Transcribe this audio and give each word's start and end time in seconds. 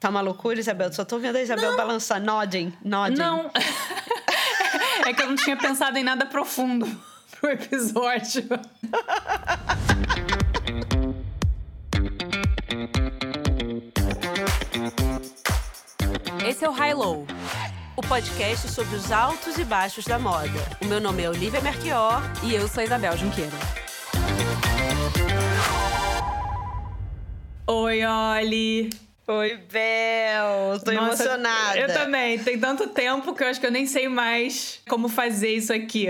Tá 0.00 0.08
uma 0.08 0.22
loucura, 0.22 0.58
Isabel? 0.58 0.90
Só 0.94 1.04
tô 1.04 1.18
vendo 1.18 1.36
a 1.36 1.42
Isabel 1.42 1.72
não. 1.72 1.76
balançar, 1.76 2.18
nodding, 2.22 2.72
nodding. 2.82 3.16
Não. 3.16 3.50
é 5.06 5.12
que 5.12 5.22
eu 5.22 5.28
não 5.28 5.36
tinha 5.36 5.58
pensado 5.58 5.98
em 5.98 6.02
nada 6.02 6.24
profundo 6.24 6.86
pro 7.38 7.50
episódio. 7.50 8.48
Esse 16.48 16.64
é 16.64 16.68
o 16.68 16.72
High 16.72 16.94
Low, 16.94 17.26
o 17.94 18.00
podcast 18.00 18.70
sobre 18.70 18.96
os 18.96 19.12
altos 19.12 19.58
e 19.58 19.64
baixos 19.64 20.06
da 20.06 20.18
moda. 20.18 20.48
O 20.80 20.86
meu 20.86 20.98
nome 20.98 21.24
é 21.24 21.28
Olivia 21.28 21.60
Merquior 21.60 22.22
e 22.42 22.54
eu 22.54 22.66
sou 22.66 22.82
Isabel 22.82 23.18
Junqueira. 23.18 23.52
Oi, 27.66 28.00
Oli! 28.06 28.99
Oi, 29.30 29.58
Bel! 29.70 30.80
Tô 30.84 30.90
Nossa, 30.90 31.22
emocionada. 31.22 31.78
Eu 31.78 31.86
também. 31.86 32.36
Tem 32.40 32.58
tanto 32.58 32.88
tempo 32.88 33.32
que 33.32 33.44
eu 33.44 33.46
acho 33.46 33.60
que 33.60 33.66
eu 33.66 33.70
nem 33.70 33.86
sei 33.86 34.08
mais 34.08 34.80
como 34.88 35.08
fazer 35.08 35.50
isso 35.54 35.72
aqui. 35.72 36.08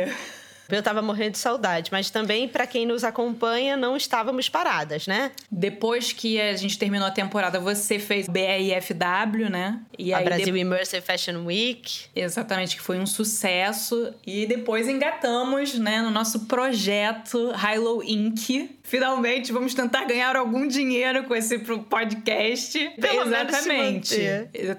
Eu 0.70 0.82
tava 0.82 1.02
morrendo 1.02 1.32
de 1.32 1.38
saudade, 1.38 1.90
mas 1.92 2.10
também 2.10 2.48
para 2.48 2.66
quem 2.66 2.86
nos 2.86 3.02
acompanha, 3.04 3.76
não 3.76 3.96
estávamos 3.96 4.48
paradas, 4.48 5.06
né? 5.06 5.32
Depois 5.50 6.12
que 6.12 6.40
a 6.40 6.56
gente 6.56 6.78
terminou 6.78 7.08
a 7.08 7.10
temporada, 7.10 7.58
você 7.58 7.98
fez 7.98 8.26
BRFW, 8.26 9.50
né? 9.50 9.80
E 9.98 10.14
a 10.14 10.20
Brasil 10.20 10.54
de... 10.54 10.60
Immersive 10.60 11.02
Fashion 11.02 11.44
Week. 11.44 12.04
Exatamente, 12.14 12.76
que 12.76 12.82
foi 12.82 12.98
um 12.98 13.06
sucesso. 13.06 14.14
E 14.26 14.46
depois 14.46 14.88
engatamos, 14.88 15.78
né, 15.78 16.00
no 16.00 16.10
nosso 16.10 16.46
projeto 16.46 17.52
Hilo 17.52 18.02
Inc. 18.02 18.70
Finalmente 18.90 19.52
vamos 19.52 19.72
tentar 19.72 20.04
ganhar 20.04 20.34
algum 20.34 20.66
dinheiro 20.66 21.22
com 21.22 21.36
esse 21.36 21.60
podcast. 21.60 22.76
Pelo 23.00 23.22
Exatamente. 23.22 24.16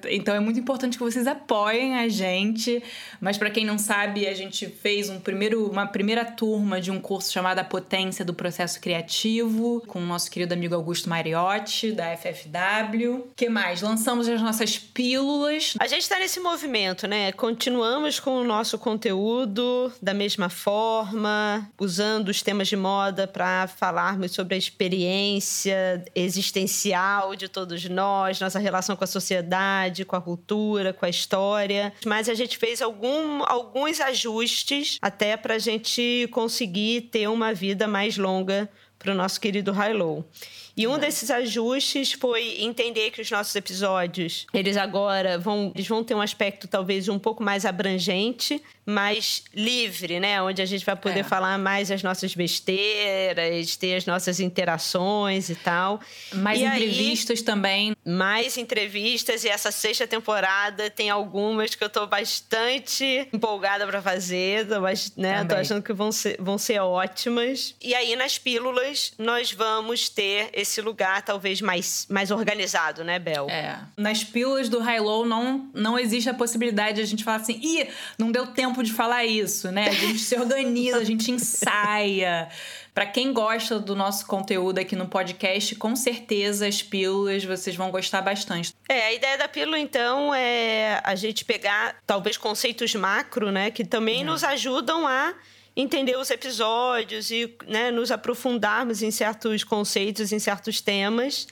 Então 0.10 0.36
é 0.36 0.40
muito 0.42 0.60
importante 0.60 0.98
que 0.98 1.04
vocês 1.04 1.26
apoiem 1.26 1.96
a 1.96 2.10
gente. 2.10 2.84
Mas 3.22 3.38
para 3.38 3.50
quem 3.50 3.64
não 3.64 3.78
sabe, 3.78 4.28
a 4.28 4.34
gente 4.34 4.68
fez 4.68 5.10
um 5.10 5.18
primeiro, 5.18 5.66
uma 5.66 5.88
primeira 5.88 6.26
turma 6.26 6.82
de 6.82 6.92
um 6.92 7.00
curso 7.00 7.32
chamado 7.32 7.60
A 7.60 7.64
Potência 7.64 8.26
do 8.26 8.34
Processo 8.34 8.82
Criativo, 8.82 9.82
com 9.88 10.00
o 10.00 10.06
nosso 10.06 10.30
querido 10.30 10.54
amigo 10.54 10.76
Augusto 10.76 11.10
Mariotti, 11.10 11.94
da 11.94 12.14
FFW. 12.18 13.32
que 13.34 13.48
mais? 13.48 13.82
Lançamos 13.82 14.28
as 14.28 14.42
nossas 14.42 14.78
pílulas. 14.78 15.76
A 15.80 15.88
gente 15.88 16.02
está 16.02 16.20
nesse 16.20 16.42
movimento, 16.42 17.08
né? 17.08 17.32
Continuamos 17.32 18.20
com 18.20 18.42
o 18.42 18.44
nosso 18.44 18.78
conteúdo 18.78 19.90
da 20.02 20.14
mesma 20.14 20.50
forma, 20.50 21.66
usando 21.80 22.28
os 22.28 22.42
temas 22.42 22.68
de 22.68 22.76
moda 22.76 23.26
para 23.26 23.68
falar 23.68 24.01
falarmos 24.02 24.32
sobre 24.32 24.56
a 24.56 24.58
experiência 24.58 26.04
existencial 26.16 27.36
de 27.36 27.48
todos 27.48 27.88
nós, 27.88 28.40
nossa 28.40 28.58
relação 28.58 28.96
com 28.96 29.04
a 29.04 29.08
sociedade, 29.08 30.04
com 30.04 30.16
a 30.16 30.22
cultura, 30.22 30.92
com 30.92 31.06
a 31.06 31.10
história. 31.10 31.94
Mas 32.04 32.28
a 32.28 32.34
gente 32.34 32.58
fez 32.58 32.82
algum, 32.82 33.44
alguns 33.44 34.02
ajustes 34.02 34.98
até 35.00 35.38
para 35.38 35.54
a 35.54 35.60
gente 35.60 36.28
conseguir 36.32 37.10
ter 37.12 37.28
uma 37.30 37.54
vida 37.54 37.88
mais 37.88 38.18
longa 38.18 38.68
para 39.02 39.12
o 39.12 39.16
nosso 39.16 39.42
querido 39.42 39.72
High-Low. 39.72 40.24
E 40.76 40.88
um 40.88 40.98
desses 40.98 41.30
ajustes 41.30 42.14
foi 42.14 42.62
entender 42.62 43.12
que 43.12 43.22
os 43.22 43.30
nossos 43.30 43.54
episódios, 43.56 44.46
eles 44.54 44.78
agora 44.78 45.38
vão, 45.38 45.72
eles 45.76 45.88
vão 45.88 46.04
ter 46.04 46.16
um 46.16 46.22
aspecto 46.22 46.68
talvez 46.68 47.10
um 47.10 47.20
pouco 47.20 47.44
mais 47.44 47.66
abrangente, 47.66 48.62
mais 48.86 49.44
livre, 49.54 50.20
né? 50.20 50.42
Onde 50.42 50.62
a 50.62 50.66
gente 50.66 50.86
vai 50.86 50.96
poder 50.96 51.20
é. 51.20 51.24
falar 51.24 51.58
mais 51.58 51.92
as 51.92 52.02
nossas 52.02 52.34
besteiras, 52.34 53.76
ter 53.76 53.96
as 53.96 54.06
nossas 54.06 54.40
interações 54.40 55.50
e 55.50 55.56
tal. 55.56 56.00
Mais 56.34 56.60
e 56.60 56.64
entrevistas 56.64 57.40
aí, 57.40 57.46
também. 57.46 57.96
Mais 58.06 58.58
entrevistas 58.58 59.44
e 59.44 59.50
essa 59.50 59.72
sexta 59.72 60.08
temporada 60.08 60.90
tem 60.90 61.10
algumas 61.10 61.76
que 61.76 61.84
eu 61.84 61.90
tô 61.90 62.08
bastante 62.08 63.28
empolgada 63.32 63.86
para 63.86 64.02
fazer, 64.02 64.68
tô, 64.68 64.80
né? 65.18 65.34
Também. 65.34 65.48
tô 65.48 65.56
achando 65.56 65.84
que 65.84 65.94
vão 65.94 66.12
ser, 66.12 66.38
vão 66.40 66.58
ser 66.58 66.80
ótimas. 66.80 67.76
E 67.82 67.94
aí 67.94 68.16
nas 68.16 68.38
pílulas 68.38 68.91
nós 69.18 69.52
vamos 69.52 70.10
ter 70.10 70.50
esse 70.54 70.82
lugar 70.82 71.22
talvez 71.22 71.62
mais, 71.62 72.08
mais 72.10 72.32
organizado, 72.32 73.04
né, 73.04 73.20
Bel? 73.20 73.48
É. 73.50 73.80
Nas 73.96 74.24
pílulas 74.24 74.70
do 74.70 74.80
High 74.80 75.00
Low 75.00 75.26
não, 75.26 75.70
não 75.74 76.00
existe 76.00 76.30
a 76.30 76.34
possibilidade 76.34 76.96
de 76.96 77.02
a 77.02 77.06
gente 77.06 77.24
falar 77.24 77.38
assim, 77.38 77.60
ih, 77.62 77.88
não 78.18 78.32
deu 78.32 78.48
tempo 78.48 78.72
tempo 78.72 78.84
de 78.84 78.94
falar 78.94 79.26
isso, 79.26 79.72
né? 79.72 79.88
A 79.88 79.94
gente 79.94 80.20
se 80.20 80.36
organiza, 80.36 80.98
a 80.98 81.04
gente 81.04 81.32
ensaia. 81.32 82.50
Para 82.94 83.06
quem 83.06 83.32
gosta 83.32 83.80
do 83.80 83.96
nosso 83.96 84.26
conteúdo 84.26 84.80
aqui 84.80 84.96
no 84.96 85.08
podcast, 85.08 85.76
com 85.76 85.96
certeza 85.96 86.68
as 86.68 86.82
pílulas 86.82 87.44
vocês 87.46 87.76
vão 87.76 87.90
gostar 87.90 88.22
bastante. 88.22 88.74
É, 88.90 89.08
a 89.08 89.14
ideia 89.14 89.38
da 89.38 89.48
pílula, 89.48 89.80
então, 89.80 90.34
é 90.34 91.00
a 91.04 91.16
gente 91.16 91.46
pegar 91.46 91.96
talvez 92.06 92.38
conceitos 92.38 92.94
macro, 92.96 93.52
né? 93.52 93.72
Que 93.72 93.86
também 93.86 94.22
é. 94.22 94.24
nos 94.24 94.44
ajudam 94.44 95.08
a 95.08 95.34
entender 95.76 96.18
os 96.18 96.30
episódios 96.30 97.32
e 97.32 97.56
né, 97.68 97.92
nos 97.92 98.12
aprofundarmos 98.12 99.02
em 99.02 99.12
certos 99.12 99.64
conceitos, 99.64 100.32
em 100.32 100.40
certos 100.40 100.82
temas 100.82 101.48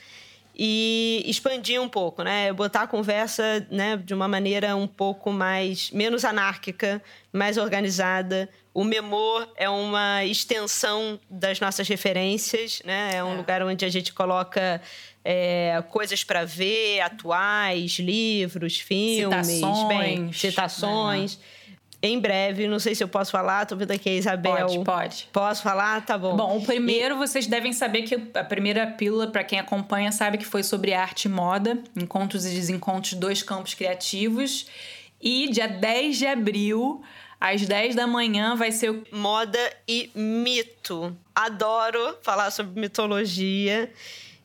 e 0.62 1.22
expandir 1.26 1.80
um 1.80 1.88
pouco, 1.88 2.22
né? 2.22 2.52
Botar 2.52 2.82
a 2.82 2.86
conversa, 2.86 3.66
né, 3.70 3.96
de 3.96 4.12
uma 4.12 4.28
maneira 4.28 4.76
um 4.76 4.86
pouco 4.86 5.32
mais 5.32 5.90
menos 5.90 6.22
anárquica, 6.22 7.02
mais 7.32 7.56
organizada. 7.56 8.46
O 8.74 8.84
Memor 8.84 9.48
é 9.56 9.70
uma 9.70 10.22
extensão 10.24 11.18
das 11.30 11.60
nossas 11.60 11.88
referências, 11.88 12.82
né? 12.84 13.12
É 13.14 13.24
um 13.24 13.32
é. 13.32 13.36
lugar 13.36 13.62
onde 13.62 13.86
a 13.86 13.88
gente 13.88 14.12
coloca 14.12 14.82
é, 15.24 15.82
coisas 15.88 16.24
para 16.24 16.44
ver, 16.44 17.00
atuais, 17.00 17.92
livros, 17.92 18.78
filmes, 18.78 19.46
citações, 19.46 19.88
bem, 19.88 20.32
citações. 20.32 21.38
É 21.56 21.59
em 22.02 22.18
breve. 22.18 22.66
Não 22.66 22.78
sei 22.78 22.94
se 22.94 23.02
eu 23.02 23.08
posso 23.08 23.30
falar, 23.30 23.66
tô 23.66 23.76
vendo 23.76 23.90
aqui 23.90 24.08
a 24.08 24.12
Isabel. 24.12 24.66
Pode, 24.66 24.84
pode. 24.84 25.28
Posso 25.32 25.62
falar? 25.62 26.04
Tá 26.04 26.16
bom. 26.16 26.36
Bom, 26.36 26.56
o 26.56 26.62
primeiro, 26.64 27.14
e... 27.14 27.18
vocês 27.18 27.46
devem 27.46 27.72
saber 27.72 28.02
que 28.02 28.14
a 28.34 28.44
primeira 28.44 28.86
pílula, 28.86 29.26
para 29.26 29.44
quem 29.44 29.58
acompanha, 29.58 30.10
sabe 30.12 30.38
que 30.38 30.46
foi 30.46 30.62
sobre 30.62 30.94
arte 30.94 31.26
e 31.26 31.28
moda, 31.28 31.82
encontros 31.96 32.46
e 32.46 32.50
desencontros, 32.50 33.14
dois 33.14 33.42
campos 33.42 33.74
criativos. 33.74 34.66
E 35.20 35.50
dia 35.50 35.68
10 35.68 36.16
de 36.16 36.26
abril, 36.26 37.02
às 37.38 37.66
10 37.66 37.94
da 37.94 38.06
manhã, 38.06 38.56
vai 38.56 38.72
ser 38.72 38.90
o 38.90 39.04
Moda 39.12 39.58
e 39.86 40.10
Mito. 40.14 41.14
Adoro 41.34 42.16
falar 42.22 42.50
sobre 42.50 42.80
mitologia. 42.80 43.92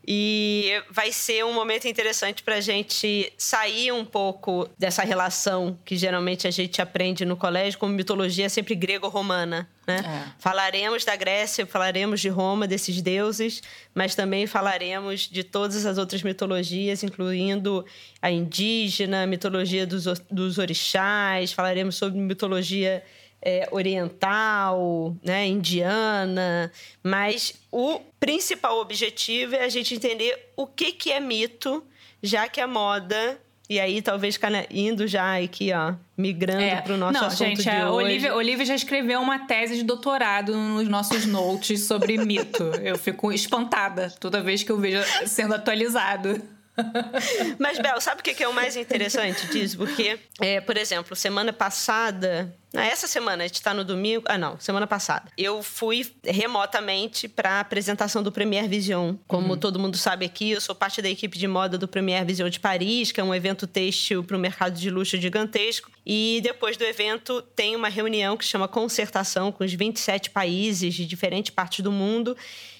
E 0.07 0.83
vai 0.91 1.11
ser 1.11 1.43
um 1.43 1.53
momento 1.53 1.87
interessante 1.87 2.43
para 2.43 2.55
a 2.55 2.61
gente 2.61 3.33
sair 3.37 3.91
um 3.91 4.05
pouco 4.05 4.69
dessa 4.77 5.03
relação 5.03 5.79
que 5.83 5.97
geralmente 5.97 6.47
a 6.47 6.51
gente 6.51 6.79
aprende 6.81 7.25
no 7.25 7.35
colégio, 7.35 7.79
como 7.79 7.91
mitologia 7.91 8.47
sempre 8.47 8.75
grego-romana. 8.75 9.67
Né? 9.87 9.97
É. 9.97 10.31
Falaremos 10.39 11.03
da 11.05 11.15
Grécia, 11.15 11.65
falaremos 11.65 12.21
de 12.21 12.29
Roma, 12.29 12.67
desses 12.67 13.01
deuses, 13.01 13.61
mas 13.93 14.13
também 14.13 14.45
falaremos 14.45 15.21
de 15.21 15.43
todas 15.43 15.85
as 15.85 15.97
outras 15.97 16.21
mitologias, 16.21 17.03
incluindo 17.03 17.85
a 18.21 18.29
indígena, 18.29 19.23
a 19.23 19.27
mitologia 19.27 19.87
dos, 19.87 20.05
dos 20.29 20.57
orixás, 20.59 21.51
falaremos 21.51 21.95
sobre 21.95 22.19
mitologia 22.19 23.03
é, 23.45 23.69
oriental, 23.71 25.15
né, 25.23 25.45
indiana, 25.45 26.71
mas 27.03 27.53
o 27.71 28.01
principal 28.19 28.79
objetivo 28.79 29.55
é 29.55 29.63
a 29.63 29.69
gente 29.69 29.93
entender 29.93 30.51
o 30.57 30.65
que, 30.65 30.91
que 30.91 31.11
é 31.11 31.19
mito, 31.19 31.85
já 32.23 32.49
que 32.49 32.59
a 32.59 32.65
moda 32.65 33.39
e 33.67 33.79
aí, 33.79 33.99
talvez 33.99 34.39
indo 34.69 35.07
já 35.07 35.39
aqui, 35.39 35.71
ó, 35.73 35.95
migrando 36.15 36.61
é. 36.61 36.81
para 36.81 36.93
o 36.93 36.97
nosso 36.97 37.19
Não, 37.19 37.27
assunto 37.27 37.61
gente, 37.61 37.69
a 37.69 37.91
hoje. 37.91 38.05
Olivia, 38.05 38.35
Olivia 38.35 38.65
já 38.65 38.75
escreveu 38.75 39.19
uma 39.19 39.39
tese 39.47 39.77
de 39.77 39.83
doutorado 39.83 40.55
nos 40.55 40.87
nossos 40.87 41.25
notes 41.25 41.83
sobre 41.83 42.15
mito. 42.17 42.63
Eu 42.83 42.95
fico 42.95 43.31
espantada 43.31 44.13
toda 44.19 44.39
vez 44.39 44.61
que 44.61 44.71
eu 44.71 44.77
vejo 44.77 44.99
sendo 45.25 45.55
atualizado. 45.55 46.39
Mas, 47.57 47.79
Bel, 47.79 47.99
sabe 48.01 48.21
o 48.21 48.23
que 48.23 48.43
é 48.43 48.47
o 48.47 48.53
mais 48.53 48.75
interessante 48.75 49.47
disso? 49.47 49.77
Porque, 49.77 50.19
é, 50.39 50.59
por 50.59 50.77
exemplo, 50.77 51.15
semana 51.15 51.53
passada. 51.53 52.53
Essa 52.73 53.07
semana, 53.07 53.43
a 53.43 53.47
gente 53.47 53.55
está 53.55 53.73
no 53.73 53.85
domingo. 53.85 54.25
Ah, 54.27 54.37
não, 54.37 54.59
semana 54.59 54.85
passada. 54.85 55.31
Eu 55.37 55.63
fui 55.63 56.13
remotamente 56.23 57.27
para 57.27 57.51
a 57.53 57.59
apresentação 57.61 58.21
do 58.21 58.31
Premier 58.31 58.67
Vision. 58.67 59.15
Como 59.27 59.53
uhum. 59.53 59.59
todo 59.59 59.79
mundo 59.79 59.97
sabe 59.97 60.25
aqui, 60.25 60.51
eu 60.51 60.59
sou 60.59 60.75
parte 60.75 61.01
da 61.01 61.09
equipe 61.09 61.37
de 61.37 61.47
moda 61.47 61.77
do 61.77 61.87
Premier 61.87 62.25
Vision 62.25 62.49
de 62.49 62.59
Paris, 62.59 63.13
que 63.13 63.21
é 63.21 63.23
um 63.23 63.33
evento 63.33 63.65
têxtil 63.65 64.23
para 64.23 64.35
o 64.35 64.39
mercado 64.39 64.77
de 64.77 64.89
luxo 64.89 65.17
gigantesco. 65.17 65.89
E 66.05 66.41
depois 66.43 66.75
do 66.75 66.83
evento, 66.83 67.41
tem 67.55 67.75
uma 67.75 67.87
reunião 67.87 68.35
que 68.35 68.43
chama 68.43 68.67
Concertação 68.67 69.51
com 69.51 69.63
os 69.63 69.73
27 69.73 70.29
países 70.29 70.93
de 70.93 71.05
diferentes 71.05 71.51
partes 71.51 71.79
do 71.79 71.91
mundo. 71.91 72.35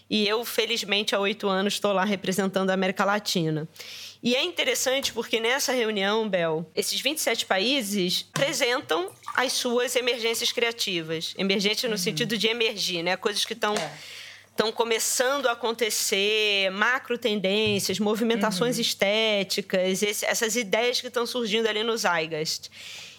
E 0.09 0.27
eu, 0.27 0.45
felizmente, 0.45 1.15
há 1.15 1.19
oito 1.19 1.47
anos, 1.47 1.73
estou 1.73 1.91
lá 1.91 2.05
representando 2.05 2.69
a 2.69 2.73
América 2.73 3.03
Latina. 3.03 3.67
E 4.21 4.35
é 4.35 4.43
interessante 4.43 5.13
porque 5.13 5.39
nessa 5.39 5.71
reunião, 5.71 6.27
Bel, 6.27 6.69
esses 6.75 6.99
27 7.01 7.45
países 7.45 8.27
apresentam 8.33 9.11
as 9.35 9.53
suas 9.53 9.95
emergências 9.95 10.51
criativas. 10.51 11.33
Emergente 11.37 11.85
no 11.87 11.93
uhum. 11.93 11.97
sentido 11.97 12.37
de 12.37 12.47
emergir, 12.47 13.03
né? 13.03 13.17
Coisas 13.17 13.45
que 13.45 13.53
estão. 13.53 13.75
É 13.75 13.91
estão 14.55 14.71
começando 14.71 15.47
a 15.47 15.51
acontecer, 15.51 16.71
macro 16.71 17.17
tendências, 17.17 17.99
movimentações 17.99 18.77
uhum. 18.77 18.81
estéticas, 18.81 20.01
esse, 20.01 20.25
essas 20.25 20.55
ideias 20.55 21.01
que 21.01 21.07
estão 21.07 21.25
surgindo 21.25 21.67
ali 21.67 21.83
no 21.83 21.95
Zeitgeist. 21.97 22.71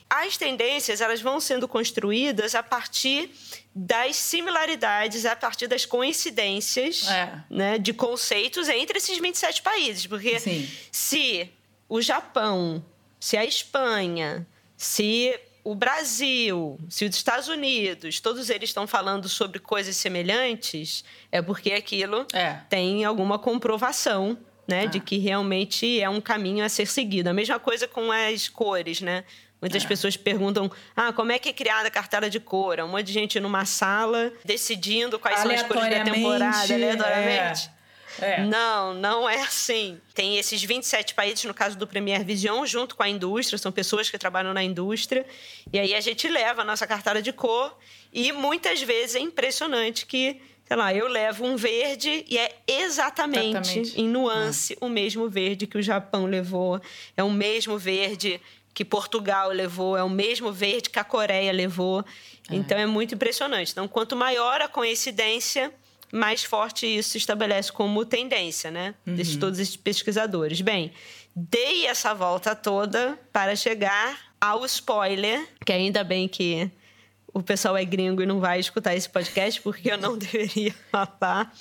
As 0.09 0.37
tendências 0.37 1.01
elas 1.01 1.21
vão 1.21 1.41
sendo 1.41 1.67
construídas 1.67 2.55
a 2.55 2.63
partir 2.63 3.31
das 3.75 4.17
similaridades, 4.17 5.27
a 5.27 5.35
partir 5.35 5.67
das 5.67 5.85
coincidências 5.85 7.09
é. 7.09 7.45
né, 7.51 7.79
de 7.79 7.93
conceitos 7.93 8.69
entre 8.69 8.99
esses 8.99 9.19
27 9.19 9.63
países. 9.63 10.07
Porque 10.07 10.39
Sim. 10.39 10.69
se 10.93 11.51
o 11.89 12.01
Japão, 12.01 12.85
se 13.19 13.37
a 13.37 13.45
Espanha, 13.45 14.47
se 14.77 15.39
o 15.67 15.75
Brasil, 15.75 16.79
se 16.89 17.05
os 17.05 17.17
Estados 17.17 17.49
Unidos, 17.49 18.21
todos 18.21 18.51
eles 18.51 18.71
estão 18.71 18.87
falando 18.87 19.29
sobre 19.29 19.59
coisas 19.59 19.97
semelhantes, 19.97 21.05
é 21.33 21.43
porque 21.43 21.73
aquilo 21.73 22.25
é. 22.33 22.61
tem 22.69 23.05
alguma 23.05 23.37
comprovação, 23.37 24.39
né, 24.69 24.83
ah. 24.83 24.87
de 24.87 25.01
que 25.01 25.19
realmente 25.19 26.01
é 26.01 26.09
um 26.09 26.21
caminho 26.21 26.65
a 26.65 26.69
ser 26.69 26.87
seguido. 26.87 27.29
A 27.29 27.33
mesma 27.33 27.59
coisa 27.59 27.89
com 27.89 28.13
as 28.13 28.49
cores, 28.49 29.01
né? 29.01 29.25
Muitas 29.61 29.85
é. 29.85 29.89
pessoas 29.89 30.17
perguntam: 30.17 30.71
ah, 30.95 31.13
como 31.13 31.33
é 31.33 31.39
que 31.39 31.49
é 31.49 31.53
criada 31.53 31.89
a 31.89 31.91
cartela 31.91 32.29
de 32.29 32.39
cor? 32.39 32.79
Um 32.81 32.89
monte 32.89 33.07
de 33.07 33.13
gente 33.13 33.41
numa 33.41 33.65
sala 33.65 34.33
decidindo 34.45 35.19
quais 35.19 35.41
são 35.41 35.51
as 35.51 35.63
cores 35.63 35.91
da 35.91 36.05
temporada, 36.05 36.75
aleatoriamente. 36.75 37.71
É. 37.73 37.77
É. 38.21 38.43
Não, 38.45 38.95
não 38.95 39.29
é 39.29 39.43
assim. 39.43 40.01
Tem 40.15 40.39
esses 40.39 40.63
27 40.63 41.15
países, 41.15 41.45
no 41.45 41.55
caso 41.55 41.77
do 41.77 41.87
Premier 41.87 42.25
Vision, 42.25 42.65
junto 42.65 42.97
com 42.97 43.03
a 43.03 43.09
indústria, 43.09 43.59
são 43.59 43.71
pessoas 43.71 44.11
que 44.11 44.19
trabalham 44.19 44.55
na 44.55 44.63
indústria. 44.63 45.27
E 45.73 45.79
aí 45.79 45.95
a 45.95 46.01
gente 46.01 46.27
leva 46.29 46.63
a 46.63 46.65
nossa 46.65 46.87
cartada 46.87 47.21
de 47.21 47.33
cor 47.33 47.77
e 48.13 48.33
muitas 48.33 48.81
vezes 48.83 49.17
é 49.17 49.21
impressionante 49.21 50.07
que, 50.07 50.41
sei 50.65 50.77
lá, 50.77 50.95
eu 50.95 51.07
levo 51.09 51.45
um 51.45 51.57
verde 51.57 52.25
e 52.29 52.39
é 52.39 52.57
exatamente, 52.67 53.49
exatamente. 53.49 54.01
em 54.01 54.09
nuance 54.09 54.75
é. 54.75 54.85
o 54.85 54.89
mesmo 54.89 55.29
verde 55.29 55.67
que 55.67 55.77
o 55.77 55.83
Japão 55.83 56.25
levou. 56.25 56.81
É 57.17 57.23
o 57.23 57.31
mesmo 57.31 57.77
verde 57.77 58.41
que 58.77 58.85
Portugal 58.85 59.49
levou, 59.49 59.97
é 59.97 60.05
o 60.05 60.11
mesmo 60.11 60.53
verde 60.53 60.91
que 60.91 60.99
a 60.99 61.03
Coreia 61.03 61.51
levou. 61.51 62.05
É. 62.51 62.55
Então 62.55 62.77
é 62.77 62.85
muito 62.85 63.15
impressionante. 63.15 63.73
Então, 63.73 63.89
quanto 63.89 64.15
maior 64.15 64.61
a 64.61 64.69
coincidência, 64.69 65.73
mais 66.13 66.45
forte 66.45 66.87
isso 66.87 67.09
se 67.13 67.19
estabelece 67.19 67.73
como 67.73 68.05
tendência, 68.05 68.71
né? 68.71 68.95
Uhum. 69.07 69.15
De 69.15 69.39
todos 69.39 69.59
esses 69.59 69.77
pesquisadores. 69.77 70.61
Bem, 70.61 70.93
dei 71.35 71.87
essa 71.87 72.13
volta 72.13 72.55
toda 72.55 73.19
para 73.33 73.57
chegar 73.57 74.35
ao 74.39 74.63
spoiler, 74.67 75.49
que 75.65 75.73
ainda 75.73 76.05
bem 76.05 76.29
que 76.29 76.71
o 77.37 77.43
pessoal 77.43 77.77
é 77.77 77.85
gringo 77.85 78.23
e 78.23 78.27
não 78.27 78.41
vai 78.41 78.59
escutar 78.59 78.95
esse 78.95 79.07
podcast, 79.07 79.61
porque 79.61 79.93
eu 79.93 79.99
não 79.99 80.17
deveria 80.19 80.75
falar. 80.91 81.53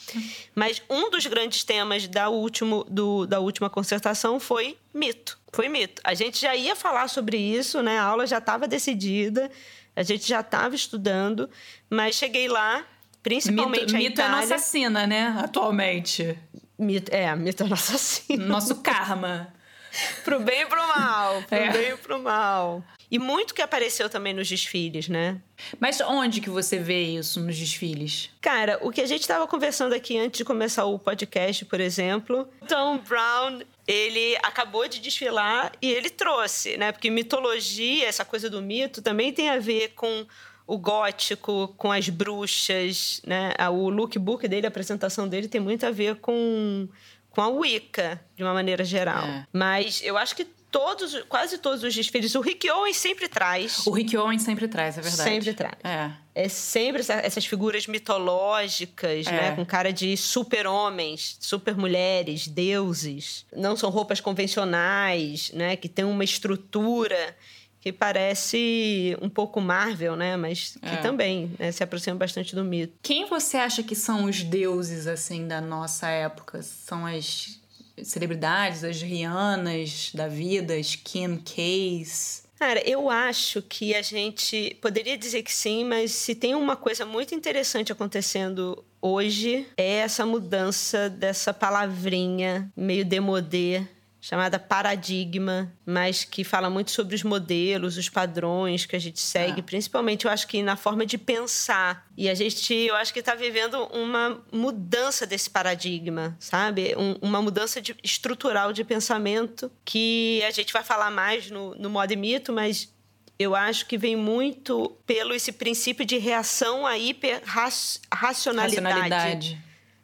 Mas 0.55 0.81
um 0.89 1.09
dos 1.09 1.25
grandes 1.25 1.65
temas 1.65 2.07
da, 2.07 2.29
último, 2.29 2.85
do, 2.89 3.25
da 3.25 3.41
última 3.41 3.69
concertação 3.69 4.39
foi 4.39 4.77
mito. 4.93 5.37
Foi 5.51 5.67
mito. 5.67 6.01
A 6.01 6.13
gente 6.13 6.39
já 6.39 6.55
ia 6.55 6.77
falar 6.77 7.09
sobre 7.09 7.35
isso, 7.37 7.83
né? 7.83 7.99
A 7.99 8.03
aula 8.03 8.25
já 8.25 8.37
estava 8.37 8.69
decidida, 8.69 9.51
a 9.93 10.01
gente 10.01 10.25
já 10.25 10.39
estava 10.39 10.75
estudando, 10.75 11.49
mas 11.89 12.15
cheguei 12.15 12.47
lá 12.47 12.85
Principalmente 13.21 13.81
mito, 13.81 13.95
a 13.95 13.97
mito 13.97 14.11
Itália. 14.21 14.37
é 14.37 14.41
nossa 14.41 14.57
sina, 14.59 15.07
né? 15.07 15.35
Atualmente. 15.43 16.39
Mito, 16.79 17.13
é, 17.13 17.35
mito 17.35 17.63
é 17.63 17.67
nossa 17.67 17.97
sina. 17.97 18.45
Nosso 18.45 18.75
karma. 18.75 19.53
pro 20.23 20.39
bem 20.39 20.61
e 20.61 20.65
pro 20.67 20.87
mal. 20.87 21.41
Pro 21.43 21.57
é. 21.57 21.69
bem 21.69 21.91
e 21.91 21.97
pro 21.97 22.21
mal. 22.21 22.83
E 23.09 23.19
muito 23.19 23.53
que 23.53 23.61
apareceu 23.61 24.09
também 24.09 24.33
nos 24.33 24.47
desfiles, 24.47 25.07
né? 25.07 25.41
Mas 25.79 26.01
onde 26.01 26.41
que 26.41 26.49
você 26.49 26.79
vê 26.79 27.03
isso 27.03 27.39
nos 27.39 27.57
desfiles? 27.57 28.29
Cara, 28.41 28.79
o 28.81 28.91
que 28.91 29.01
a 29.01 29.05
gente 29.05 29.21
estava 29.21 29.47
conversando 29.47 29.93
aqui 29.93 30.17
antes 30.17 30.39
de 30.39 30.45
começar 30.45 30.85
o 30.85 30.97
podcast, 30.97 31.65
por 31.65 31.79
exemplo, 31.79 32.47
Tom 32.67 32.97
Brown, 32.97 33.61
ele 33.87 34.35
acabou 34.43 34.87
de 34.87 34.99
desfilar 34.99 35.71
e 35.81 35.91
ele 35.91 36.09
trouxe, 36.09 36.77
né? 36.77 36.91
Porque 36.91 37.09
mitologia, 37.09 38.07
essa 38.07 38.25
coisa 38.25 38.49
do 38.49 38.61
mito, 38.61 39.01
também 39.01 39.31
tem 39.31 39.49
a 39.49 39.59
ver 39.59 39.89
com 39.89 40.25
o 40.67 40.77
gótico 40.77 41.73
com 41.77 41.91
as 41.91 42.09
bruxas, 42.09 43.21
né? 43.25 43.53
O 43.71 43.89
lookbook 43.89 44.47
dele, 44.47 44.65
a 44.65 44.69
apresentação 44.69 45.27
dele 45.27 45.47
tem 45.47 45.61
muito 45.61 45.85
a 45.85 45.91
ver 45.91 46.15
com, 46.15 46.87
com 47.29 47.41
a 47.41 47.47
Wicca, 47.47 48.19
de 48.35 48.43
uma 48.43 48.53
maneira 48.53 48.83
geral. 48.83 49.23
É. 49.23 49.47
Mas 49.53 50.01
eu 50.03 50.17
acho 50.17 50.35
que 50.35 50.47
todos, 50.75 51.23
quase 51.29 51.57
todos 51.57 51.83
os 51.85 51.95
desfiles, 51.95 52.35
o 52.35 52.41
Rick 52.41 52.69
Owens 52.69 52.97
sempre 52.97 53.29
traz. 53.29 53.87
O 53.87 53.91
Rick 53.91 54.17
Owens 54.17 54.41
sempre 54.41 54.67
traz, 54.67 54.97
é 54.97 55.01
verdade. 55.01 55.29
Sempre 55.29 55.53
traz. 55.53 55.73
É. 55.81 56.11
É 56.35 56.49
sempre 56.49 56.99
essa, 56.99 57.13
essas 57.13 57.45
figuras 57.45 57.87
mitológicas, 57.87 59.25
é. 59.25 59.31
né? 59.31 59.51
Com 59.55 59.65
cara 59.65 59.93
de 59.93 60.17
super-homens, 60.17 61.37
super-mulheres, 61.39 62.45
deuses. 62.45 63.45
Não 63.55 63.77
são 63.77 63.89
roupas 63.89 64.19
convencionais, 64.19 65.49
né? 65.53 65.77
Que 65.77 65.87
tem 65.87 66.03
uma 66.03 66.25
estrutura 66.25 67.37
que 67.79 67.93
parece 67.93 69.15
um 69.21 69.29
pouco 69.29 69.61
Marvel, 69.61 70.17
né? 70.17 70.35
Mas 70.35 70.75
que 70.81 70.89
é. 70.89 70.97
também 70.97 71.53
né, 71.57 71.71
se 71.71 71.83
aproxima 71.85 72.17
bastante 72.17 72.53
do 72.53 72.65
mito. 72.65 72.97
Quem 73.01 73.25
você 73.27 73.55
acha 73.55 73.81
que 73.81 73.95
são 73.95 74.25
os 74.25 74.43
deuses, 74.43 75.07
assim, 75.07 75.47
da 75.47 75.61
nossa 75.61 76.09
época? 76.09 76.61
São 76.61 77.05
as 77.05 77.61
celebridades, 78.03 78.83
as 78.83 79.01
Rihannas 79.01 80.11
da 80.13 80.27
vida, 80.27 80.75
as 80.75 80.95
Kim 80.95 81.37
Case? 81.37 82.43
Cara, 82.57 82.81
eu 82.89 83.09
acho 83.09 83.61
que 83.61 83.93
a 83.93 84.01
gente 84.01 84.77
poderia 84.81 85.17
dizer 85.17 85.43
que 85.43 85.53
sim, 85.53 85.83
mas 85.83 86.11
se 86.11 86.33
tem 86.33 86.55
uma 86.55 86.75
coisa 86.75 87.05
muito 87.05 87.35
interessante 87.35 87.91
acontecendo 87.91 88.83
hoje 89.01 89.67
é 89.77 89.97
essa 89.97 90.25
mudança 90.25 91.09
dessa 91.09 91.53
palavrinha 91.53 92.71
meio 92.75 93.05
demodê 93.05 93.85
chamada 94.25 94.57
Paradigma, 94.57 95.71
mas 95.85 96.23
que 96.23 96.43
fala 96.43 96.67
muito 96.67 96.89
sobre 96.89 97.13
os 97.13 97.21
modelos, 97.21 97.95
os 97.95 98.09
padrões 98.09 98.83
que 98.83 98.95
a 98.95 98.99
gente 98.99 99.19
segue, 99.19 99.59
ah. 99.59 99.63
principalmente 99.63 100.25
eu 100.25 100.31
acho 100.31 100.47
que 100.47 100.63
na 100.63 100.75
forma 100.75 101.05
de 101.05 101.15
pensar. 101.15 102.07
E 102.17 102.27
a 102.27 102.33
gente, 102.33 102.73
eu 102.73 102.95
acho 102.95 103.13
que 103.13 103.19
está 103.19 103.35
vivendo 103.35 103.75
uma 103.93 104.41
mudança 104.51 105.27
desse 105.27 105.47
paradigma, 105.47 106.35
sabe? 106.39 106.95
Um, 106.97 107.13
uma 107.21 107.39
mudança 107.39 107.79
de, 107.79 107.95
estrutural 108.03 108.73
de 108.73 108.83
pensamento 108.83 109.71
que 109.85 110.41
a 110.43 110.49
gente 110.49 110.73
vai 110.73 110.83
falar 110.83 111.11
mais 111.11 111.51
no, 111.51 111.75
no 111.75 111.87
modo 111.87 112.11
e 112.11 112.15
mito, 112.15 112.51
mas 112.51 112.91
eu 113.37 113.53
acho 113.53 113.85
que 113.85 113.95
vem 113.95 114.15
muito 114.15 114.97
pelo 115.05 115.35
esse 115.35 115.51
princípio 115.51 116.03
de 116.03 116.17
reação 116.17 116.87
à 116.87 116.97
hiperracionalidade. 116.97 119.55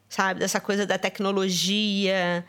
Sabe? 0.08 0.42
Dessa 0.42 0.60
coisa 0.60 0.86
da 0.86 1.00
tecnologia 1.00 2.46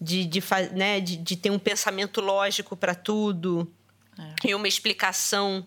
de, 0.00 0.24
de, 0.24 0.42
né, 0.72 1.00
de, 1.00 1.16
de 1.16 1.36
ter 1.36 1.50
um 1.50 1.58
pensamento 1.58 2.20
lógico 2.20 2.76
para 2.76 2.94
tudo 2.94 3.70
é. 4.18 4.48
e 4.48 4.54
uma 4.54 4.66
explicação 4.66 5.66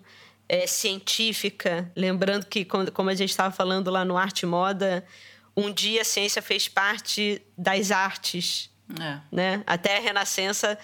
é, 0.50 0.66
científica. 0.66 1.92
Lembrando 1.96 2.46
que, 2.46 2.66
como 2.66 3.10
a 3.10 3.16
gente 3.16 3.30
estava 3.30 3.54
falando 3.54 3.92
lá 3.92 4.04
no 4.04 4.18
Arte 4.18 4.46
Moda, 4.46 5.06
um 5.56 5.72
dia 5.72 6.02
a 6.02 6.06
ciência 6.06 6.42
fez 6.42 6.68
parte 6.68 7.42
das 7.58 7.92
artes. 7.92 8.70
É. 9.00 9.20
Né? 9.32 9.64
Até 9.66 9.98
a 9.98 10.00
Renascença, 10.02 10.78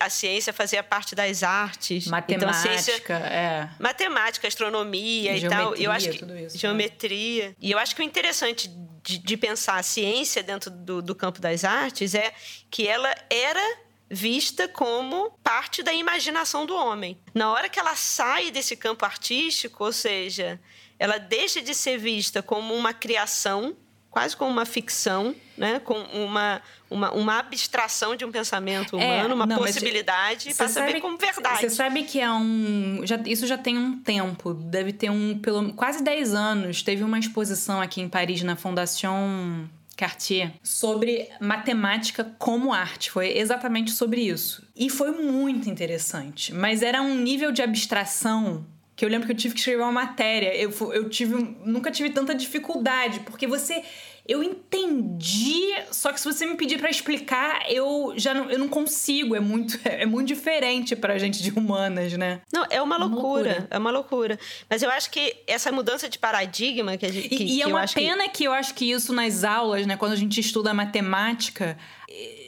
a 0.00 0.10
ciência 0.10 0.52
fazia 0.52 0.82
parte 0.82 1.14
das 1.14 1.42
artes. 1.42 2.06
Matemática, 2.06 2.46
então, 2.46 2.60
ciência, 2.60 3.12
é. 3.12 3.68
Matemática, 3.78 4.48
astronomia 4.48 5.36
e, 5.36 5.44
e 5.44 5.48
tal. 5.48 5.74
Eu 5.76 5.90
acho 5.90 6.10
que, 6.10 6.16
isso, 6.16 6.26
né? 6.26 6.48
geometria. 6.48 7.48
Né? 7.48 7.54
E 7.60 7.70
eu 7.70 7.78
acho 7.78 7.94
que 7.94 8.02
o 8.02 8.04
interessante 8.04 8.68
de, 9.02 9.18
de 9.18 9.36
pensar 9.36 9.76
a 9.76 9.82
ciência 9.82 10.42
dentro 10.42 10.70
do, 10.70 11.00
do 11.00 11.14
campo 11.14 11.40
das 11.40 11.64
artes 11.64 12.14
é 12.14 12.32
que 12.70 12.86
ela 12.86 13.14
era 13.30 13.78
vista 14.10 14.66
como 14.68 15.30
parte 15.42 15.82
da 15.82 15.92
imaginação 15.92 16.66
do 16.66 16.74
homem. 16.74 17.18
Na 17.34 17.52
hora 17.52 17.68
que 17.68 17.78
ela 17.78 17.94
sai 17.94 18.50
desse 18.50 18.76
campo 18.76 19.04
artístico, 19.04 19.84
ou 19.84 19.92
seja, 19.92 20.60
ela 20.98 21.18
deixa 21.18 21.62
de 21.62 21.74
ser 21.74 21.98
vista 21.98 22.42
como 22.42 22.74
uma 22.74 22.92
criação 22.92 23.76
quase 24.10 24.36
como 24.36 24.50
uma 24.50 24.64
ficção, 24.64 25.34
né? 25.56 25.80
com 25.80 25.94
uma, 25.94 26.62
uma, 26.90 27.12
uma 27.12 27.38
abstração 27.38 28.16
de 28.16 28.24
um 28.24 28.32
pensamento 28.32 28.98
é, 28.98 29.04
humano, 29.04 29.30
é, 29.30 29.34
uma 29.34 29.46
não, 29.46 29.58
possibilidade, 29.58 30.54
para 30.54 30.68
saber 30.68 31.00
como 31.00 31.16
verdade. 31.16 31.60
Você 31.60 31.70
sabe 31.70 32.02
que 32.04 32.20
é 32.20 32.30
um. 32.30 33.00
Já, 33.04 33.20
isso 33.26 33.46
já 33.46 33.58
tem 33.58 33.78
um 33.78 33.98
tempo, 33.98 34.54
deve 34.54 34.92
ter 34.92 35.10
um. 35.10 35.38
pelo 35.38 35.72
quase 35.74 36.02
10 36.02 36.34
anos. 36.34 36.82
Teve 36.82 37.02
uma 37.02 37.18
exposição 37.18 37.80
aqui 37.80 38.00
em 38.00 38.08
Paris, 38.08 38.42
na 38.42 38.56
Fondation 38.56 39.66
Cartier 39.96 40.52
sobre 40.62 41.28
matemática 41.40 42.24
como 42.38 42.72
arte. 42.72 43.10
Foi 43.10 43.36
exatamente 43.36 43.90
sobre 43.90 44.22
isso. 44.22 44.66
E 44.74 44.88
foi 44.88 45.10
muito 45.10 45.68
interessante. 45.68 46.54
Mas 46.54 46.82
era 46.82 47.02
um 47.02 47.16
nível 47.16 47.50
de 47.50 47.62
abstração 47.62 48.64
que 48.98 49.04
eu 49.04 49.08
lembro 49.08 49.28
que 49.28 49.32
eu 49.32 49.36
tive 49.36 49.54
que 49.54 49.60
escrever 49.60 49.80
uma 49.80 49.92
matéria. 49.92 50.52
Eu, 50.56 50.72
eu 50.92 51.08
tive, 51.08 51.56
nunca 51.64 51.88
tive 51.88 52.10
tanta 52.10 52.34
dificuldade, 52.34 53.20
porque 53.20 53.46
você 53.46 53.84
eu 54.26 54.42
entendi, 54.42 55.72
só 55.92 56.12
que 56.12 56.20
se 56.20 56.30
você 56.30 56.44
me 56.44 56.56
pedir 56.56 56.78
para 56.78 56.90
explicar, 56.90 57.62
eu 57.70 58.12
já 58.16 58.34
não, 58.34 58.50
eu 58.50 58.58
não 58.58 58.68
consigo. 58.68 59.36
É 59.36 59.40
muito, 59.40 59.78
é 59.86 60.04
muito 60.04 60.26
diferente 60.26 60.96
pra 60.96 61.16
gente 61.16 61.40
de 61.40 61.50
humanas, 61.50 62.12
né? 62.14 62.40
Não, 62.52 62.66
é 62.68 62.82
uma 62.82 62.96
loucura, 62.96 63.20
uma 63.22 63.30
loucura. 63.30 63.68
É 63.70 63.78
uma 63.78 63.90
loucura. 63.92 64.38
Mas 64.68 64.82
eu 64.82 64.90
acho 64.90 65.10
que 65.10 65.34
essa 65.46 65.70
mudança 65.70 66.08
de 66.08 66.18
paradigma 66.18 66.96
que 66.96 67.06
a 67.06 67.12
gente. 67.12 67.28
Que, 67.28 67.44
e, 67.44 67.58
e 67.58 67.62
é 67.62 67.68
uma 67.68 67.86
pena 67.86 68.24
que... 68.24 68.30
que 68.30 68.44
eu 68.44 68.52
acho 68.52 68.74
que 68.74 68.90
isso 68.90 69.12
nas 69.12 69.44
aulas, 69.44 69.86
né, 69.86 69.96
quando 69.96 70.12
a 70.12 70.16
gente 70.16 70.40
estuda 70.40 70.74
matemática, 70.74 71.78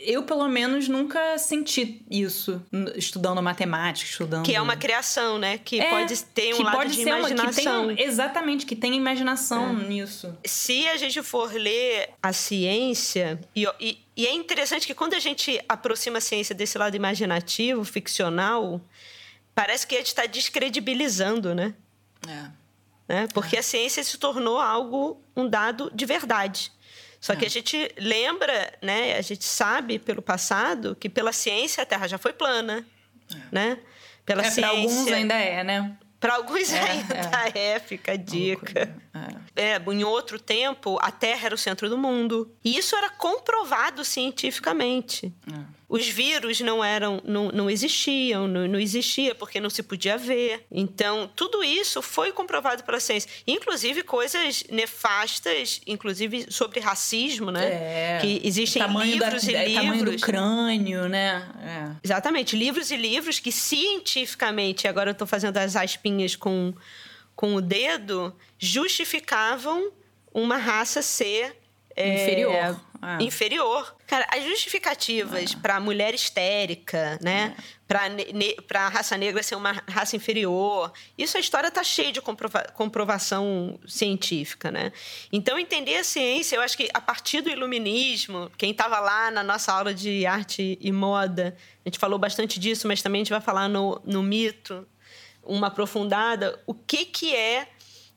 eu, 0.03 0.23
pelo 0.23 0.49
menos, 0.49 0.89
nunca 0.89 1.37
senti 1.37 2.03
isso 2.11 2.63
estudando 2.97 3.43
matemática, 3.43 4.09
estudando. 4.09 4.45
Que 4.45 4.55
é 4.55 4.61
uma 4.61 4.77
criação, 4.77 5.39
né? 5.39 5.59
Que 5.59 5.81
é, 5.81 5.91
pode 5.91 6.25
ter 6.25 6.55
um 6.55 6.57
que 6.57 6.63
lado 6.63 6.77
pode 6.77 6.91
de 6.97 7.03
ser 7.03 7.11
imaginação. 7.11 7.85
Uma, 7.85 7.91
que 7.91 7.97
tem, 7.97 8.07
exatamente, 8.07 8.67
que 8.67 8.75
tem 8.75 8.95
imaginação 8.95 9.71
é. 9.71 9.85
nisso. 9.85 10.35
Se 10.47 10.89
a 10.89 10.97
gente 10.97 11.23
for 11.23 11.53
ler 11.53 12.11
a 12.23 12.33
ciência, 12.33 13.39
e, 13.55 13.67
e, 13.79 13.99
e 14.17 14.27
é 14.27 14.33
interessante 14.33 14.87
que 14.87 14.95
quando 14.95 15.15
a 15.15 15.21
gente 15.21 15.63
aproxima 15.69 16.19
a 16.19 16.21
ciência 16.23 16.55
desse 16.55 16.79
lado 16.79 16.97
imaginativo, 16.97 17.85
ficcional, 17.85 18.81
parece 19.55 19.87
que 19.87 19.95
a 19.95 19.99
gente 19.99 20.09
está 20.09 20.25
descredibilizando, 20.25 21.55
né? 21.55 21.75
É. 22.27 22.61
Né? 23.07 23.29
Porque 23.35 23.57
é. 23.57 23.59
a 23.59 23.63
ciência 23.63 24.03
se 24.03 24.17
tornou 24.17 24.59
algo, 24.59 25.21
um 25.37 25.47
dado 25.47 25.91
de 25.95 26.07
verdade. 26.07 26.73
Só 27.21 27.35
é. 27.35 27.37
que 27.37 27.45
a 27.45 27.51
gente 27.51 27.93
lembra, 27.99 28.73
né? 28.81 29.17
A 29.17 29.21
gente 29.21 29.45
sabe 29.45 29.99
pelo 29.99 30.23
passado 30.23 30.97
que 30.99 31.09
pela 31.09 31.33
ciência 31.33 31.83
a 31.83 31.87
Terra 31.87 32.09
já 32.09 32.19
foi 32.19 32.33
plana, 32.33 32.87
é. 33.33 33.37
né? 33.53 33.79
Pela 34.25 34.43
é, 34.43 34.51
ciência. 34.51 34.63
Para 34.63 34.81
alguns 34.81 35.13
ainda 35.13 35.35
é, 35.35 35.65
né? 35.65 35.97
Para 36.19 36.35
alguns 36.35 36.73
é, 36.73 36.81
ainda 36.91 37.15
é, 37.55 37.73
é 37.73 37.81
fica 37.81 38.13
a 38.13 38.17
dica. 38.17 38.95
É. 39.55 39.75
é. 39.75 39.83
em 39.93 40.05
outro 40.05 40.41
tempo, 40.41 40.99
a 41.01 41.11
Terra 41.11 41.47
era 41.47 41.55
o 41.55 41.59
centro 41.59 41.89
do 41.89 41.99
mundo. 41.99 42.51
E 42.65 42.77
isso 42.77 42.97
era 42.97 43.11
comprovado 43.11 44.05
cientificamente. 44.05 45.33
É 45.53 45.80
os 45.91 46.07
vírus 46.07 46.61
não 46.61 46.85
eram, 46.85 47.21
não, 47.25 47.49
não 47.49 47.69
existiam, 47.69 48.47
não, 48.47 48.69
não 48.69 48.79
existia 48.79 49.35
porque 49.35 49.59
não 49.59 49.69
se 49.69 49.83
podia 49.83 50.17
ver. 50.17 50.65
Então, 50.71 51.29
tudo 51.35 51.65
isso 51.65 52.01
foi 52.01 52.31
comprovado 52.31 52.85
pela 52.85 53.01
ciência. 53.01 53.29
Inclusive 53.45 54.05
coisas 54.05 54.63
nefastas, 54.71 55.81
inclusive 55.85 56.47
sobre 56.49 56.79
racismo, 56.79 57.51
né? 57.51 57.65
É, 57.65 58.19
que 58.21 58.41
existem 58.45 58.81
livros 59.03 59.43
da, 59.43 59.51
e 59.51 59.57
livros. 59.57 59.75
Tamanho 59.75 60.05
do 60.05 60.21
crânio, 60.21 61.09
né? 61.09 61.45
É. 61.61 61.97
Exatamente. 62.05 62.57
Livros 62.57 62.93
e 62.93 62.97
livros 62.97 63.41
que 63.41 63.51
cientificamente, 63.51 64.87
agora 64.87 65.11
eu 65.11 65.13
estou 65.13 65.27
fazendo 65.27 65.57
as 65.57 65.75
aspinhas 65.75 66.37
com, 66.37 66.73
com 67.35 67.57
o 67.57 67.61
dedo, 67.61 68.33
justificavam 68.61 69.91
uma 70.33 70.57
raça 70.57 71.03
ser 71.03 71.57
inferior. 71.97 72.81
É, 73.03 73.23
inferior. 73.23 73.97
Cara, 74.07 74.27
as 74.31 74.45
justificativas 74.45 75.55
ah. 75.55 75.59
para 75.63 75.81
mulher 75.81 76.15
histérica, 76.15 77.19
né? 77.23 77.57
Para 77.89 78.11
ne 78.11 78.57
a 78.75 78.89
raça 78.89 79.17
negra 79.17 79.43
ser 79.43 79.55
uma 79.55 79.73
raça 79.89 80.17
inferior, 80.17 80.93
isso 81.17 81.37
a 81.39 81.41
história 81.41 81.71
tá 81.71 81.83
cheia 81.83 82.13
de 82.13 82.21
comprova 82.21 82.63
comprovação 82.75 83.81
científica, 83.87 84.71
né? 84.71 84.93
Então, 85.33 85.59
entender 85.59 85.97
a 85.97 86.05
ciência, 86.05 86.57
eu 86.57 86.63
acho 86.63 86.77
que 86.77 86.91
a 86.93 87.01
partir 87.01 87.41
do 87.41 87.49
iluminismo, 87.49 88.51
quem 88.59 88.71
estava 88.71 89.01
lá 89.01 89.31
na 89.31 89.43
nossa 89.43 89.73
aula 89.73 89.95
de 89.95 90.27
arte 90.27 90.79
e 90.79 90.93
moda, 90.93 91.57
a 91.85 91.89
gente 91.89 91.99
falou 91.99 92.19
bastante 92.19 92.61
disso, 92.61 92.87
mas 92.87 93.01
também 93.01 93.23
a 93.23 93.25
gente 93.25 93.33
vai 93.33 93.41
falar 93.41 93.67
no, 93.67 93.99
no 94.05 94.23
mito, 94.23 94.87
uma 95.43 95.69
aprofundada, 95.69 96.63
o 96.67 96.75
que, 96.75 97.07
que 97.07 97.35
é, 97.35 97.67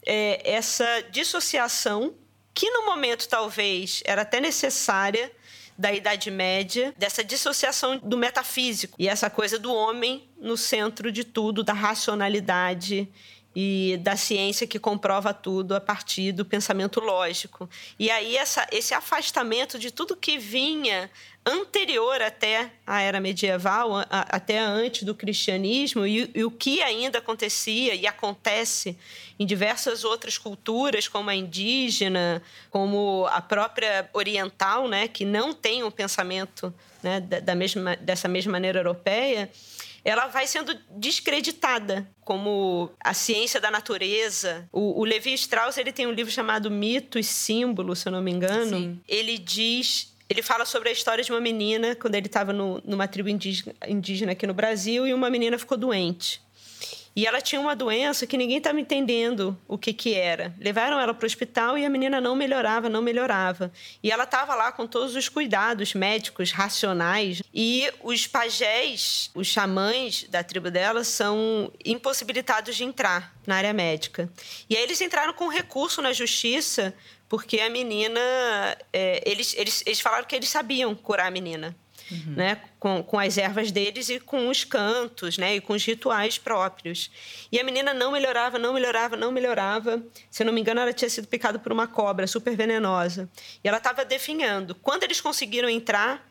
é 0.05 0.55
essa 0.55 0.85
dissociação 1.09 2.13
que 2.53 2.69
no 2.69 2.85
momento 2.85 3.27
talvez 3.27 4.01
era 4.05 4.21
até 4.21 4.39
necessária 4.39 5.31
da 5.77 5.91
Idade 5.91 6.29
Média, 6.29 6.93
dessa 6.97 7.23
dissociação 7.23 7.97
do 7.97 8.17
metafísico 8.17 8.95
e 8.99 9.07
essa 9.07 9.29
coisa 9.29 9.57
do 9.57 9.73
homem 9.73 10.29
no 10.37 10.55
centro 10.55 11.11
de 11.11 11.23
tudo, 11.23 11.63
da 11.63 11.73
racionalidade 11.73 13.09
e 13.55 13.99
da 14.01 14.15
ciência 14.15 14.65
que 14.65 14.79
comprova 14.79 15.33
tudo 15.33 15.75
a 15.75 15.81
partir 15.81 16.31
do 16.31 16.43
pensamento 16.43 16.99
lógico. 16.99 17.69
E 17.99 18.09
aí 18.09 18.35
essa, 18.35 18.67
esse 18.71 18.93
afastamento 18.93 19.77
de 19.77 19.91
tudo 19.91 20.15
que 20.15 20.37
vinha 20.37 21.09
anterior 21.45 22.21
até 22.21 22.71
a 22.87 23.01
era 23.01 23.19
medieval, 23.19 23.97
a, 23.97 24.05
até 24.09 24.59
antes 24.59 25.03
do 25.03 25.13
cristianismo, 25.13 26.05
e, 26.05 26.31
e, 26.33 26.43
o 26.43 26.49
que 26.49 26.81
ainda 26.81 27.19
acontecia 27.19 27.93
e 27.93 28.07
acontece 28.07 28.97
em 29.37 29.45
diversas 29.45 30.03
outras 30.03 30.37
culturas, 30.37 31.07
como 31.07 31.29
a 31.29 31.35
indígena, 31.35 32.41
como 32.71 33.27
a 33.29 33.41
própria 33.41 34.09
oriental, 34.13 34.87
né, 34.87 35.07
que 35.07 35.25
não 35.25 35.53
tem 35.53 35.83
um 35.83 35.91
pensamento 35.91 36.73
né, 37.01 37.19
da, 37.19 37.39
da 37.39 37.55
mesma, 37.55 37.95
dessa 37.97 38.27
mesma 38.27 38.53
maneira 38.53 38.79
europeia, 38.79 39.51
ela 40.03 40.27
vai 40.27 40.47
sendo 40.47 40.77
descreditada 40.97 42.09
como 42.21 42.91
a 42.99 43.13
ciência 43.13 43.59
da 43.59 43.71
natureza. 43.71 44.67
O, 44.71 44.99
o 45.01 45.03
Levi 45.05 45.33
Strauss 45.33 45.77
ele 45.77 45.91
tem 45.91 46.07
um 46.07 46.11
livro 46.11 46.31
chamado 46.31 46.69
Mito 46.69 47.17
e 47.17 47.23
Símbolo, 47.23 47.95
se 47.95 48.07
eu 48.07 48.11
não 48.11 48.21
me 48.21 48.31
engano. 48.31 48.77
Sim. 48.77 49.01
Ele 49.07 49.37
diz 49.37 50.13
ele 50.29 50.41
fala 50.41 50.65
sobre 50.65 50.89
a 50.89 50.91
história 50.91 51.23
de 51.23 51.31
uma 51.31 51.39
menina, 51.39 51.95
quando 51.95 52.15
ele 52.15 52.25
estava 52.25 52.51
numa 52.51 53.07
tribo 53.07 53.29
indígena, 53.29 53.75
indígena 53.87 54.31
aqui 54.31 54.47
no 54.47 54.53
Brasil, 54.53 55.05
e 55.05 55.13
uma 55.13 55.29
menina 55.29 55.59
ficou 55.59 55.77
doente. 55.77 56.41
E 57.15 57.27
ela 57.27 57.39
tinha 57.39 57.61
uma 57.61 57.75
doença 57.75 58.25
que 58.25 58.37
ninguém 58.37 58.57
estava 58.57 58.79
entendendo 58.79 59.57
o 59.67 59.77
que, 59.77 59.93
que 59.93 60.15
era. 60.15 60.53
Levaram 60.59 60.99
ela 60.99 61.13
para 61.13 61.23
o 61.23 61.27
hospital 61.27 61.77
e 61.77 61.85
a 61.85 61.89
menina 61.89 62.19
não 62.19 62.35
melhorava, 62.35 62.89
não 62.89 63.01
melhorava. 63.01 63.71
E 64.01 64.11
ela 64.11 64.23
estava 64.23 64.55
lá 64.55 64.71
com 64.71 64.87
todos 64.87 65.15
os 65.15 65.29
cuidados 65.29 65.93
médicos, 65.93 66.51
racionais. 66.51 67.43
E 67.53 67.91
os 68.03 68.25
pajés, 68.25 69.29
os 69.35 69.47
xamãs 69.47 70.25
da 70.29 70.43
tribo 70.43 70.71
dela, 70.71 71.03
são 71.03 71.71
impossibilitados 71.85 72.75
de 72.75 72.83
entrar 72.83 73.33
na 73.45 73.57
área 73.57 73.73
médica. 73.73 74.31
E 74.69 74.75
aí 74.75 74.83
eles 74.83 74.99
entraram 74.99 75.33
com 75.33 75.47
recurso 75.47 76.01
na 76.01 76.13
justiça 76.13 76.93
porque 77.29 77.59
a 77.59 77.69
menina. 77.69 78.19
É, 78.91 79.23
eles, 79.25 79.55
eles, 79.57 79.83
eles 79.85 79.99
falaram 79.99 80.25
que 80.25 80.35
eles 80.35 80.49
sabiam 80.49 80.93
curar 80.93 81.27
a 81.27 81.31
menina. 81.31 81.75
Uhum. 82.11 82.33
Né, 82.35 82.61
com, 82.79 83.01
com 83.01 83.17
as 83.17 83.37
ervas 83.37 83.71
deles 83.71 84.09
e 84.09 84.19
com 84.19 84.49
os 84.49 84.63
cantos, 84.63 85.37
né, 85.37 85.55
e 85.55 85.61
com 85.61 85.73
os 85.73 85.85
rituais 85.85 86.37
próprios. 86.37 87.09
E 87.51 87.59
a 87.59 87.63
menina 87.63 87.93
não 87.93 88.11
melhorava, 88.11 88.59
não 88.59 88.73
melhorava, 88.73 89.15
não 89.15 89.31
melhorava. 89.31 90.03
Se 90.29 90.43
eu 90.43 90.45
não 90.45 90.53
me 90.53 90.61
engano, 90.61 90.81
ela 90.81 90.91
tinha 90.91 91.09
sido 91.09 91.27
picada 91.27 91.57
por 91.57 91.71
uma 91.71 91.87
cobra 91.87 92.27
super 92.27 92.55
venenosa. 92.55 93.29
E 93.63 93.67
ela 93.67 93.77
estava 93.77 94.03
definhando. 94.03 94.75
Quando 94.75 95.03
eles 95.03 95.21
conseguiram 95.21 95.69
entrar, 95.69 96.27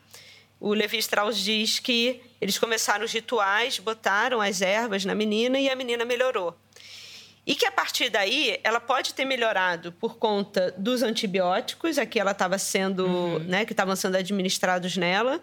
o 0.59 0.73
Levi 0.73 0.97
Strauss 0.99 1.37
diz 1.37 1.79
que 1.79 2.21
eles 2.39 2.57
começaram 2.57 3.03
os 3.03 3.11
rituais, 3.11 3.79
botaram 3.79 4.39
as 4.39 4.61
ervas 4.61 5.03
na 5.03 5.13
menina 5.13 5.59
e 5.59 5.69
a 5.69 5.75
menina 5.75 6.05
melhorou. 6.05 6.55
E 7.45 7.55
que 7.55 7.65
a 7.65 7.71
partir 7.71 8.09
daí 8.09 8.59
ela 8.63 8.79
pode 8.79 9.13
ter 9.13 9.25
melhorado 9.25 9.91
por 9.91 10.17
conta 10.17 10.73
dos 10.77 11.03
antibióticos, 11.03 11.97
aqui 11.97 12.19
ela 12.19 12.31
estava 12.31 12.57
sendo, 12.57 13.05
uhum. 13.05 13.39
né, 13.39 13.65
que 13.65 13.73
estavam 13.73 13.95
sendo 13.95 14.15
administrados 14.15 14.95
nela, 14.95 15.41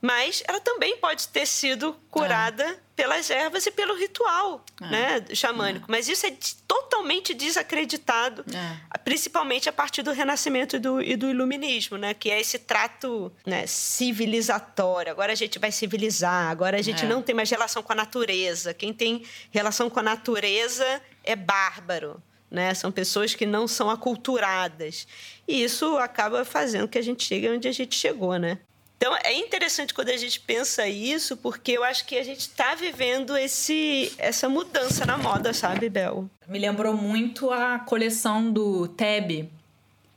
mas 0.00 0.42
ela 0.48 0.60
também 0.60 0.96
pode 0.96 1.28
ter 1.28 1.46
sido 1.46 1.94
curada 2.10 2.64
é. 2.64 2.78
pelas 2.96 3.28
ervas 3.28 3.66
e 3.66 3.70
pelo 3.70 3.94
ritual 3.94 4.64
é. 4.80 4.86
né, 4.86 5.24
xamânico. 5.34 5.84
É. 5.88 5.92
Mas 5.92 6.08
isso 6.08 6.26
é 6.26 6.34
totalmente 6.66 7.34
desacreditado, 7.34 8.44
é. 8.54 8.98
principalmente 8.98 9.68
a 9.68 9.72
partir 9.72 10.02
do 10.02 10.12
Renascimento 10.12 10.76
e 10.76 10.78
do, 10.78 11.02
e 11.02 11.16
do 11.16 11.28
Iluminismo, 11.28 11.98
né, 11.98 12.14
que 12.14 12.30
é 12.30 12.40
esse 12.40 12.58
trato 12.58 13.30
né, 13.44 13.66
civilizatório. 13.66 15.12
Agora 15.12 15.32
a 15.32 15.36
gente 15.36 15.58
vai 15.58 15.70
civilizar, 15.70 16.50
agora 16.50 16.78
a 16.78 16.82
gente 16.82 17.04
é. 17.04 17.08
não 17.08 17.20
tem 17.20 17.34
mais 17.34 17.50
relação 17.50 17.82
com 17.82 17.92
a 17.92 17.96
natureza. 17.96 18.72
Quem 18.72 18.94
tem 18.94 19.22
relação 19.50 19.90
com 19.90 20.00
a 20.00 20.02
natureza 20.02 21.02
é 21.22 21.36
bárbaro. 21.36 22.22
Né? 22.50 22.74
São 22.74 22.90
pessoas 22.90 23.32
que 23.32 23.46
não 23.46 23.68
são 23.68 23.88
aculturadas. 23.88 25.06
E 25.46 25.62
isso 25.62 25.98
acaba 25.98 26.44
fazendo 26.44 26.88
que 26.88 26.98
a 26.98 27.02
gente 27.02 27.22
chegue 27.22 27.48
onde 27.48 27.68
a 27.68 27.72
gente 27.72 27.94
chegou, 27.94 28.36
né? 28.38 28.58
Então 29.00 29.16
é 29.24 29.32
interessante 29.32 29.94
quando 29.94 30.10
a 30.10 30.16
gente 30.18 30.38
pensa 30.38 30.86
isso, 30.86 31.34
porque 31.34 31.72
eu 31.72 31.82
acho 31.82 32.04
que 32.04 32.18
a 32.18 32.22
gente 32.22 32.40
está 32.40 32.74
vivendo 32.74 33.34
esse, 33.34 34.12
essa 34.18 34.46
mudança 34.46 35.06
na 35.06 35.16
moda, 35.16 35.54
sabe, 35.54 35.88
Bel? 35.88 36.28
Me 36.46 36.58
lembrou 36.58 36.92
muito 36.92 37.50
a 37.50 37.78
coleção 37.78 38.52
do 38.52 38.88
Teb. 38.88 39.50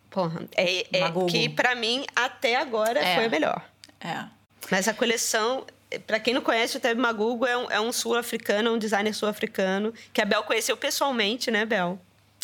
Porra, 0.10 0.46
é, 0.58 0.86
é 0.92 1.12
que 1.30 1.48
para 1.48 1.76
mim 1.76 2.06
até 2.14 2.58
agora 2.58 3.00
é. 3.00 3.16
foi 3.16 3.26
a 3.26 3.30
melhor. 3.30 3.66
É. 4.02 4.26
Mas 4.70 4.90
a 4.90 4.94
coleção 4.94 5.66
para 6.06 6.20
quem 6.20 6.34
não 6.34 6.42
conhece, 6.42 6.76
o 6.76 6.80
Teb 6.82 7.00
Magugo 7.00 7.46
é 7.46 7.56
um, 7.56 7.72
é 7.72 7.80
um 7.80 7.94
sul-africano, 7.94 8.74
um 8.74 8.78
designer 8.78 9.14
sul-africano, 9.14 9.94
que 10.12 10.22
a 10.22 10.26
Bel 10.26 10.44
conheceu 10.44 10.76
pessoalmente, 10.76 11.50
né, 11.50 11.66
Bel? 11.66 11.98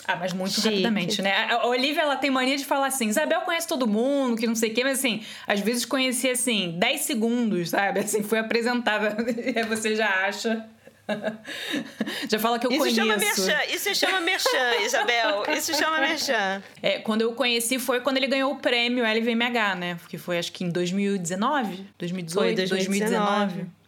Ah, 0.10 0.16
mas 0.16 0.34
muito 0.34 0.56
Chique. 0.56 0.70
rapidamente, 0.70 1.22
né? 1.22 1.32
A 1.52 1.68
Olivia, 1.68 2.02
ela 2.02 2.16
tem 2.16 2.32
mania 2.32 2.58
de 2.58 2.66
falar 2.66 2.88
assim, 2.88 3.10
Isabel 3.10 3.42
conhece 3.42 3.68
todo 3.68 3.86
mundo, 3.86 4.36
que 4.36 4.48
não 4.48 4.56
sei 4.56 4.72
o 4.72 4.74
quê, 4.74 4.84
mas 4.84 4.98
assim, 4.98 5.22
às 5.46 5.60
vezes 5.60 5.86
conhecia, 5.86 6.32
assim, 6.32 6.74
10 6.80 7.02
segundos, 7.02 7.70
sabe? 7.70 8.00
Assim, 8.00 8.24
foi 8.24 8.40
apresentada, 8.40 9.16
e 9.30 9.64
você 9.66 9.96
já 9.96 10.26
acha... 10.26 10.66
Já 12.30 12.38
fala 12.38 12.60
que 12.60 12.68
eu 12.68 12.72
isso 12.72 12.82
conheço. 12.82 12.96
Chama 12.98 13.18
merchan, 13.18 13.60
isso 13.74 13.96
chama 13.96 14.22
merchan, 14.22 14.76
Isabel. 14.86 15.44
Isso 15.58 15.74
chama 15.74 16.00
merchan. 16.00 16.62
É, 16.84 17.00
quando 17.00 17.22
eu 17.22 17.34
conheci 17.34 17.80
foi 17.80 18.00
quando 18.02 18.18
ele 18.18 18.28
ganhou 18.28 18.52
o 18.52 18.58
prêmio 18.58 19.04
LVMH, 19.04 19.76
né? 19.76 19.98
Que 20.08 20.20
foi 20.20 20.38
acho 20.38 20.52
que 20.52 20.64
em 20.64 20.70
2019, 20.70 21.84
2018, 21.98 22.46
foi 22.46 22.54
2019. 22.54 23.56
2019. 23.56 23.79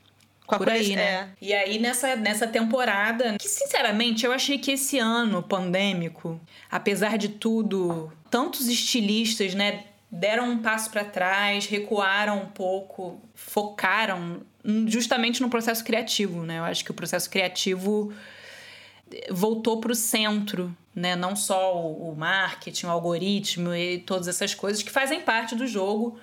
Por 0.57 0.69
aí, 0.69 0.95
né? 0.95 1.01
É. 1.01 1.27
E 1.41 1.53
aí, 1.53 1.79
nessa, 1.79 2.15
nessa 2.15 2.47
temporada, 2.47 3.37
que 3.39 3.47
sinceramente 3.47 4.25
eu 4.25 4.31
achei 4.31 4.57
que 4.57 4.71
esse 4.71 4.97
ano 4.97 5.41
pandêmico, 5.43 6.39
apesar 6.69 7.17
de 7.17 7.29
tudo, 7.29 8.11
tantos 8.29 8.67
estilistas, 8.67 9.53
né, 9.53 9.83
deram 10.11 10.49
um 10.49 10.57
passo 10.57 10.89
para 10.89 11.05
trás, 11.05 11.65
recuaram 11.65 12.41
um 12.41 12.47
pouco, 12.47 13.21
focaram 13.33 14.41
justamente 14.87 15.41
no 15.41 15.49
processo 15.49 15.83
criativo, 15.83 16.43
né? 16.43 16.59
Eu 16.59 16.63
acho 16.63 16.83
que 16.83 16.91
o 16.91 16.93
processo 16.93 17.29
criativo 17.29 18.13
voltou 19.29 19.79
para 19.79 19.91
o 19.91 19.95
centro, 19.95 20.75
né? 20.93 21.15
Não 21.15 21.35
só 21.35 21.75
o 21.75 22.13
marketing, 22.15 22.85
o 22.87 22.89
algoritmo 22.89 23.73
e 23.73 23.99
todas 23.99 24.27
essas 24.27 24.53
coisas 24.53 24.83
que 24.83 24.91
fazem 24.91 25.21
parte 25.21 25.55
do 25.55 25.65
jogo, 25.65 26.19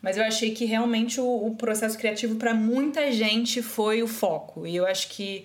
mas 0.00 0.16
eu 0.16 0.24
achei 0.24 0.52
que 0.52 0.64
realmente 0.64 1.20
o, 1.20 1.46
o 1.46 1.56
processo 1.56 1.98
criativo 1.98 2.36
para 2.36 2.54
muita 2.54 3.10
gente 3.10 3.62
foi 3.62 4.02
o 4.02 4.08
foco. 4.08 4.66
E 4.66 4.76
eu 4.76 4.86
acho 4.86 5.08
que 5.08 5.44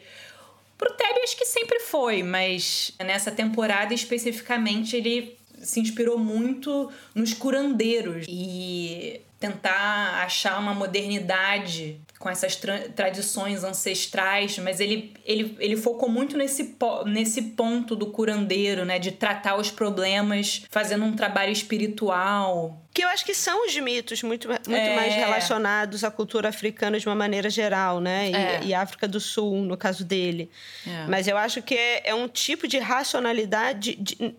pro 0.77 0.93
Teb 0.93 1.23
acho 1.23 1.37
que 1.37 1.45
sempre 1.45 1.79
foi, 1.79 2.23
mas 2.23 2.93
nessa 3.03 3.31
temporada 3.31 3.93
especificamente 3.93 4.95
ele 4.95 5.37
se 5.61 5.79
inspirou 5.79 6.19
muito 6.19 6.91
nos 7.15 7.33
curandeiros 7.33 8.25
e 8.27 9.21
tentar 9.43 10.23
achar 10.23 10.57
uma 10.57 10.73
modernidade 10.73 11.99
com 12.17 12.29
essas 12.29 12.55
tra 12.55 12.79
tradições 12.95 13.61
ancestrais, 13.65 14.57
mas 14.57 14.79
ele, 14.79 15.13
ele, 15.25 15.57
ele 15.59 15.75
focou 15.75 16.07
muito 16.07 16.37
nesse, 16.37 16.77
nesse 17.05 17.41
ponto 17.41 17.93
do 17.93 18.07
curandeiro, 18.07 18.85
né? 18.85 18.99
De 18.99 19.11
tratar 19.11 19.57
os 19.57 19.69
problemas 19.69 20.63
fazendo 20.69 21.03
um 21.03 21.13
trabalho 21.13 21.51
espiritual. 21.51 22.81
Que 22.93 23.03
eu 23.03 23.09
acho 23.09 23.25
que 23.25 23.33
são 23.33 23.67
os 23.67 23.77
mitos 23.77 24.23
muito, 24.23 24.47
muito 24.47 24.71
é... 24.71 24.95
mais 24.95 25.13
relacionados 25.13 26.05
à 26.05 26.09
cultura 26.09 26.47
africana 26.47 26.97
de 26.97 27.05
uma 27.05 27.15
maneira 27.15 27.49
geral, 27.49 27.99
né? 27.99 28.29
E, 28.29 28.35
é. 28.35 28.63
e 28.63 28.73
África 28.73 29.09
do 29.09 29.19
Sul, 29.19 29.57
no 29.57 29.75
caso 29.75 30.05
dele. 30.05 30.49
É. 30.87 31.05
Mas 31.09 31.27
eu 31.27 31.35
acho 31.35 31.61
que 31.61 31.75
é, 31.75 32.11
é 32.11 32.15
um 32.15 32.29
tipo 32.29 32.65
de 32.65 32.79
racionalidade. 32.79 33.95
De, 33.95 34.33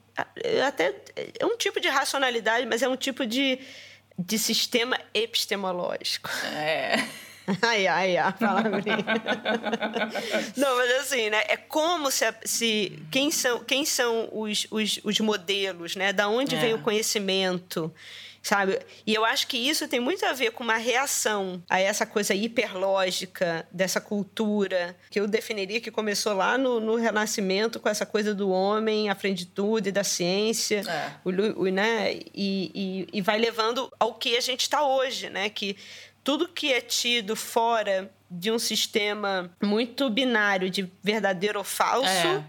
até 0.66 0.94
é 1.38 1.44
um 1.44 1.58
tipo 1.58 1.78
de 1.78 1.88
racionalidade, 1.88 2.64
mas 2.64 2.82
é 2.82 2.88
um 2.88 2.96
tipo 2.96 3.26
de, 3.26 3.58
de 4.18 4.38
sistema 4.38 4.98
epistemológico. 5.12 6.30
É. 6.44 6.96
Ai, 7.60 7.86
ai, 7.86 8.16
ai, 8.16 8.32
fala 8.38 8.62
Não, 10.56 10.76
mas 10.78 10.90
assim, 11.02 11.28
né? 11.28 11.42
É 11.46 11.58
como 11.58 12.10
se, 12.10 12.24
se 12.42 12.98
quem 13.10 13.30
são, 13.30 13.62
quem 13.62 13.84
são 13.84 14.30
os, 14.32 14.66
os, 14.70 14.98
os 15.04 15.20
modelos, 15.20 15.94
né? 15.94 16.10
Da 16.10 16.26
onde 16.26 16.56
é. 16.56 16.58
vem 16.58 16.72
o 16.72 16.80
conhecimento, 16.80 17.92
sabe? 18.44 18.78
E 19.06 19.14
eu 19.14 19.24
acho 19.24 19.46
que 19.46 19.56
isso 19.56 19.88
tem 19.88 19.98
muito 19.98 20.24
a 20.26 20.34
ver 20.34 20.52
com 20.52 20.62
uma 20.62 20.76
reação 20.76 21.62
a 21.68 21.80
essa 21.80 22.04
coisa 22.04 22.34
hiperlógica 22.34 23.66
dessa 23.72 24.02
cultura 24.02 24.94
que 25.10 25.18
eu 25.18 25.26
definiria 25.26 25.80
que 25.80 25.90
começou 25.90 26.34
lá 26.34 26.58
no, 26.58 26.78
no 26.78 26.96
Renascimento 26.96 27.80
com 27.80 27.88
essa 27.88 28.04
coisa 28.04 28.34
do 28.34 28.50
homem 28.50 29.08
à 29.08 29.14
frente 29.14 29.38
de 29.38 29.46
tudo 29.46 29.88
e 29.88 29.92
da 29.92 30.04
ciência, 30.04 30.82
é. 30.86 31.12
o, 31.24 31.62
o, 31.62 31.68
né? 31.68 32.12
E, 32.34 32.70
e, 32.74 33.08
e 33.14 33.22
vai 33.22 33.38
levando 33.38 33.90
ao 33.98 34.14
que 34.14 34.36
a 34.36 34.40
gente 34.40 34.60
está 34.60 34.86
hoje, 34.86 35.30
né? 35.30 35.48
Que 35.48 35.74
tudo 36.22 36.46
que 36.46 36.70
é 36.70 36.82
tido 36.82 37.34
fora 37.34 38.10
de 38.30 38.50
um 38.50 38.58
sistema 38.58 39.50
muito 39.62 40.10
binário 40.10 40.68
de 40.68 40.90
verdadeiro 41.02 41.58
ou 41.58 41.64
falso 41.64 42.08
é, 42.08 42.44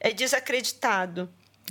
é 0.00 0.12
desacreditado. 0.12 1.28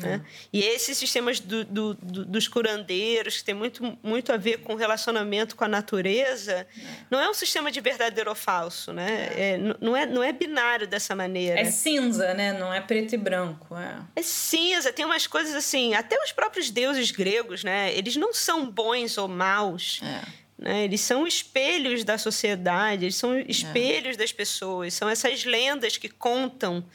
Né? 0.08 0.26
E 0.52 0.62
esses 0.62 0.98
sistemas 0.98 1.40
do, 1.40 1.64
do, 1.64 1.94
do, 1.94 2.26
dos 2.26 2.48
curandeiros, 2.48 3.38
que 3.38 3.44
tem 3.44 3.56
muito, 3.56 3.98
muito 4.02 4.32
a 4.32 4.38
ver 4.38 4.60
com 4.60 4.76
relacionamento 4.76 5.56
com 5.56 5.64
a 5.64 5.68
natureza, 5.68 6.54
é. 6.54 6.68
não 7.10 7.20
é 7.20 7.30
um 7.30 7.34
sistema 7.34 7.72
de 7.72 7.82
verdadeiro 7.82 8.30
ou 8.30 8.36
falso, 8.36 8.94
né? 8.94 9.30
É. 9.36 9.50
É, 9.50 9.58
não, 9.80 9.96
é, 9.96 10.06
não 10.06 10.24
é 10.24 10.32
binário 10.32 10.88
dessa 10.88 11.16
maneira. 11.16 11.60
É 11.60 11.66
cinza, 11.66 12.34
né? 12.34 12.54
Não 12.54 12.74
é 12.74 12.82
preto 12.82 13.14
e 13.14 13.18
branco. 13.18 13.76
É. 13.76 13.98
é 14.16 14.22
cinza, 14.22 14.92
tem 14.94 15.06
umas 15.06 15.28
coisas 15.28 15.56
assim, 15.56 15.94
até 15.94 16.22
os 16.24 16.32
próprios 16.32 16.70
deuses 16.70 17.12
gregos, 17.12 17.64
né? 17.64 17.94
Eles 17.96 18.16
não 18.16 18.34
são 18.34 18.70
bons 18.70 19.18
ou 19.18 19.28
maus. 19.28 20.02
É. 20.04 20.40
Né? 20.60 20.84
Eles 20.84 21.02
são 21.02 21.26
espelhos 21.26 22.04
da 22.04 22.18
sociedade, 22.18 23.06
eles 23.06 23.16
são 23.16 23.40
espelhos 23.40 24.18
das 24.18 24.34
pessoas, 24.34 24.94
são 24.94 25.08
essas 25.08 25.46
lendas 25.46 25.96
que 25.98 26.10
contam 26.10 26.86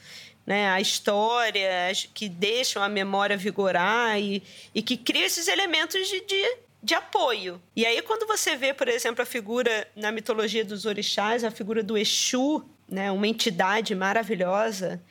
né, 0.45 0.69
a 0.69 0.79
história, 0.79 1.91
que 2.13 2.29
deixam 2.29 2.83
a 2.83 2.87
memória 2.87 3.35
vigorar 3.35 4.19
e, 4.19 4.43
e 4.73 4.81
que 4.81 4.95
criam 4.95 5.25
esses 5.25 5.47
elementos 5.47 6.07
de, 6.07 6.21
de, 6.21 6.57
de, 6.83 6.93
apoio. 6.93 7.61
E 7.75 7.85
aí, 7.85 8.01
quando 8.03 8.27
você 8.27 8.55
vê, 8.55 8.73
por 8.73 8.87
exemplo, 8.87 9.23
a 9.23 9.25
figura 9.25 9.87
na 9.95 10.11
mitologia 10.11 10.63
dos 10.63 10.85
orixás, 10.85 11.43
a 11.43 11.49
figura 11.49 11.81
do 11.81 11.97
Exu, 11.97 12.63
né, 12.87 13.11
uma 13.11 13.27
entidade 13.27 13.95
maravilhosa, 13.95 15.01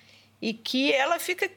e 0.40 0.52
que 0.52 0.92
ela 0.92 1.18
fica 1.18 1.50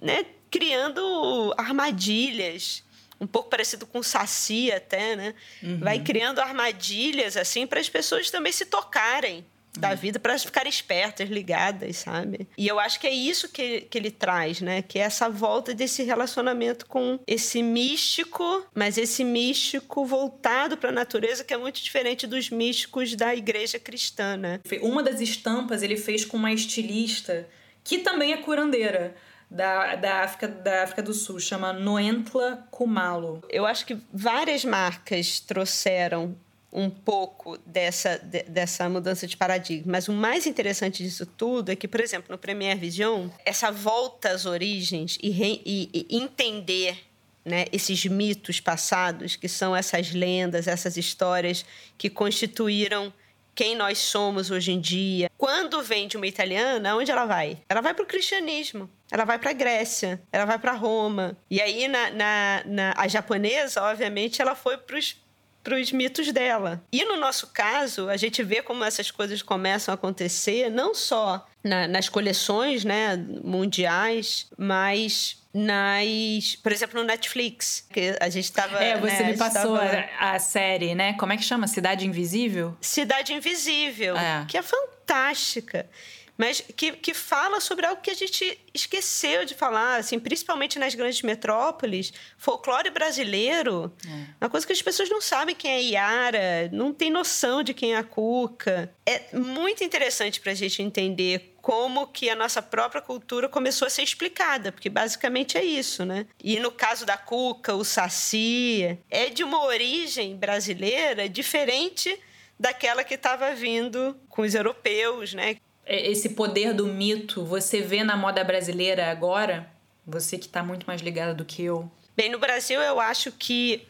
né, 0.00 0.26
criando 0.50 1.54
armadilhas 1.56 2.82
um 3.20 3.26
pouco 3.26 3.48
parecido 3.48 3.86
com 3.86 4.02
saci 4.02 4.72
até, 4.72 5.14
né? 5.14 5.34
Uhum. 5.62 5.78
Vai 5.78 6.00
criando 6.00 6.40
armadilhas 6.40 7.36
assim 7.36 7.68
para 7.68 7.78
as 7.78 7.88
pessoas 7.88 8.28
também 8.32 8.52
se 8.52 8.66
tocarem 8.66 9.46
da 9.78 9.94
vida 9.94 10.18
para 10.18 10.38
ficarem 10.38 10.70
espertas, 10.70 11.28
ligadas, 11.28 11.96
sabe? 11.98 12.46
E 12.56 12.68
eu 12.68 12.78
acho 12.78 13.00
que 13.00 13.06
é 13.06 13.12
isso 13.12 13.48
que, 13.48 13.82
que 13.82 13.96
ele 13.96 14.10
traz, 14.10 14.60
né? 14.60 14.82
Que 14.82 14.98
é 14.98 15.02
essa 15.02 15.28
volta 15.28 15.74
desse 15.74 16.02
relacionamento 16.02 16.86
com 16.86 17.18
esse 17.26 17.62
místico, 17.62 18.66
mas 18.74 18.98
esse 18.98 19.24
místico 19.24 20.04
voltado 20.04 20.76
para 20.76 20.90
a 20.90 20.92
natureza 20.92 21.44
que 21.44 21.54
é 21.54 21.56
muito 21.56 21.82
diferente 21.82 22.26
dos 22.26 22.50
místicos 22.50 23.14
da 23.14 23.34
igreja 23.34 23.78
cristã, 23.78 24.36
né? 24.36 24.60
Uma 24.82 25.02
das 25.02 25.20
estampas 25.20 25.82
ele 25.82 25.96
fez 25.96 26.24
com 26.24 26.36
uma 26.36 26.52
estilista 26.52 27.48
que 27.82 27.98
também 27.98 28.32
é 28.32 28.36
curandeira 28.36 29.14
da, 29.50 29.96
da, 29.96 30.20
África, 30.22 30.48
da 30.48 30.82
África 30.82 31.02
do 31.02 31.12
Sul, 31.12 31.38
chama 31.38 31.72
Noentla 31.72 32.66
Kumalo. 32.70 33.42
Eu 33.50 33.66
acho 33.66 33.84
que 33.84 33.98
várias 34.12 34.64
marcas 34.64 35.40
trouxeram 35.40 36.34
um 36.72 36.88
pouco 36.88 37.58
dessa, 37.66 38.18
de, 38.18 38.44
dessa 38.44 38.88
mudança 38.88 39.26
de 39.26 39.36
paradigma. 39.36 39.92
Mas 39.92 40.08
o 40.08 40.12
mais 40.12 40.46
interessante 40.46 41.02
disso 41.02 41.26
tudo 41.26 41.70
é 41.70 41.76
que, 41.76 41.86
por 41.86 42.00
exemplo, 42.00 42.26
no 42.30 42.38
Premier 42.38 42.78
Vision, 42.78 43.28
essa 43.44 43.70
volta 43.70 44.30
às 44.30 44.46
origens 44.46 45.18
e, 45.22 45.30
re, 45.30 45.60
e, 45.66 46.06
e 46.08 46.16
entender 46.16 46.98
né, 47.44 47.66
esses 47.72 48.04
mitos 48.06 48.60
passados, 48.60 49.36
que 49.36 49.48
são 49.48 49.76
essas 49.76 50.12
lendas, 50.12 50.66
essas 50.66 50.96
histórias 50.96 51.64
que 51.98 52.08
constituíram 52.08 53.12
quem 53.54 53.76
nós 53.76 53.98
somos 53.98 54.50
hoje 54.50 54.72
em 54.72 54.80
dia. 54.80 55.30
Quando 55.36 55.82
vem 55.82 56.08
de 56.08 56.16
uma 56.16 56.26
italiana, 56.26 56.96
onde 56.96 57.10
ela 57.10 57.26
vai? 57.26 57.58
Ela 57.68 57.82
vai 57.82 57.92
para 57.92 58.02
o 58.02 58.06
cristianismo. 58.06 58.88
Ela 59.10 59.26
vai 59.26 59.38
para 59.38 59.50
a 59.50 59.52
Grécia, 59.52 60.22
ela 60.32 60.46
vai 60.46 60.58
para 60.58 60.72
Roma. 60.72 61.36
E 61.50 61.60
aí, 61.60 61.86
na, 61.86 62.10
na, 62.10 62.62
na, 62.64 62.94
a 62.96 63.06
japonesa, 63.06 63.82
obviamente, 63.82 64.40
ela 64.40 64.54
foi 64.54 64.78
para 64.78 64.96
os 64.96 65.22
para 65.62 65.78
os 65.78 65.92
mitos 65.92 66.32
dela. 66.32 66.82
E 66.92 67.04
no 67.04 67.16
nosso 67.16 67.48
caso, 67.48 68.08
a 68.08 68.16
gente 68.16 68.42
vê 68.42 68.62
como 68.62 68.84
essas 68.84 69.10
coisas 69.10 69.42
começam 69.42 69.92
a 69.92 69.94
acontecer, 69.94 70.70
não 70.70 70.94
só 70.94 71.46
na, 71.62 71.86
nas 71.86 72.08
coleções 72.08 72.84
né, 72.84 73.16
mundiais, 73.44 74.48
mas 74.58 75.40
nas, 75.54 76.56
por 76.62 76.72
exemplo, 76.72 77.00
no 77.00 77.06
Netflix, 77.06 77.86
que 77.92 78.16
a 78.20 78.28
gente 78.28 78.44
estava. 78.44 78.82
É, 78.82 78.98
você 78.98 79.22
né, 79.22 79.32
me 79.32 79.36
passou 79.36 79.76
tava... 79.76 80.04
a, 80.18 80.32
a, 80.32 80.38
série, 80.38 80.94
né? 80.94 81.12
Como 81.14 81.32
é 81.32 81.36
que 81.36 81.44
chama? 81.44 81.66
Cidade 81.66 82.06
Invisível? 82.06 82.76
Cidade 82.80 83.34
Invisível, 83.34 84.16
é. 84.16 84.46
que 84.48 84.56
é 84.56 84.62
fantástica 84.62 85.88
mas 86.36 86.60
que, 86.60 86.92
que 86.92 87.14
fala 87.14 87.60
sobre 87.60 87.86
algo 87.86 88.00
que 88.00 88.10
a 88.10 88.14
gente 88.14 88.58
esqueceu 88.72 89.44
de 89.44 89.54
falar, 89.54 89.96
assim, 89.96 90.18
principalmente 90.18 90.78
nas 90.78 90.94
grandes 90.94 91.22
metrópoles. 91.22 92.12
Folclore 92.38 92.90
brasileiro, 92.90 93.92
é. 94.06 94.26
uma 94.40 94.50
coisa 94.50 94.66
que 94.66 94.72
as 94.72 94.82
pessoas 94.82 95.08
não 95.10 95.20
sabem 95.20 95.54
quem 95.54 95.70
é 95.70 95.80
Yara, 95.80 96.68
não 96.72 96.92
tem 96.92 97.10
noção 97.10 97.62
de 97.62 97.74
quem 97.74 97.94
é 97.94 97.98
a 97.98 98.02
Cuca. 98.02 98.92
É 99.06 99.36
muito 99.36 99.84
interessante 99.84 100.40
para 100.40 100.52
a 100.52 100.54
gente 100.54 100.82
entender 100.82 101.54
como 101.60 102.08
que 102.08 102.28
a 102.28 102.34
nossa 102.34 102.60
própria 102.60 103.00
cultura 103.00 103.48
começou 103.48 103.86
a 103.86 103.90
ser 103.90 104.02
explicada, 104.02 104.72
porque 104.72 104.88
basicamente 104.88 105.56
é 105.56 105.64
isso, 105.64 106.04
né? 106.04 106.26
E 106.42 106.58
no 106.58 106.72
caso 106.72 107.06
da 107.06 107.16
Cuca, 107.16 107.74
o 107.74 107.84
Saci, 107.84 108.98
é 109.08 109.30
de 109.30 109.44
uma 109.44 109.64
origem 109.64 110.36
brasileira 110.36 111.28
diferente 111.28 112.18
daquela 112.58 113.04
que 113.04 113.14
estava 113.14 113.54
vindo 113.54 114.16
com 114.28 114.42
os 114.42 114.54
europeus, 114.54 115.34
né? 115.34 115.56
É, 115.92 116.10
esse 116.10 116.30
poder 116.30 116.72
do 116.72 116.86
mito 116.86 117.44
você 117.44 117.82
vê 117.82 118.02
na 118.02 118.16
moda 118.16 118.42
brasileira 118.42 119.10
agora? 119.10 119.70
Você 120.06 120.38
que 120.38 120.46
está 120.46 120.62
muito 120.62 120.86
mais 120.86 121.02
ligada 121.02 121.34
do 121.34 121.44
que 121.44 121.62
eu. 121.62 121.92
Bem, 122.16 122.30
no 122.30 122.38
Brasil 122.38 122.80
eu 122.80 122.98
acho 122.98 123.30
que 123.30 123.86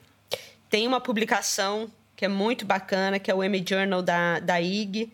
tem 0.68 0.88
uma 0.88 1.00
publicação 1.00 1.88
que 2.16 2.24
é 2.24 2.28
muito 2.28 2.66
bacana, 2.66 3.20
que 3.20 3.30
é 3.30 3.34
o 3.34 3.42
M 3.42 3.64
Journal 3.64 4.02
da, 4.02 4.40
da 4.40 4.60
IG, 4.60 5.12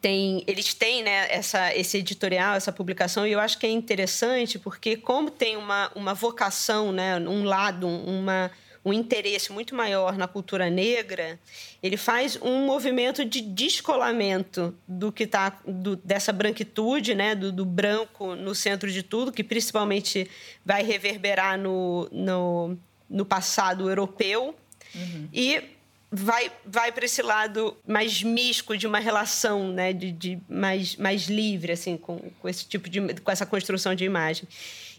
tem, 0.00 0.44
eles 0.46 0.74
têm 0.74 1.02
né, 1.02 1.26
essa, 1.28 1.74
esse 1.74 1.98
editorial, 1.98 2.54
essa 2.54 2.72
publicação, 2.72 3.26
e 3.26 3.32
eu 3.32 3.40
acho 3.40 3.58
que 3.58 3.66
é 3.66 3.70
interessante 3.70 4.58
porque, 4.58 4.96
como 4.96 5.30
tem 5.30 5.56
uma, 5.56 5.90
uma 5.94 6.14
vocação, 6.14 6.92
né, 6.92 7.18
um 7.18 7.44
lado, 7.44 7.86
uma, 7.86 8.50
um 8.86 8.92
interesse 8.92 9.52
muito 9.52 9.74
maior 9.74 10.16
na 10.16 10.28
cultura 10.28 10.70
negra, 10.70 11.40
ele 11.82 11.96
faz 11.96 12.38
um 12.40 12.64
movimento 12.64 13.24
de 13.24 13.40
descolamento 13.40 14.72
do 14.86 15.10
que 15.10 15.26
tá 15.26 15.58
do, 15.66 15.96
dessa 15.96 16.32
branquitude, 16.32 17.12
né, 17.12 17.34
do, 17.34 17.50
do, 17.50 17.64
branco 17.64 18.36
no 18.36 18.54
centro 18.54 18.88
de 18.88 19.02
tudo, 19.02 19.32
que 19.32 19.42
principalmente 19.42 20.30
vai 20.64 20.84
reverberar 20.84 21.58
no, 21.58 22.08
no, 22.12 22.78
no 23.10 23.26
passado 23.26 23.88
europeu. 23.88 24.54
Uhum. 24.94 25.28
E 25.32 25.64
vai, 26.08 26.52
vai 26.64 26.92
para 26.92 27.06
esse 27.06 27.22
lado 27.22 27.76
mais 27.84 28.22
místico 28.22 28.76
de 28.76 28.86
uma 28.86 29.00
relação, 29.00 29.72
né, 29.72 29.92
de, 29.92 30.12
de 30.12 30.38
mais, 30.48 30.94
mais 30.94 31.22
livre, 31.26 31.72
assim, 31.72 31.96
com, 31.96 32.20
com 32.40 32.48
esse 32.48 32.64
tipo 32.64 32.88
de, 32.88 33.00
com 33.20 33.32
essa 33.32 33.44
construção 33.44 33.96
de 33.96 34.04
imagem. 34.04 34.46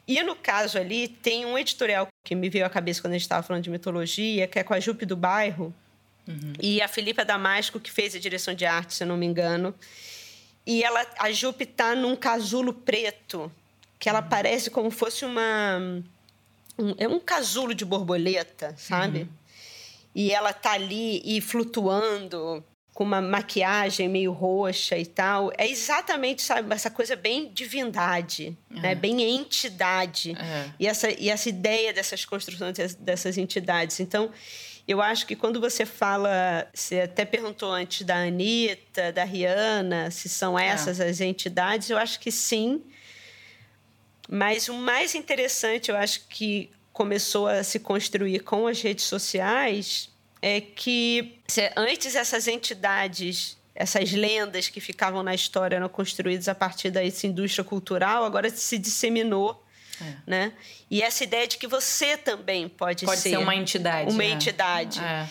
E 0.07 0.21
no 0.23 0.35
caso 0.35 0.77
ali, 0.77 1.07
tem 1.07 1.45
um 1.45 1.57
editorial 1.57 2.07
que 2.23 2.33
me 2.33 2.49
veio 2.49 2.65
à 2.65 2.69
cabeça 2.69 3.01
quando 3.01 3.11
a 3.11 3.15
gente 3.15 3.23
estava 3.23 3.43
falando 3.43 3.63
de 3.63 3.69
mitologia, 3.69 4.47
que 4.47 4.59
é 4.59 4.63
com 4.63 4.73
a 4.73 4.79
Jupe 4.79 5.05
do 5.05 5.17
Bairro, 5.17 5.73
uhum. 6.27 6.53
e 6.61 6.81
a 6.81 6.87
Filipa 6.87 7.25
Damasco, 7.25 7.79
que 7.79 7.91
fez 7.91 8.15
a 8.15 8.19
direção 8.19 8.53
de 8.53 8.65
arte, 8.65 8.93
se 8.93 9.03
eu 9.03 9.07
não 9.07 9.17
me 9.17 9.25
engano. 9.25 9.75
E 10.65 10.83
ela, 10.83 11.05
a 11.19 11.31
Jupe 11.31 11.63
está 11.63 11.93
num 11.95 12.15
casulo 12.15 12.73
preto, 12.73 13.51
que 13.99 14.07
ela 14.07 14.21
uhum. 14.21 14.29
parece 14.29 14.69
como 14.69 14.89
fosse 14.89 15.25
uma. 15.25 16.03
Um, 16.79 16.93
é 16.97 17.07
um 17.07 17.19
casulo 17.19 17.73
de 17.73 17.83
borboleta, 17.83 18.73
sabe? 18.77 19.21
Uhum 19.21 19.29
e 20.17 20.31
ela 20.31 20.51
tá 20.51 20.71
ali 20.71 21.21
e 21.23 21.39
flutuando 21.39 22.65
com 22.97 23.03
uma 23.03 23.21
maquiagem 23.21 24.09
meio 24.09 24.31
roxa 24.31 24.97
e 24.97 25.05
tal. 25.05 25.51
É 25.55 25.69
exatamente, 25.69 26.41
sabe, 26.41 26.73
essa 26.73 26.89
coisa 26.89 27.15
bem 27.15 27.51
divindade, 27.53 28.57
é. 28.75 28.79
né? 28.79 28.95
bem 28.95 29.21
entidade. 29.21 30.31
É. 30.31 30.71
E, 30.79 30.87
essa, 30.87 31.11
e 31.11 31.29
essa 31.29 31.47
ideia 31.47 31.93
dessas 31.93 32.25
construções 32.25 32.95
dessas 32.95 33.37
entidades. 33.37 33.99
Então, 33.99 34.31
eu 34.87 34.99
acho 34.99 35.27
que 35.27 35.35
quando 35.35 35.61
você 35.61 35.85
fala, 35.85 36.67
você 36.73 37.01
até 37.01 37.23
perguntou 37.23 37.71
antes 37.71 38.01
da 38.01 38.15
Anitta, 38.15 39.11
da 39.11 39.23
Rihanna, 39.23 40.09
se 40.09 40.27
são 40.27 40.57
é. 40.57 40.65
essas 40.65 40.99
é. 40.99 41.07
as 41.07 41.21
entidades, 41.21 41.91
eu 41.91 41.99
acho 41.99 42.19
que 42.19 42.31
sim. 42.31 42.81
Mas 44.27 44.69
o 44.69 44.73
mais 44.73 45.13
interessante, 45.13 45.91
eu 45.91 45.97
acho 45.97 46.21
que 46.27 46.71
começou 46.91 47.47
a 47.47 47.63
se 47.63 47.79
construir 47.79 48.39
com 48.39 48.65
as 48.65 48.81
redes 48.81 49.05
sociais 49.05 50.09
é 50.41 50.61
que 50.61 51.39
antes 51.75 52.15
essas 52.15 52.47
entidades, 52.47 53.57
essas 53.73 54.11
lendas 54.11 54.69
que 54.69 54.79
ficavam 54.79 55.23
na 55.23 55.33
história 55.33 55.75
eram 55.75 55.89
construídas 55.89 56.47
a 56.47 56.55
partir 56.55 56.89
dessa 56.91 57.27
indústria 57.27 57.63
cultural, 57.63 58.23
agora 58.23 58.49
se 58.49 58.77
disseminou. 58.77 59.63
É. 59.99 60.13
Né? 60.27 60.53
E 60.91 61.01
essa 61.01 61.23
ideia 61.23 61.47
de 61.47 61.57
que 61.57 61.67
você 61.67 62.15
também 62.15 62.69
pode, 62.69 63.05
pode 63.05 63.19
ser, 63.19 63.31
ser 63.31 63.37
uma 63.37 63.55
entidade. 63.55 64.11
Uma 64.11 64.23
é. 64.23 64.29
entidade. 64.29 64.99
É. 64.99 65.27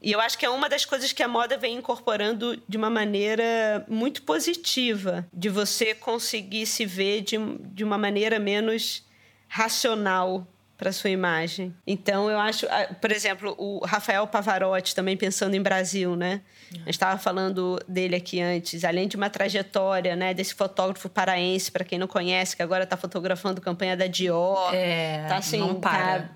E 0.00 0.12
eu 0.12 0.20
acho 0.20 0.38
que 0.38 0.46
é 0.46 0.50
uma 0.50 0.68
das 0.68 0.84
coisas 0.84 1.12
que 1.12 1.22
a 1.22 1.28
moda 1.28 1.58
vem 1.58 1.76
incorporando 1.76 2.60
de 2.68 2.76
uma 2.76 2.88
maneira 2.88 3.84
muito 3.88 4.22
positiva, 4.22 5.26
de 5.32 5.48
você 5.48 5.94
conseguir 5.94 6.66
se 6.66 6.86
ver 6.86 7.22
de, 7.22 7.36
de 7.72 7.82
uma 7.82 7.98
maneira 7.98 8.38
menos 8.38 9.04
racional 9.48 10.46
para 10.78 10.92
sua 10.92 11.10
imagem. 11.10 11.74
Então 11.84 12.30
eu 12.30 12.38
acho, 12.38 12.64
por 13.00 13.10
exemplo, 13.10 13.52
o 13.58 13.84
Rafael 13.84 14.24
Pavarotti 14.28 14.94
também 14.94 15.16
pensando 15.16 15.54
em 15.54 15.60
Brasil, 15.60 16.14
né? 16.14 16.40
A 16.72 16.76
gente 16.76 16.90
estava 16.90 17.18
falando 17.18 17.82
dele 17.88 18.14
aqui 18.14 18.40
antes, 18.40 18.84
além 18.84 19.08
de 19.08 19.16
uma 19.16 19.28
trajetória, 19.28 20.14
né, 20.14 20.32
desse 20.32 20.54
fotógrafo 20.54 21.08
paraense, 21.08 21.72
para 21.72 21.84
quem 21.84 21.98
não 21.98 22.06
conhece, 22.06 22.54
que 22.54 22.62
agora 22.62 22.84
está 22.84 22.96
fotografando 22.96 23.60
campanha 23.60 23.96
da 23.96 24.06
Dior. 24.06 24.72
É, 24.72 25.26
tá 25.26 25.38
assim, 25.38 25.58
não 25.58 25.80
para. 25.80 26.20
Tá... 26.20 26.28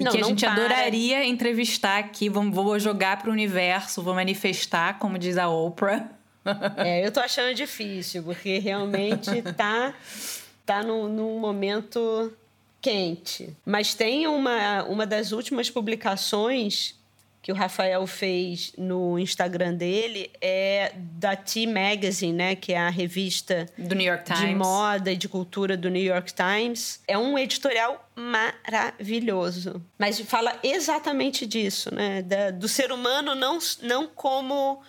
E 0.00 0.04
não, 0.04 0.10
que 0.10 0.20
a 0.20 0.24
gente 0.24 0.44
para. 0.44 0.52
adoraria 0.52 1.24
entrevistar 1.24 1.98
aqui, 1.98 2.28
vamos, 2.28 2.52
vou 2.52 2.76
jogar 2.78 3.18
para 3.18 3.30
o 3.30 3.32
universo, 3.32 4.02
vou 4.02 4.14
manifestar, 4.14 4.98
como 4.98 5.16
diz 5.16 5.38
a 5.38 5.48
Oprah. 5.48 6.08
É, 6.78 7.06
eu 7.06 7.12
tô 7.12 7.20
achando 7.20 7.54
difícil, 7.54 8.22
porque 8.22 8.58
realmente 8.58 9.42
tá, 9.56 9.92
tá 10.64 10.82
num, 10.82 11.06
num 11.06 11.38
momento 11.38 12.32
quente. 12.80 13.56
Mas 13.64 13.94
tem 13.94 14.26
uma, 14.26 14.84
uma 14.84 15.06
das 15.06 15.32
últimas 15.32 15.68
publicações 15.68 16.98
que 17.42 17.50
o 17.50 17.54
Rafael 17.54 18.06
fez 18.06 18.72
no 18.76 19.18
Instagram 19.18 19.74
dele 19.74 20.30
é 20.40 20.92
da 20.94 21.34
T 21.34 21.66
Magazine, 21.66 22.32
né, 22.32 22.54
que 22.54 22.72
é 22.72 22.78
a 22.78 22.90
revista 22.90 23.66
do 23.78 23.94
New 23.94 24.06
York 24.06 24.24
Times. 24.24 24.40
de 24.40 24.54
moda 24.54 25.12
e 25.12 25.16
de 25.16 25.28
cultura 25.28 25.76
do 25.76 25.88
New 25.88 26.02
York 26.02 26.34
Times. 26.34 27.00
É 27.08 27.16
um 27.16 27.38
editorial 27.38 28.06
maravilhoso, 28.14 29.82
mas 29.98 30.20
fala 30.20 30.58
exatamente 30.62 31.46
disso, 31.46 31.94
né, 31.94 32.20
da, 32.22 32.50
do 32.50 32.68
ser 32.68 32.92
humano 32.92 33.34
não 33.34 33.58
não 33.82 34.06
como 34.06 34.82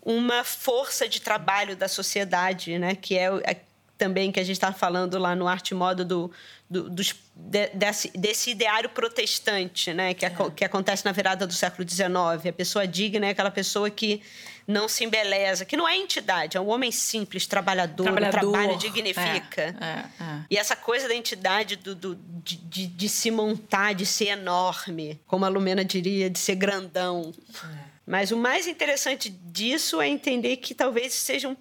uma 0.00 0.44
força 0.44 1.08
de 1.08 1.20
trabalho 1.20 1.74
da 1.74 1.88
sociedade, 1.88 2.78
né, 2.78 2.94
que 2.94 3.18
é, 3.18 3.60
também 3.96 4.30
que 4.30 4.40
a 4.40 4.44
gente 4.44 4.56
está 4.56 4.72
falando 4.72 5.18
lá 5.18 5.34
no 5.34 5.46
Arte 5.48 5.74
Moda 5.74 6.04
do 6.04 6.30
do, 6.68 6.90
dos, 6.90 7.14
de, 7.34 7.68
desse, 7.68 8.10
desse, 8.16 8.50
ideário 8.50 8.90
protestante, 8.90 9.94
né? 9.94 10.14
Que, 10.14 10.26
é. 10.26 10.32
que 10.54 10.64
acontece 10.64 11.04
na 11.04 11.12
virada 11.12 11.46
do 11.46 11.52
século 11.52 11.88
XIX. 11.88 12.08
A 12.48 12.52
pessoa 12.52 12.86
digna 12.86 13.26
é 13.26 13.30
aquela 13.30 13.52
pessoa 13.52 13.88
que 13.88 14.20
não 14.66 14.88
se 14.88 15.04
embeleza, 15.04 15.64
que 15.64 15.76
não 15.76 15.88
é 15.88 15.96
entidade, 15.96 16.56
é 16.56 16.60
um 16.60 16.68
homem 16.68 16.90
simples, 16.90 17.46
trabalhador, 17.46 18.02
trabalhador. 18.02 18.48
o 18.48 18.52
trabalho 18.52 18.76
dignifica. 18.76 19.76
É, 19.80 19.84
é, 19.84 20.24
é. 20.24 20.40
E 20.50 20.58
essa 20.58 20.74
coisa 20.74 21.06
da 21.06 21.14
entidade 21.14 21.76
do, 21.76 21.94
do 21.94 22.16
de, 22.42 22.56
de, 22.56 22.86
de, 22.88 23.08
se 23.08 23.30
montar, 23.30 23.94
de 23.94 24.04
ser 24.04 24.28
enorme, 24.28 25.20
como 25.24 25.44
a 25.44 25.48
Lumena 25.48 25.84
diria, 25.84 26.28
de 26.28 26.38
ser 26.38 26.56
grandão. 26.56 27.32
É. 27.64 27.96
Mas 28.04 28.32
o 28.32 28.36
mais 28.36 28.66
interessante 28.66 29.28
disso 29.28 30.00
é 30.00 30.08
entender 30.08 30.56
que 30.56 30.74
talvez 30.74 31.12
seja 31.14 31.48
um 31.48 31.56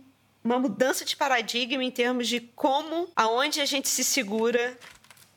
uma 0.45 0.59
mudança 0.59 1.03
de 1.03 1.15
paradigma 1.15 1.83
em 1.83 1.89
termos 1.89 2.27
de 2.27 2.39
como, 2.39 3.09
aonde 3.15 3.59
a 3.59 3.65
gente 3.65 3.89
se 3.89 4.03
segura 4.03 4.77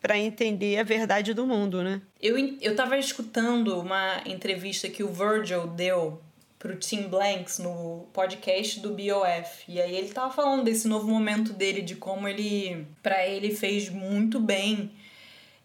para 0.03 0.18
entender 0.18 0.79
a 0.79 0.83
verdade 0.83 1.33
do 1.33 1.47
mundo, 1.47 1.83
né? 1.83 2.03
Eu, 2.21 2.37
eu 2.61 2.77
tava 2.77 2.99
escutando 2.99 3.81
uma 3.81 4.21
entrevista 4.27 4.87
que 4.87 5.03
o 5.03 5.09
Virgil 5.09 5.66
deu 5.68 6.21
pro 6.59 6.77
Tim 6.77 7.09
Blanks 7.09 7.59
no 7.59 8.07
podcast 8.12 8.81
do 8.81 8.90
BOF. 8.90 9.64
E 9.66 9.81
aí 9.81 9.97
ele 9.97 10.11
tava 10.11 10.31
falando 10.31 10.64
desse 10.64 10.87
novo 10.87 11.09
momento 11.09 11.55
dele, 11.55 11.81
de 11.81 11.97
como 11.97 12.29
ele, 12.29 12.87
para 13.03 13.27
ele, 13.27 13.55
fez 13.55 13.88
muito 13.88 14.38
bem 14.38 14.90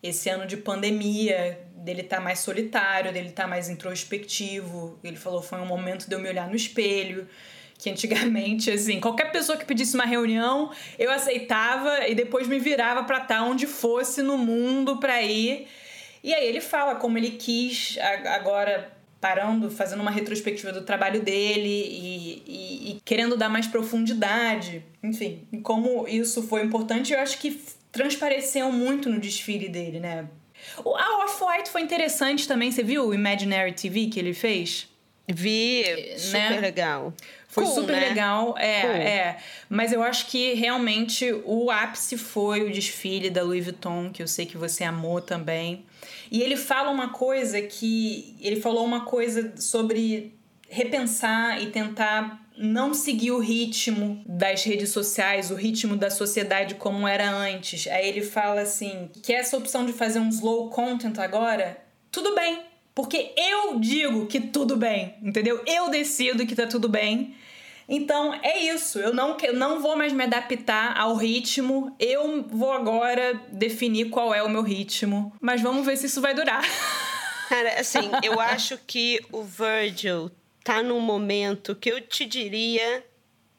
esse 0.02 0.30
ano 0.30 0.48
de 0.48 0.56
pandemia, 0.56 1.60
dele 1.76 2.04
tá 2.04 2.22
mais 2.22 2.40
solitário, 2.40 3.12
dele 3.12 3.32
tá 3.32 3.46
mais 3.46 3.70
introspectivo. 3.70 4.98
Ele 5.04 5.18
falou: 5.18 5.42
foi 5.42 5.60
um 5.60 5.66
momento 5.66 6.08
de 6.08 6.16
eu 6.16 6.20
me 6.20 6.30
olhar 6.30 6.48
no 6.48 6.56
espelho 6.56 7.28
que 7.78 7.90
antigamente, 7.90 8.72
assim, 8.72 9.00
qualquer 9.00 9.32
pessoa 9.32 9.58
que 9.58 9.66
pedisse 9.66 9.96
uma 9.96 10.06
reunião, 10.06 10.72
eu 10.98 11.12
aceitava 11.12 12.08
e 12.08 12.16
depois 12.16 12.48
me 12.48 12.60
virava 12.60 13.04
para 13.04 13.18
estar 13.18 13.40
tá 13.40 13.44
onde 13.44 13.68
fosse 13.68 14.22
no 14.22 14.38
mundo 14.38 14.98
para 14.98 15.22
ir. 15.22 15.68
E 16.24 16.34
aí 16.34 16.48
ele 16.48 16.62
fala 16.62 16.96
como 16.96 17.18
ele 17.18 17.32
quis 17.32 17.98
agora 18.26 18.92
parando, 19.20 19.72
fazendo 19.72 20.02
uma 20.02 20.12
retrospectiva 20.12 20.74
do 20.74 20.82
trabalho 20.82 21.22
dele 21.22 21.70
e, 21.70 22.44
e, 22.46 22.92
e 22.92 23.02
querendo 23.06 23.38
dar 23.38 23.48
mais 23.48 23.68
profundidade, 23.68 24.84
enfim, 25.02 25.48
como 25.64 26.06
isso 26.08 26.44
foi 26.44 26.62
importante, 26.62 27.14
eu 27.14 27.20
acho 27.20 27.38
que 27.38 27.62
transpareceu 27.90 28.70
muito 28.70 29.10
no 29.10 29.20
desfile 29.20 29.70
dele, 29.70 30.02
né? 30.02 30.28
A 30.86 31.24
Off-White 31.24 31.70
foi 31.70 31.82
interessante 31.82 32.48
também, 32.48 32.72
você 32.72 32.84
viu 32.84 33.08
o 33.08 33.14
Imaginary 33.14 33.72
TV 33.72 34.08
que 34.08 34.20
ele 34.20 34.34
fez? 34.34 34.90
Vi, 35.26 35.84
né? 35.84 36.18
super 36.18 36.62
legal. 36.62 37.14
Foi 37.54 37.66
cool, 37.66 37.76
super 37.76 37.96
né? 37.96 38.10
legal, 38.10 38.56
é, 38.58 38.82
cool. 38.82 38.92
é. 38.92 39.38
Mas 39.70 39.94
eu 39.94 40.02
acho 40.02 40.26
que 40.26 40.56
realmente 40.56 41.32
o 41.46 41.70
ápice 41.70 42.18
foi 42.18 42.64
o 42.64 42.72
desfile 42.72 43.30
da 43.30 43.44
Louis 43.44 43.64
Vuitton, 43.64 44.10
que 44.12 44.24
eu 44.24 44.28
sei 44.28 44.48
que 44.48 44.58
você 44.58 44.84
amou 44.84 45.22
também. 45.22 45.86
E 46.32 46.42
ele 46.42 46.58
fala 46.58 46.90
uma 46.90 47.10
coisa 47.10 47.62
que. 47.62 48.36
Ele 48.42 48.60
falou 48.60 48.84
uma 48.84 49.02
coisa 49.02 49.54
sobre 49.56 50.34
repensar 50.68 51.62
e 51.62 51.68
tentar 51.68 52.44
não 52.58 52.92
seguir 52.92 53.30
o 53.30 53.40
ritmo 53.40 54.24
das 54.26 54.64
redes 54.64 54.90
sociais, 54.90 55.52
o 55.52 55.56
ritmo 55.56 55.96
da 55.96 56.10
sociedade 56.10 56.74
como 56.74 57.08
era 57.08 57.30
antes. 57.30 57.86
Aí 57.86 58.10
ele 58.10 58.24
fala 58.24 58.62
assim: 58.62 59.12
que 59.22 59.32
essa 59.32 59.56
opção 59.56 59.86
de 59.86 59.94
fazer 59.94 60.18
um 60.18 60.30
slow 60.30 60.72
content 60.72 61.20
agora, 61.20 61.78
tudo 62.12 62.34
bem. 62.34 62.73
Porque 62.96 63.34
eu 63.36 63.80
digo 63.80 64.28
que 64.28 64.40
tudo 64.40 64.76
bem, 64.78 65.16
entendeu? 65.22 65.62
Eu 65.66 65.90
decido 65.90 66.46
que 66.46 66.56
tá 66.56 66.68
tudo 66.68 66.88
bem. 66.88 67.36
Então 67.90 68.34
é 68.44 68.60
isso. 68.60 69.00
Eu 69.00 69.14
não, 69.14 69.36
eu 69.42 69.54
não 69.54 69.82
vou 69.82 69.98
mais 69.98 70.14
me 70.14 70.24
adaptar 70.24 70.96
ao 70.98 71.16
ritmo. 71.16 71.96
Eu 72.00 72.44
vou 72.48 72.72
agora 72.72 73.42
definir 73.52 74.10
qual 74.10 74.34
é 74.34 74.44
o 74.44 74.50
meu 74.50 74.62
ritmo. 74.62 75.34
Mas 75.42 75.62
vamos 75.62 75.86
ver 75.86 75.98
se 75.98 76.06
isso 76.06 76.22
vai 76.22 76.34
durar. 76.34 76.64
Cara, 77.50 77.80
assim, 77.80 78.10
eu 78.24 78.40
acho 78.40 78.80
que 78.88 79.20
o 79.32 79.44
Virgil 79.44 80.32
tá 80.64 80.82
num 80.82 81.00
momento 81.00 81.76
que 81.76 81.90
eu 81.90 82.00
te 82.00 82.26
diria 82.26 83.04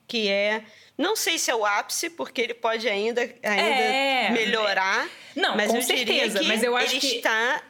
que 0.07 0.29
é 0.29 0.65
não 0.97 1.17
sei 1.17 1.39
se 1.39 1.51
é 1.51 1.55
o 1.55 1.65
ápice, 1.65 2.09
porque 2.09 2.41
ele 2.41 2.55
pode 2.55 2.89
ainda, 2.89 3.23
ainda 3.23 3.43
é, 3.43 4.31
melhorar. 4.31 5.09
Não, 5.35 5.57
mas 5.57 5.71
com 5.71 5.79
eu 5.79 5.83
certeza. 5.83 6.43
mas 6.45 6.63
eu 6.63 6.77
acho 6.77 6.93
ele 6.93 7.01
que 7.01 7.17
está 7.17 7.63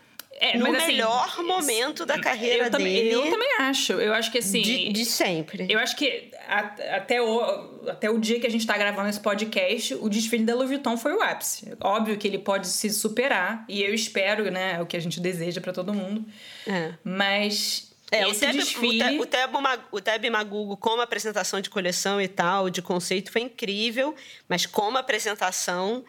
é, 0.44 0.58
no 0.58 0.66
assim, 0.76 0.86
melhor 0.88 1.42
momento 1.42 2.04
da 2.04 2.20
carreira 2.20 2.66
eu 2.66 2.70
também, 2.70 2.94
dele. 2.94 3.14
Eu 3.14 3.30
também 3.30 3.48
acho. 3.60 3.94
Eu 3.94 4.12
acho 4.12 4.30
que 4.30 4.38
assim. 4.38 4.60
De, 4.60 4.92
de 4.92 5.04
sempre. 5.06 5.66
Eu 5.70 5.78
acho 5.78 5.96
que 5.96 6.30
a, 6.46 6.58
até, 6.96 7.22
o, 7.22 7.40
até 7.88 8.10
o 8.10 8.18
dia 8.18 8.38
que 8.38 8.46
a 8.46 8.50
gente 8.50 8.66
tá 8.66 8.76
gravando 8.76 9.08
esse 9.08 9.20
podcast, 9.20 9.94
o 9.94 10.06
desfile 10.06 10.44
da 10.44 10.54
Louis 10.54 10.68
Vuitton 10.68 10.98
foi 10.98 11.14
o 11.14 11.22
ápice. 11.22 11.72
Óbvio 11.80 12.18
que 12.18 12.28
ele 12.28 12.38
pode 12.38 12.66
se 12.66 12.90
superar, 12.90 13.64
e 13.70 13.82
eu 13.82 13.94
espero, 13.94 14.50
né? 14.50 14.74
É 14.74 14.82
o 14.82 14.86
que 14.86 14.98
a 14.98 15.00
gente 15.00 15.18
deseja 15.18 15.62
para 15.62 15.72
todo 15.72 15.94
mundo. 15.94 16.22
É. 16.66 16.92
Mas. 17.02 17.90
É, 18.12 18.28
esse 18.28 18.36
o 18.36 18.40
Teb, 18.40 18.58
desfile... 18.58 19.18
o, 19.18 19.26
Teb, 19.26 19.52
o 19.90 20.00
Teb 20.00 20.30
Magugo, 20.30 20.76
como 20.76 21.00
apresentação 21.00 21.60
de 21.62 21.70
coleção 21.70 22.20
e 22.20 22.28
tal, 22.28 22.68
de 22.68 22.82
conceito, 22.82 23.32
foi 23.32 23.40
incrível, 23.40 24.14
mas 24.46 24.66
como 24.66 24.98
apresentação, 24.98 26.04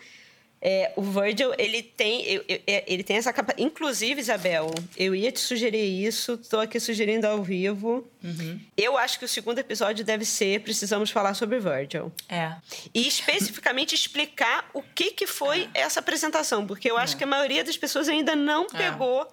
é, 0.68 0.92
o 0.96 1.04
Virgil, 1.04 1.54
ele 1.60 1.84
tem, 1.84 2.44
é, 2.66 2.84
ele 2.92 3.04
tem 3.04 3.18
essa 3.18 3.32
capa. 3.32 3.54
Inclusive, 3.56 4.20
Isabel, 4.20 4.74
eu 4.98 5.14
ia 5.14 5.32
te 5.32 5.40
sugerir 5.40 6.04
isso, 6.04 6.40
estou 6.42 6.60
aqui 6.60 6.80
sugerindo 6.80 7.28
ao 7.28 7.44
vivo. 7.44 8.04
Uhum. 8.24 8.60
Eu 8.76 8.98
acho 8.98 9.20
que 9.20 9.26
o 9.26 9.28
segundo 9.28 9.60
episódio 9.60 10.04
deve 10.04 10.26
ser 10.26 10.62
Precisamos 10.62 11.12
Falar 11.12 11.36
sobre 11.36 11.60
Virgil. 11.60 12.12
É. 12.28 12.56
E 12.96 13.08
especificamente 13.08 13.94
explicar 13.94 14.68
o 14.74 14.82
que, 14.82 15.12
que 15.12 15.28
foi 15.28 15.70
é. 15.72 15.82
essa 15.82 16.00
apresentação, 16.00 16.66
porque 16.66 16.90
eu 16.90 16.98
acho 16.98 17.14
é. 17.14 17.18
que 17.20 17.24
a 17.24 17.28
maioria 17.28 17.64
das 17.64 17.78
pessoas 17.78 18.10
ainda 18.10 18.36
não 18.36 18.64
é. 18.74 18.90
pegou. 18.90 19.32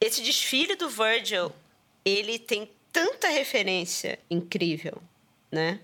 Esse 0.00 0.22
desfile 0.22 0.76
do 0.76 0.88
Virgil, 0.88 1.52
ele 2.06 2.38
tem 2.38 2.70
tanta 2.90 3.28
referência 3.28 4.18
incrível, 4.30 5.02
né? 5.52 5.78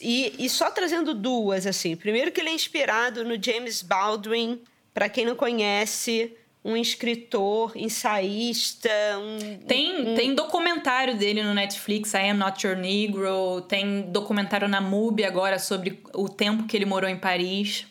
E, 0.00 0.34
e 0.38 0.48
só 0.48 0.70
trazendo 0.70 1.14
duas, 1.14 1.66
assim. 1.66 1.96
Primeiro 1.96 2.30
que 2.30 2.40
ele 2.40 2.50
é 2.50 2.54
inspirado 2.54 3.24
no 3.24 3.42
James 3.42 3.82
Baldwin, 3.82 4.60
para 4.94 5.08
quem 5.08 5.26
não 5.26 5.34
conhece, 5.34 6.36
um 6.64 6.76
escritor, 6.76 7.72
ensaísta. 7.76 8.90
Um, 9.18 9.58
tem, 9.66 10.00
um... 10.00 10.14
tem 10.14 10.34
documentário 10.34 11.16
dele 11.16 11.42
no 11.42 11.52
Netflix, 11.52 12.14
I 12.14 12.30
Am 12.30 12.38
Not 12.38 12.64
Your 12.64 12.76
Negro. 12.76 13.62
Tem 13.62 14.02
documentário 14.02 14.68
na 14.68 14.80
MUBI 14.80 15.24
agora 15.24 15.58
sobre 15.58 16.00
o 16.14 16.28
tempo 16.28 16.66
que 16.66 16.76
ele 16.76 16.84
morou 16.84 17.10
em 17.10 17.18
Paris. 17.18 17.86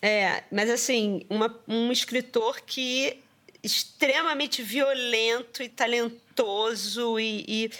É, 0.00 0.42
mas 0.50 0.68
assim, 0.68 1.24
uma, 1.30 1.56
um 1.68 1.92
escritor 1.92 2.60
que 2.66 3.18
extremamente 3.62 4.60
violento 4.60 5.62
e 5.62 5.68
talentoso 5.68 7.20
e, 7.20 7.44
e, 7.46 7.70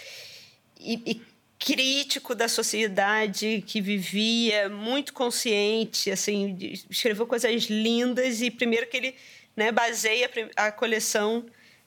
e, 0.79 1.01
e 1.05 1.21
crítico 1.59 2.35
da 2.35 2.47
sociedade 2.47 3.63
que 3.65 3.79
vivia, 3.79 4.69
muito 4.69 5.13
consciente, 5.13 6.11
assim, 6.11 6.57
escreveu 6.89 7.25
coisas 7.25 7.63
lindas 7.63 8.41
e 8.41 8.51
primeiro 8.51 8.87
que 8.87 8.97
ele 8.97 9.15
né, 9.55 9.71
baseia 9.71 10.29
a 10.55 10.71
coleção 10.71 11.45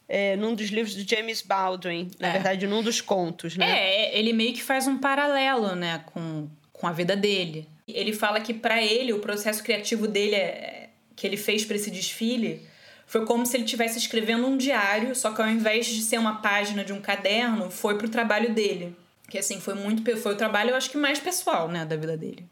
é, 0.09 0.37
num 0.37 0.55
dos 0.55 0.69
livros 0.69 0.95
do 0.95 1.09
James 1.09 1.43
Baldwin, 1.43 2.11
na 2.19 2.29
é. 2.29 2.33
verdade, 2.33 2.67
num 2.67 2.83
dos 2.83 3.01
contos, 3.01 3.57
né? 3.57 3.69
É, 3.69 4.19
ele 4.19 4.33
meio 4.33 4.55
que 4.55 4.63
faz 4.63 4.87
um 4.87 4.99
paralelo, 4.99 5.75
né, 5.75 6.03
com, 6.07 6.49
com 6.73 6.87
a 6.87 6.93
vida 6.93 7.17
dele. 7.17 7.69
Ele 7.89 8.13
fala 8.13 8.41
que 8.41 8.55
para 8.55 8.83
ele 8.83 9.13
o 9.13 9.19
processo 9.19 9.63
criativo 9.63 10.07
dele 10.07 10.37
é, 10.37 10.89
que 11.15 11.27
ele 11.27 11.37
fez 11.37 11.65
para 11.65 11.77
esse 11.77 11.91
desfile 11.91 12.63
foi 13.07 13.25
como 13.25 13.47
se 13.47 13.57
ele 13.57 13.65
estivesse 13.65 13.99
escrevendo 13.99 14.47
um 14.47 14.57
diário, 14.57 15.15
só 15.15 15.33
que 15.33 15.41
ao 15.41 15.49
invés 15.49 15.87
de 15.87 16.03
ser 16.03 16.19
uma 16.19 16.41
página 16.43 16.85
de 16.85 16.93
um 16.93 17.01
caderno, 17.01 17.71
foi 17.71 17.97
pro 17.97 18.09
trabalho 18.09 18.53
dele. 18.53 18.97
Que 19.29 19.39
assim, 19.39 19.61
foi 19.61 19.75
muito. 19.75 20.05
Foi 20.19 20.33
o 20.33 20.37
trabalho, 20.37 20.71
eu 20.71 20.77
acho 20.77 20.91
que 20.91 20.97
mais 20.97 21.19
pessoal, 21.19 21.69
né, 21.69 21.85
da 21.85 21.97
vida 21.97 22.17
dele. 22.17 22.47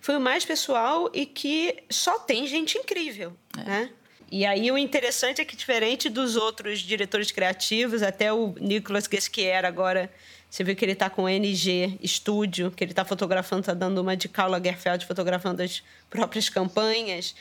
Foi 0.00 0.16
o 0.16 0.20
mais 0.20 0.44
pessoal 0.44 1.10
e 1.12 1.26
que 1.26 1.82
só 1.90 2.18
tem 2.20 2.46
gente 2.46 2.78
incrível, 2.78 3.32
é. 3.58 3.64
né? 3.64 3.90
E 4.30 4.44
aí 4.44 4.70
o 4.70 4.78
interessante 4.78 5.40
é 5.40 5.44
que, 5.44 5.54
diferente 5.54 6.08
dos 6.08 6.34
outros 6.36 6.80
diretores 6.80 7.30
criativos, 7.30 8.02
até 8.02 8.32
o 8.32 8.54
Nicolas 8.60 9.06
Guesquier 9.06 9.64
agora, 9.64 10.10
você 10.50 10.64
vê 10.64 10.74
que 10.74 10.84
ele 10.84 10.92
está 10.92 11.10
com 11.10 11.24
o 11.24 11.28
NG 11.28 11.98
Studio, 12.04 12.70
que 12.70 12.82
ele 12.82 12.92
está 12.92 13.04
fotografando, 13.04 13.60
está 13.60 13.74
dando 13.74 14.00
uma 14.00 14.16
de 14.16 14.28
Karl 14.28 14.50
Lagerfeld 14.50 15.06
fotografando 15.06 15.62
as 15.62 15.82
próprias 16.10 16.48
campanhas. 16.48 17.34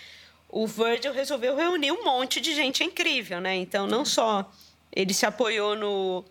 O 0.49 0.67
Virgil 0.67 1.13
resolveu 1.13 1.55
reunir 1.55 1.91
um 1.91 2.03
monte 2.03 2.39
de 2.39 2.53
gente 2.53 2.83
incrível, 2.83 3.41
né? 3.41 3.55
Então, 3.55 3.87
não 3.87 4.05
só 4.05 4.51
ele 4.95 5.13
se 5.13 5.25
apoiou 5.25 5.75
no 5.75 6.23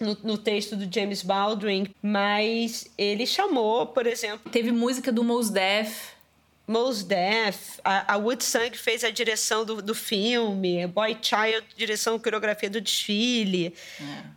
no, 0.00 0.16
no, 0.22 0.38
texto 0.38 0.76
do 0.76 0.92
James 0.92 1.22
Baldwin, 1.22 1.94
mas 2.02 2.90
ele 2.98 3.26
chamou, 3.26 3.86
por 3.86 4.06
exemplo. 4.06 4.50
Teve 4.50 4.72
música 4.72 5.12
do 5.12 5.22
Mos 5.22 5.50
Def. 5.50 6.14
Mos 6.66 7.02
Def, 7.04 7.78
a, 7.84 8.14
a 8.14 8.16
Woodsang 8.16 8.76
fez 8.76 9.04
a 9.04 9.10
direção 9.10 9.66
do, 9.66 9.82
do 9.82 9.94
filme, 9.94 10.86
Boy 10.86 11.16
Child, 11.20 11.66
direção 11.76 12.16
e 12.16 12.20
coreografia 12.20 12.70
do 12.70 12.80
desfile. 12.80 13.74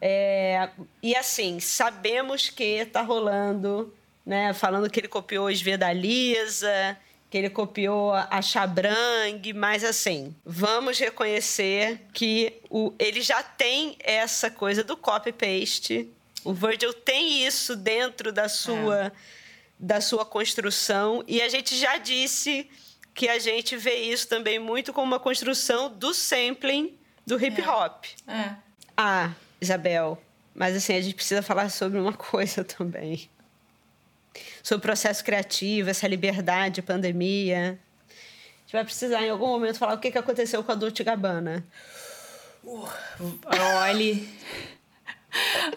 É. 0.02 0.66
É, 0.66 0.70
e 1.02 1.16
assim, 1.16 1.60
sabemos 1.62 2.50
que 2.50 2.64
está 2.64 3.02
rolando, 3.02 3.94
né? 4.26 4.54
Falando 4.54 4.90
que 4.90 5.00
ele 5.00 5.08
copiou 5.08 5.48
os 5.48 5.62
Vedalisa, 5.62 6.98
que 7.30 7.38
ele 7.38 7.50
copiou 7.50 8.14
a 8.14 8.42
Chabrang, 8.42 9.54
mas 9.54 9.84
assim, 9.84 10.34
vamos 10.46 10.98
reconhecer 10.98 12.02
que 12.14 12.54
o, 12.70 12.94
ele 12.98 13.22
já 13.22 13.44
tem 13.44 13.98
essa 14.00 14.50
coisa 14.50 14.84
do 14.84 14.96
copy-paste. 14.96 16.10
O 16.44 16.54
Virgil 16.54 16.94
tem 16.94 17.46
isso 17.46 17.76
dentro 17.76 18.32
da 18.32 18.48
sua, 18.48 19.08
é. 19.08 19.12
da 19.78 20.00
sua 20.00 20.26
construção, 20.26 21.24
e 21.28 21.42
a 21.42 21.50
gente 21.50 21.76
já 21.76 21.98
disse 21.98 22.70
que 23.14 23.28
a 23.28 23.40
gente 23.40 23.76
vê 23.76 23.96
isso 23.96 24.28
também 24.28 24.58
muito 24.58 24.94
como 24.94 25.08
uma 25.08 25.20
construção 25.20 25.92
do 25.94 26.14
sampling 26.14 26.98
do 27.26 27.44
hip 27.44 27.62
é. 27.62 27.70
hop. 27.70 28.06
É. 28.26 28.56
Ah, 28.96 29.32
Isabel, 29.60 30.22
mas 30.56 30.78
assim, 30.78 30.96
a 30.96 31.02
gente 31.02 31.16
precisa 31.16 31.42
falar 31.42 31.70
sobre 31.70 32.00
uma 32.00 32.14
coisa 32.16 32.64
também 32.64 33.30
sobre 34.64 34.80
o 34.80 34.82
processo 34.82 35.24
criativo, 35.24 35.90
essa 35.90 36.08
liberdade, 36.08 36.82
pandemia. 36.82 37.80
A 38.10 38.60
gente 38.62 38.74
vai 38.74 38.84
precisar, 38.84 39.24
em 39.24 39.30
algum 39.30 39.48
momento, 39.48 39.78
falar 39.78 39.94
o 39.94 40.00
que 40.00 40.18
aconteceu 40.18 40.64
com 40.64 40.72
a 40.72 40.76
Dolce 40.76 41.04
Gabbana. 41.04 41.64
Uh, 42.64 42.88
Oli... 43.90 44.28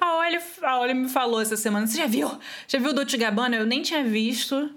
A 0.01 0.19
Oli, 0.19 0.39
a 0.63 0.79
Oli 0.79 0.95
me 0.95 1.09
falou 1.09 1.41
essa 1.41 1.57
semana, 1.57 1.87
você 1.87 1.99
já 1.99 2.07
viu? 2.07 2.31
Já 2.67 2.79
viu 2.79 2.91
o 2.91 2.93
Dolce 2.93 3.17
Gabbana? 3.17 3.57
Eu 3.57 3.67
nem 3.67 3.83
tinha 3.83 4.03
visto. 4.03 4.71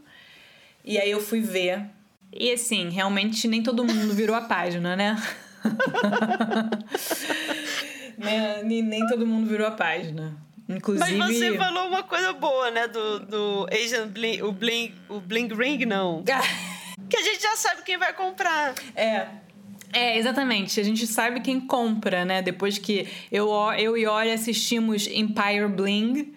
E 0.83 0.99
aí 0.99 1.09
eu 1.09 1.21
fui 1.21 1.41
ver. 1.41 1.85
E 2.31 2.51
assim, 2.51 2.89
realmente 2.89 3.47
nem 3.47 3.63
todo 3.63 3.85
mundo 3.85 4.13
virou 4.13 4.35
a 4.35 4.41
página, 4.41 4.95
né? 4.95 5.15
nem, 8.63 8.81
nem 8.81 9.07
todo 9.07 9.25
mundo 9.25 9.47
virou 9.47 9.67
a 9.67 9.71
página. 9.71 10.35
Inclusive... 10.67 11.17
Mas 11.17 11.37
você 11.37 11.57
falou 11.57 11.87
uma 11.87 12.03
coisa 12.03 12.33
boa, 12.33 12.71
né? 12.71 12.87
Do, 12.87 13.19
do 13.19 13.67
Asian 13.71 14.07
Bling, 14.07 14.41
o 14.41 14.51
Bling, 14.51 14.93
o 15.09 15.19
Bling 15.19 15.53
Ring, 15.53 15.85
não. 15.85 16.23
que 17.09 17.17
a 17.17 17.21
gente 17.21 17.41
já 17.41 17.55
sabe 17.55 17.81
quem 17.83 17.97
vai 17.97 18.13
comprar. 18.13 18.73
É. 18.95 19.27
É, 19.91 20.17
exatamente. 20.17 20.79
A 20.79 20.83
gente 20.83 21.05
sabe 21.05 21.41
quem 21.41 21.61
compra, 21.61 22.25
né? 22.25 22.41
Depois 22.41 22.79
que 22.79 23.07
eu, 23.31 23.49
eu 23.77 23.95
e 23.95 24.07
Olha 24.07 24.33
assistimos 24.33 25.05
Empire 25.05 25.67
Bling, 25.67 26.33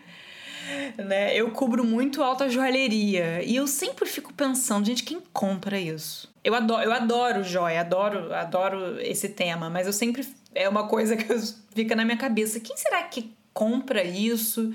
né? 0.99 1.35
Eu 1.35 1.51
cubro 1.53 1.83
muito 1.83 2.23
alta 2.23 2.51
joalheria. 2.51 3.43
E 3.43 3.57
eu 3.57 3.67
sempre 3.67 4.07
fico 4.07 4.33
pensando, 4.35 4.85
gente, 4.85 5.03
quem 5.03 5.23
compra 5.33 5.81
isso? 5.81 6.31
Eu 6.45 6.55
adoro, 6.55 6.83
eu 6.83 6.93
adoro 6.93 7.43
joia, 7.43 7.81
adoro, 7.81 8.33
adoro 8.35 9.01
esse 9.01 9.31
tema, 9.31 9.71
mas 9.71 9.87
eu 9.87 9.93
sempre. 9.93 10.27
É 10.55 10.69
uma 10.69 10.87
coisa 10.87 11.17
que 11.17 11.27
fica 11.75 11.97
na 11.97 12.05
minha 12.05 12.17
cabeça. 12.17 12.61
Quem 12.61 12.77
será 12.77 13.03
que 13.05 13.35
compra 13.57 14.05
isso? 14.05 14.71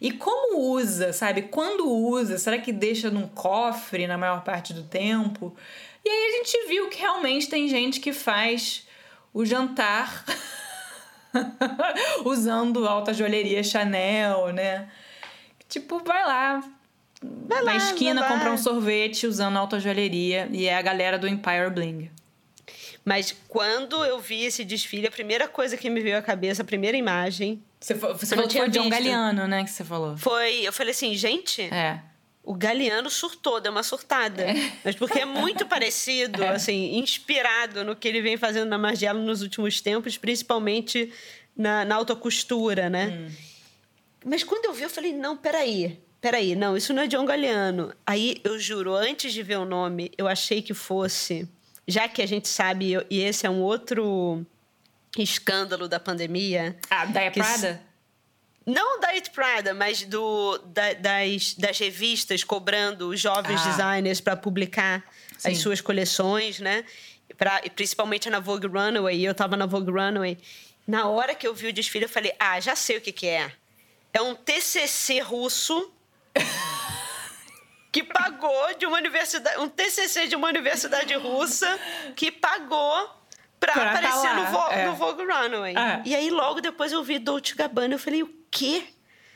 E 0.00 0.10
como 0.10 0.72
usa, 0.72 1.12
sabe? 1.12 1.42
Quando 1.42 1.86
usa? 1.86 2.38
Será 2.38 2.58
que 2.58 2.72
deixa 2.72 3.10
num 3.10 3.28
cofre 3.28 4.06
na 4.06 4.16
maior 4.16 4.42
parte 4.42 4.72
do 4.72 4.82
tempo? 4.82 5.54
E 6.02 6.08
aí 6.08 6.32
a 6.32 6.36
gente 6.38 6.66
viu 6.66 6.88
que 6.88 6.98
realmente 6.98 7.46
tem 7.48 7.68
gente 7.68 8.00
que 8.00 8.10
faz 8.12 8.88
o 9.34 9.44
jantar 9.44 10.24
usando 12.24 12.88
alta 12.88 13.12
joalheria 13.12 13.62
Chanel, 13.62 14.48
né? 14.48 14.90
Tipo, 15.68 16.00
vai 16.00 16.24
lá, 16.24 16.64
vai 17.22 17.62
na 17.62 17.72
lá, 17.72 17.76
esquina 17.76 18.26
comprar 18.26 18.52
um 18.52 18.58
sorvete 18.58 19.26
usando 19.26 19.58
alta 19.58 19.78
joalheria 19.78 20.48
e 20.50 20.66
é 20.66 20.74
a 20.74 20.82
galera 20.82 21.18
do 21.18 21.28
Empire 21.28 21.70
Bling. 21.70 22.10
Mas 23.04 23.34
quando 23.46 24.04
eu 24.04 24.18
vi 24.18 24.44
esse 24.44 24.64
desfile, 24.64 25.06
a 25.06 25.10
primeira 25.10 25.46
coisa 25.48 25.76
que 25.76 25.90
me 25.90 26.00
veio 26.00 26.16
à 26.16 26.22
cabeça, 26.22 26.62
a 26.62 26.64
primeira 26.64 26.96
imagem. 26.96 27.62
Você, 27.82 27.94
você 27.94 28.36
falou 28.36 28.48
que 28.48 28.56
foi 28.56 28.68
John 28.68 28.88
Galeano, 28.88 29.48
né? 29.48 29.64
Que 29.64 29.70
você 29.70 29.84
falou. 29.84 30.16
Foi. 30.16 30.60
Eu 30.60 30.72
falei 30.72 30.92
assim, 30.92 31.14
gente. 31.14 31.62
É. 31.62 32.00
O 32.44 32.54
Galeano 32.54 33.10
surtou, 33.10 33.60
deu 33.60 33.70
uma 33.70 33.82
surtada. 33.82 34.42
É. 34.42 34.72
Mas 34.84 34.96
porque 34.96 35.18
é 35.18 35.24
muito 35.24 35.66
parecido, 35.66 36.42
é. 36.44 36.50
assim, 36.50 36.96
inspirado 36.98 37.84
no 37.84 37.94
que 37.94 38.06
ele 38.06 38.20
vem 38.20 38.36
fazendo 38.36 38.68
na 38.68 38.78
Margiela 38.78 39.18
nos 39.20 39.42
últimos 39.42 39.80
tempos, 39.80 40.16
principalmente 40.16 41.12
na, 41.56 41.84
na 41.84 41.96
autocostura, 41.96 42.88
né? 42.88 43.08
Hum. 43.08 43.34
Mas 44.24 44.44
quando 44.44 44.64
eu 44.66 44.72
vi, 44.72 44.82
eu 44.82 44.90
falei, 44.90 45.12
não, 45.12 45.36
peraí. 45.36 46.00
peraí, 46.20 46.54
não, 46.54 46.76
isso 46.76 46.92
não 46.92 47.02
é 47.02 47.06
John 47.08 47.24
Galliano. 47.24 47.92
Aí 48.06 48.40
eu 48.44 48.58
juro, 48.58 48.94
antes 48.94 49.32
de 49.32 49.42
ver 49.42 49.58
o 49.58 49.64
nome, 49.64 50.12
eu 50.16 50.28
achei 50.28 50.62
que 50.62 50.74
fosse, 50.74 51.48
já 51.86 52.08
que 52.08 52.22
a 52.22 52.26
gente 52.26 52.48
sabe, 52.48 52.94
e 53.10 53.20
esse 53.20 53.46
é 53.46 53.50
um 53.50 53.60
outro 53.60 54.44
escândalo 55.18 55.88
da 55.88 56.00
pandemia. 56.00 56.76
Ah, 56.90 57.04
Daya 57.06 57.30
Prada? 57.30 57.82
Não 58.64 59.00
da 59.00 59.08
It 59.08 59.30
Prada, 59.30 59.74
mas 59.74 60.04
do, 60.04 60.58
da, 60.58 60.92
das, 60.94 61.54
das 61.54 61.78
revistas 61.78 62.44
cobrando 62.44 63.14
jovens 63.16 63.60
ah. 63.64 63.70
designers 63.70 64.20
para 64.20 64.36
publicar 64.36 65.04
Sim. 65.36 65.50
as 65.50 65.58
suas 65.58 65.80
coleções, 65.80 66.60
né? 66.60 66.84
Pra, 67.36 67.60
principalmente 67.74 68.30
na 68.30 68.38
Vogue 68.38 68.68
Runway. 68.68 69.24
Eu 69.24 69.32
estava 69.32 69.56
na 69.56 69.66
Vogue 69.66 69.90
Runway. 69.90 70.38
Na 70.86 71.08
hora 71.08 71.34
que 71.34 71.46
eu 71.46 71.54
vi 71.54 71.68
o 71.68 71.72
desfile, 71.72 72.04
eu 72.04 72.08
falei: 72.08 72.32
ah, 72.38 72.60
já 72.60 72.76
sei 72.76 72.98
o 72.98 73.00
que, 73.00 73.10
que 73.10 73.26
é. 73.26 73.52
É 74.12 74.22
um 74.22 74.34
TCC 74.34 75.20
russo. 75.20 75.92
que 77.90 78.02
pagou 78.02 78.74
de 78.78 78.86
uma 78.86 78.96
universidade, 78.96 79.58
um 79.58 79.68
TCC 79.68 80.26
de 80.26 80.34
uma 80.34 80.48
universidade 80.48 81.12
russa 81.14 81.78
que 82.16 82.32
pagou 82.32 83.21
pra, 83.62 83.72
pra 83.72 83.84
tá 83.84 83.90
aparecer 83.90 84.28
tá 84.28 84.34
no, 84.34 84.46
Vogue, 84.46 84.74
é. 84.74 84.86
no, 84.86 84.94
Vogue 84.94 85.22
Runway. 85.24 85.76
É. 85.76 86.02
E 86.04 86.14
aí 86.14 86.30
logo 86.30 86.60
depois 86.60 86.90
eu 86.90 87.02
vi 87.04 87.18
Dolce 87.18 87.54
Gabbana, 87.54 87.94
eu 87.94 87.98
falei, 87.98 88.22
o 88.22 88.30
quê? 88.50 88.82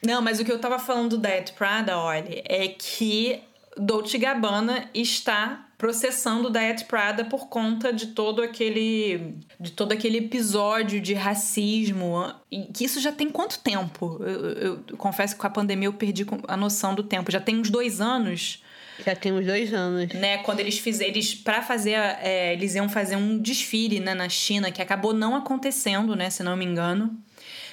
Não, 0.05 0.21
mas 0.21 0.41
o 0.41 0.45
que 0.45 0.53
eu 0.53 0.59
tava 0.59 0.79
falando 0.79 1.17
da 1.17 1.37
Ed 1.37 1.53
Prada, 1.53 1.99
olha, 1.99 2.43
é 2.45 2.69
que 2.69 3.41
Dolce 3.77 4.19
Gabbana 4.19 4.91
está 4.93 5.67
processando 5.79 6.51
da 6.51 6.63
Ed 6.63 6.85
Prada 6.87 7.25
por 7.25 7.49
conta 7.49 7.93
de 7.93 8.09
todo 8.09 8.43
aquele 8.43 9.35
de 9.61 9.73
todo 9.73 9.93
aquele 9.93 10.19
episódio 10.19 11.01
de 11.01 11.13
racismo 11.13 12.33
e 12.51 12.65
que 12.65 12.85
isso 12.85 12.99
já 12.99 13.13
tem 13.13 13.29
quanto 13.29 13.59
tempo 13.59 14.19
eu, 14.21 14.51
eu, 14.51 14.83
eu 14.89 14.97
confesso 14.97 15.35
que 15.35 15.41
com 15.41 15.47
a 15.47 15.51
pandemia 15.51 15.87
eu 15.89 15.93
perdi 15.93 16.27
a 16.49 16.57
noção 16.57 16.95
do 16.95 17.03
tempo 17.03 17.31
já 17.31 17.41
tem 17.41 17.61
uns 17.61 17.69
dois 17.69 18.01
anos 18.01 18.63
já 19.05 19.15
tem 19.15 19.33
uns 19.33 19.45
dois 19.45 19.73
anos. 19.73 20.13
Né, 20.15 20.39
quando 20.39 20.61
eles 20.61 20.79
fizeram. 20.79 21.11
Eles, 21.11 21.35
pra 21.35 21.63
fazer. 21.63 21.93
É, 21.93 22.53
eles 22.53 22.75
iam 22.75 22.89
fazer 22.89 23.17
um 23.17 23.39
desfile 23.39 24.01
né, 24.01 24.15
na 24.15 24.29
China, 24.29 24.71
que 24.71 24.81
acabou 24.81 25.13
não 25.13 25.35
acontecendo, 25.35 26.15
né? 26.15 26.31
Se 26.31 26.43
não 26.43 26.57
me 26.57 26.65
engano. 26.65 27.17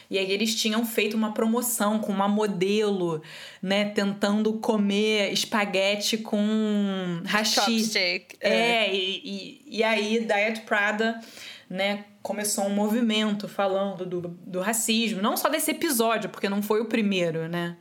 E 0.09 0.17
aí 0.19 0.31
eles 0.31 0.53
tinham 0.53 0.85
feito 0.85 1.15
uma 1.15 1.33
promoção 1.33 1.97
com 1.97 2.11
uma 2.11 2.27
modelo, 2.27 3.21
né, 3.59 3.85
tentando 3.85 4.53
comer 4.59 5.33
espaguete 5.33 6.19
com 6.19 7.21
hashi. 7.25 7.89
É, 7.97 8.25
é 8.41 8.93
e, 8.93 9.21
e, 9.23 9.77
e 9.79 9.83
aí 9.83 10.19
Diet 10.19 10.61
Prada, 10.67 11.19
né, 11.67 12.05
começou 12.21 12.65
um 12.65 12.69
movimento 12.69 13.47
falando 13.47 14.05
do, 14.05 14.21
do 14.21 14.61
racismo, 14.61 15.19
não 15.19 15.35
só 15.35 15.49
desse 15.49 15.71
episódio, 15.71 16.29
porque 16.29 16.47
não 16.47 16.61
foi 16.61 16.79
o 16.81 16.85
primeiro, 16.85 17.47
né? 17.47 17.75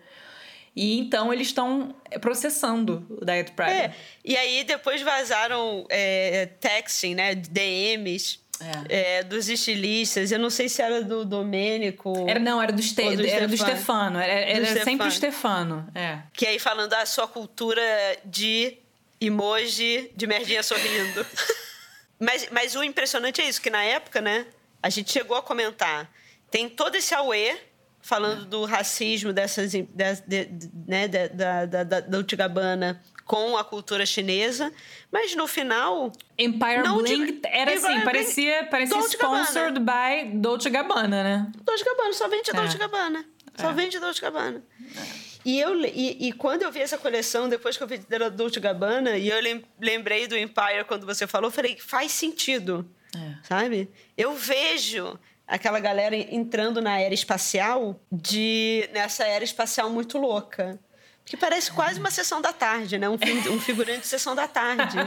E 0.74 0.98
então 0.98 1.32
eles 1.32 1.48
estão 1.48 1.94
processando 2.20 3.06
o 3.11 3.24
Diet 3.24 3.52
Prada. 3.52 3.72
É, 3.72 3.94
e 4.24 4.37
aí 4.37 4.64
depois 4.64 5.02
vazaram 5.02 5.87
é, 5.90 6.46
texting, 6.61 7.14
né, 7.14 7.35
DMs 7.35 8.40
é. 8.88 9.18
É, 9.18 9.22
dos 9.22 9.48
estilistas. 9.48 10.30
Eu 10.30 10.38
não 10.38 10.48
sei 10.48 10.68
se 10.68 10.80
era 10.80 11.02
do 11.02 11.24
Domênico. 11.24 12.26
Era, 12.28 12.38
não, 12.38 12.62
era 12.62 12.72
do, 12.72 12.82
Ste 12.82 13.16
do 13.16 13.26
era 13.26 13.48
do 13.48 13.56
Stefano. 13.56 14.18
Era, 14.18 14.32
era 14.32 14.74
do 14.74 14.85
sempre 14.85 15.06
o 15.06 15.11
Stefano. 15.11 15.88
É. 15.94 16.20
Que 16.32 16.46
aí 16.46 16.58
falando 16.58 16.90
da 16.90 17.04
sua 17.04 17.26
cultura 17.26 17.82
de 18.24 18.78
emoji 19.20 20.11
de 20.14 20.26
merdinha 20.26 20.62
sorrindo. 20.62 21.26
mas, 22.18 22.48
mas 22.50 22.76
o 22.76 22.82
impressionante 22.82 23.40
é 23.40 23.48
isso, 23.48 23.61
que 23.61 23.70
na 23.70 23.82
época, 23.82 24.20
né, 24.20 24.46
a 24.82 24.88
gente 24.88 25.12
chegou 25.12 25.37
a 25.37 25.42
comentar. 25.42 26.11
Tem 26.50 26.68
todo 26.68 26.94
esse 26.94 27.14
auê 27.14 27.56
falando 28.02 28.44
do 28.44 28.64
racismo 28.64 29.32
dessas, 29.32 29.70
de, 29.70 29.82
de, 30.26 30.70
né, 30.86 31.08
da, 31.08 31.28
da, 31.28 31.66
da, 31.66 31.84
da 31.84 32.00
Dolce 32.00 32.36
Gabbana 32.36 33.00
com 33.24 33.56
a 33.56 33.64
cultura 33.64 34.04
chinesa, 34.04 34.72
mas 35.10 35.34
no 35.34 35.46
final... 35.46 36.12
Empire 36.36 36.82
não 36.82 36.98
Bling 36.98 37.40
era 37.44 37.72
assim, 37.72 38.00
parecia, 38.00 38.64
parecia 38.64 38.96
Dolce 38.98 39.16
sponsored 39.16 39.78
Gabbana. 39.78 40.24
by 40.24 40.38
Dolce 40.38 40.68
Gabbana, 40.68 41.22
né? 41.22 41.52
Dolce 41.62 41.84
Gabbana, 41.84 42.12
só 42.12 42.28
vende 42.28 42.50
é. 42.50 42.52
Dolce 42.52 42.76
Gabbana. 42.76 43.24
Só 43.56 43.70
é. 43.70 43.72
vende 43.72 43.98
Dolce 44.00 44.20
Gabbana. 44.20 44.62
É. 44.96 45.32
E, 45.44 45.60
eu, 45.60 45.80
e, 45.84 46.28
e, 46.28 46.32
quando 46.32 46.62
eu 46.62 46.70
vi 46.70 46.80
essa 46.80 46.98
coleção, 46.98 47.48
depois 47.48 47.76
que 47.76 47.82
eu 47.82 47.86
vi 47.86 47.98
da 47.98 48.28
Dolce 48.28 48.60
Gabbana, 48.60 49.16
e 49.16 49.28
eu 49.28 49.38
lembrei 49.80 50.26
do 50.26 50.36
Empire 50.36 50.84
quando 50.86 51.06
você 51.06 51.26
falou, 51.26 51.48
eu 51.48 51.52
falei, 51.52 51.76
faz 51.78 52.12
sentido, 52.12 52.88
é. 53.16 53.34
sabe? 53.42 53.88
Eu 54.16 54.34
vejo 54.34 55.18
aquela 55.52 55.78
galera 55.78 56.16
entrando 56.16 56.80
na 56.80 56.98
era 56.98 57.12
espacial 57.12 58.00
de 58.10 58.88
nessa 58.94 59.24
era 59.24 59.44
espacial 59.44 59.90
muito 59.90 60.16
louca. 60.16 60.80
Que 61.26 61.36
parece 61.36 61.70
quase 61.70 62.00
uma 62.00 62.10
sessão 62.10 62.40
da 62.40 62.52
tarde, 62.54 62.98
né? 62.98 63.06
Um, 63.08 63.18
um 63.50 63.60
figurante 63.60 64.00
de 64.00 64.06
sessão 64.06 64.34
da 64.34 64.48
tarde. 64.48 64.96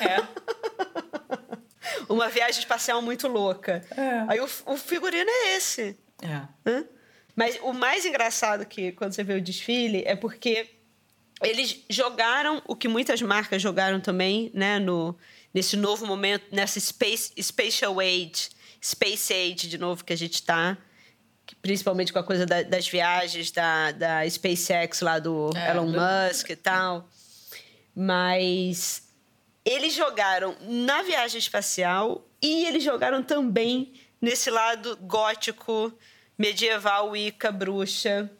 É. 0.00 0.16
uma 2.08 2.28
viagem 2.28 2.60
espacial 2.60 3.02
muito 3.02 3.28
louca. 3.28 3.84
É. 3.94 4.24
Aí 4.28 4.40
o, 4.40 4.48
o, 4.66 4.76
figurino 4.76 5.28
é 5.28 5.56
esse. 5.56 5.98
É. 6.22 6.84
Mas 7.36 7.58
o 7.62 7.72
mais 7.72 8.06
engraçado 8.06 8.64
que 8.64 8.92
quando 8.92 9.12
você 9.12 9.22
vê 9.22 9.34
o 9.34 9.42
desfile 9.42 10.02
é 10.06 10.16
porque 10.16 10.70
eles 11.42 11.84
jogaram 11.90 12.62
o 12.66 12.74
que 12.74 12.88
muitas 12.88 13.20
marcas 13.20 13.60
jogaram 13.60 14.00
também, 14.00 14.50
né? 14.54 14.78
No, 14.78 15.16
nesse 15.52 15.76
novo 15.76 16.06
momento, 16.06 16.46
nessa 16.50 16.80
space, 16.80 17.32
spatial 17.42 18.00
age, 18.00 18.48
space 18.80 19.32
age 19.32 19.68
de 19.68 19.78
novo 19.78 20.04
que 20.04 20.12
a 20.12 20.16
gente 20.16 20.34
está 20.34 20.76
principalmente 21.62 22.12
com 22.12 22.18
a 22.18 22.22
coisa 22.22 22.44
da, 22.44 22.62
das 22.62 22.88
viagens 22.88 23.50
da, 23.50 23.92
da 23.92 24.28
SpaceX 24.28 25.00
lá 25.00 25.18
do 25.18 25.50
é, 25.56 25.70
Elon 25.70 25.90
do... 25.90 25.98
Musk 25.98 26.50
e 26.50 26.56
tal. 26.56 27.08
Mas 27.94 29.08
eles 29.64 29.94
jogaram 29.94 30.56
na 30.62 31.02
viagem 31.02 31.38
espacial 31.38 32.26
e 32.40 32.66
eles 32.66 32.82
jogaram 32.82 33.22
também 33.22 33.92
nesse 34.20 34.50
lado 34.50 34.96
gótico, 35.02 35.92
medieval, 36.36 37.16
Ica, 37.16 37.50
bruxa. 37.50 38.30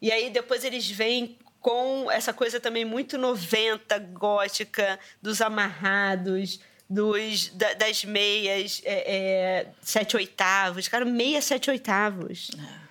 E 0.00 0.12
aí 0.12 0.30
depois 0.30 0.64
eles 0.64 0.88
vêm 0.88 1.38
com 1.60 2.10
essa 2.10 2.32
coisa 2.32 2.60
também 2.60 2.84
muito 2.84 3.18
90 3.18 3.98
gótica, 3.98 4.98
dos 5.20 5.40
amarrados, 5.40 6.60
dos, 6.88 7.48
da, 7.48 7.74
das 7.74 8.04
meias 8.04 8.80
é, 8.84 9.16
é, 9.16 9.66
sete 9.82 10.16
oitavos. 10.16 10.88
Cara, 10.88 11.04
meia 11.04 11.42
sete 11.42 11.70
oitavos. 11.70 12.50
É. 12.58 12.88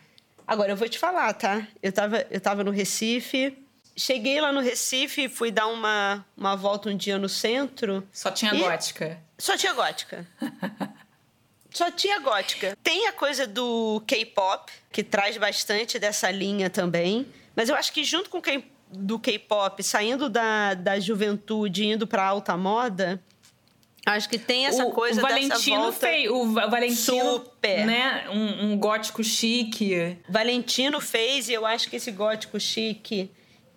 Agora, 0.48 0.72
eu 0.72 0.78
vou 0.78 0.88
te 0.88 0.98
falar, 0.98 1.34
tá? 1.34 1.68
Eu 1.84 1.92
tava, 1.92 2.26
eu 2.30 2.40
tava 2.40 2.64
no 2.64 2.72
Recife. 2.72 3.58
Cheguei 3.96 4.40
lá 4.40 4.54
no 4.54 4.62
Recife, 4.62 5.28
fui 5.28 5.52
dar 5.52 5.68
uma, 5.68 6.26
uma 6.38 6.56
volta 6.56 6.90
um 6.90 6.96
dia 6.96 7.18
no 7.18 7.28
centro. 7.28 8.08
Só 8.14 8.32
tinha 8.32 8.54
gótica. 8.54 9.20
Só 9.38 9.58
tinha 9.58 9.74
gótica. 9.74 10.26
Só 11.72 11.92
tinha 11.92 12.20
gótica. 12.20 12.78
Tem 12.82 13.08
a 13.08 13.12
coisa 13.12 13.46
do 13.46 14.02
K-pop, 14.08 14.72
que 14.92 15.04
traz 15.04 15.38
bastante 15.38 16.00
dessa 16.00 16.32
linha 16.32 16.70
também. 16.70 17.28
Mas 17.56 17.70
eu 17.70 17.76
acho 17.76 17.92
que 17.92 18.04
junto 18.04 18.30
com 18.30 18.38
o 18.38 18.42
do 18.90 19.20
K-pop, 19.20 19.84
saindo 19.84 20.30
da, 20.30 20.74
da 20.74 21.00
juventude 21.00 21.84
e 21.84 21.88
indo 21.88 22.08
para 22.08 22.24
alta 22.24 22.56
moda, 22.56 23.22
Acho 24.08 24.30
que 24.30 24.40
tem 24.40 24.66
essa 24.66 24.86
o, 24.86 24.92
coisa 24.94 25.20
o 25.20 25.22
Valentino 25.22 25.82
volta... 25.82 26.00
fez 26.00 26.30
o 26.30 26.54
Valentino 26.54 27.34
super. 27.34 27.86
né 27.86 28.30
um, 28.30 28.72
um, 28.72 28.78
gótico 28.78 29.22
chique. 29.22 30.18
Valentino 30.30 31.02
fez 31.02 31.50
e 31.50 31.54
eu 31.54 31.66
acho 31.66 31.90
que 31.90 31.98
esse 31.98 32.10
gótico 32.12 32.58
chique 32.58 33.30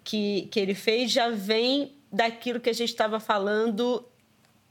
que, 0.05 0.49
que 0.49 0.61
ele 0.61 0.73
fez 0.73 1.11
já 1.11 1.31
vem 1.31 1.97
daquilo 2.12 2.61
que 2.61 2.71
a 2.71 2.73
gente 2.73 2.90
estava 2.90 3.19
falando 3.19 4.07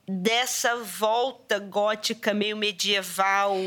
dessa 0.07 0.77
volta 0.77 1.59
gótica 1.59 2.33
meio 2.33 2.55
medieval. 2.55 3.57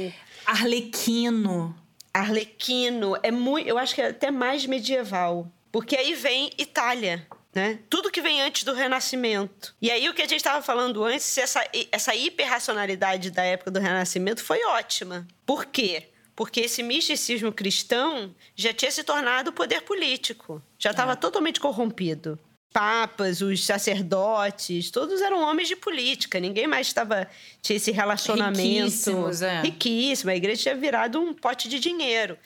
Arlequino. 0.47 1.77
Arlequino. 2.15 3.19
É 3.23 3.31
muito 3.31 3.69
eu 3.69 3.77
acho 3.77 3.95
que 3.95 4.01
é 4.01 4.09
até 4.09 4.31
mais 4.31 4.65
medieval 4.65 5.47
porque 5.71 5.95
aí 5.95 6.15
vem 6.15 6.51
Itália 6.57 7.27
né? 7.55 7.81
Tudo 7.91 8.11
que 8.11 8.23
vem 8.23 8.41
antes 8.41 8.65
do 8.65 8.73
Renascimento. 8.73 9.75
E 9.81 9.91
aí 9.91 10.09
o 10.09 10.15
que 10.15 10.23
a 10.23 10.27
gente 10.27 10.37
estava 10.39 10.63
falando 10.63 11.05
antes, 11.05 11.37
essa, 11.37 11.63
essa 11.91 12.15
hiperracionalidade 12.15 13.31
da 13.31 13.43
época 13.43 13.71
do 13.71 13.81
Renascimento 13.81 14.43
foi 14.43 14.65
ótima. 14.65 15.27
Por 15.45 15.67
quê? 15.67 16.09
Porque 16.35 16.61
esse 16.61 16.83
misticismo 16.83 17.53
cristão 17.53 18.35
já 18.57 18.73
tinha 18.73 18.91
se 18.91 19.05
tornado 19.05 19.53
poder 19.53 19.83
político, 19.83 20.63
já 20.79 20.91
estava 20.91 21.13
é. 21.13 21.17
totalmente 21.17 21.61
corrompido. 21.61 22.39
Papas, 22.73 23.43
os 23.43 23.67
sacerdotes, 23.67 24.91
todos 24.91 25.21
eram 25.21 25.43
homens 25.43 25.69
de 25.69 25.77
política, 25.77 26.41
ninguém 26.41 26.67
mais 26.67 26.87
estava 26.87 27.29
tinha 27.61 27.77
esse 27.77 27.91
relacionamento 27.91 28.63
Riquíssimos, 28.63 29.43
é. 29.43 29.61
riquíssimo. 29.61 30.31
A 30.31 30.35
igreja 30.35 30.63
tinha 30.63 30.75
virado 30.75 31.21
um 31.21 31.35
pote 31.35 31.69
de 31.69 31.79
dinheiro. 31.79 32.39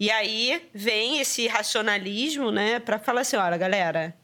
E 0.00 0.10
aí 0.10 0.66
vem 0.72 1.20
esse 1.20 1.46
racionalismo, 1.46 2.50
né, 2.50 2.80
para 2.80 2.98
falar 2.98 3.20
assim: 3.20 3.36
olha, 3.36 3.58
galera, 3.58 4.16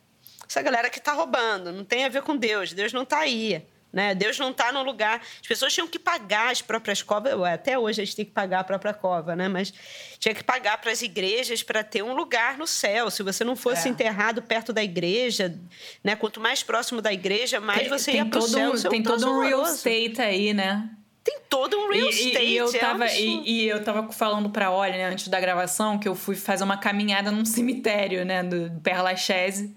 essa 0.52 0.60
galera 0.60 0.90
que 0.90 0.98
está 0.98 1.12
roubando, 1.12 1.72
não 1.72 1.84
tem 1.84 2.04
a 2.04 2.10
ver 2.10 2.20
com 2.22 2.36
Deus, 2.36 2.74
Deus 2.74 2.92
não 2.92 3.02
está 3.02 3.20
aí. 3.20 3.62
Né? 3.90 4.14
Deus 4.14 4.38
não 4.38 4.50
está 4.50 4.72
no 4.72 4.82
lugar. 4.82 5.20
As 5.20 5.46
pessoas 5.46 5.74
tinham 5.74 5.86
que 5.86 5.98
pagar 5.98 6.50
as 6.50 6.62
próprias 6.62 7.02
covas. 7.02 7.34
Até 7.42 7.78
hoje 7.78 8.00
a 8.00 8.04
gente 8.06 8.16
tem 8.16 8.24
que 8.24 8.30
pagar 8.30 8.60
a 8.60 8.64
própria 8.64 8.94
cova, 8.94 9.36
né? 9.36 9.48
Mas 9.48 9.70
tinha 10.18 10.34
que 10.34 10.42
pagar 10.42 10.78
para 10.78 10.90
as 10.90 11.02
igrejas 11.02 11.62
para 11.62 11.84
ter 11.84 12.02
um 12.02 12.14
lugar 12.14 12.56
no 12.56 12.66
céu. 12.66 13.10
Se 13.10 13.22
você 13.22 13.44
não 13.44 13.54
fosse 13.54 13.88
é. 13.88 13.90
enterrado 13.90 14.40
perto 14.40 14.72
da 14.72 14.82
igreja, 14.82 15.60
né? 16.02 16.16
Quanto 16.16 16.40
mais 16.40 16.62
próximo 16.62 17.02
da 17.02 17.12
igreja, 17.12 17.60
mais 17.60 17.80
tem, 17.80 17.88
você 17.90 18.12
ia 18.12 18.24
para 18.24 18.38
o 18.38 18.42
céu. 18.42 18.72
Um, 18.72 18.80
tem 18.88 19.02
todo 19.02 19.30
um 19.30 19.42
real 19.42 19.62
estate 19.64 20.22
aí, 20.22 20.54
né? 20.54 20.88
Tem 21.22 21.38
todo 21.50 21.78
um 21.78 21.90
real 21.92 22.08
estate. 22.08 22.44
E, 22.46 22.48
e 22.48 22.56
eu 22.56 22.72
tava, 22.72 23.06
é 23.06 23.20
e, 23.20 23.42
e, 23.44 23.68
eu 23.68 23.84
tava 23.84 24.10
falando 24.10 24.48
pra 24.48 24.70
Olha, 24.70 24.96
né, 24.96 25.04
antes 25.04 25.28
da 25.28 25.38
gravação, 25.38 25.98
que 25.98 26.08
eu 26.08 26.14
fui 26.14 26.34
fazer 26.34 26.64
uma 26.64 26.78
caminhada 26.78 27.30
num 27.30 27.44
cemitério, 27.44 28.24
né, 28.24 28.42
do 28.42 28.80
Père 28.80 29.02
Lachaise. 29.02 29.76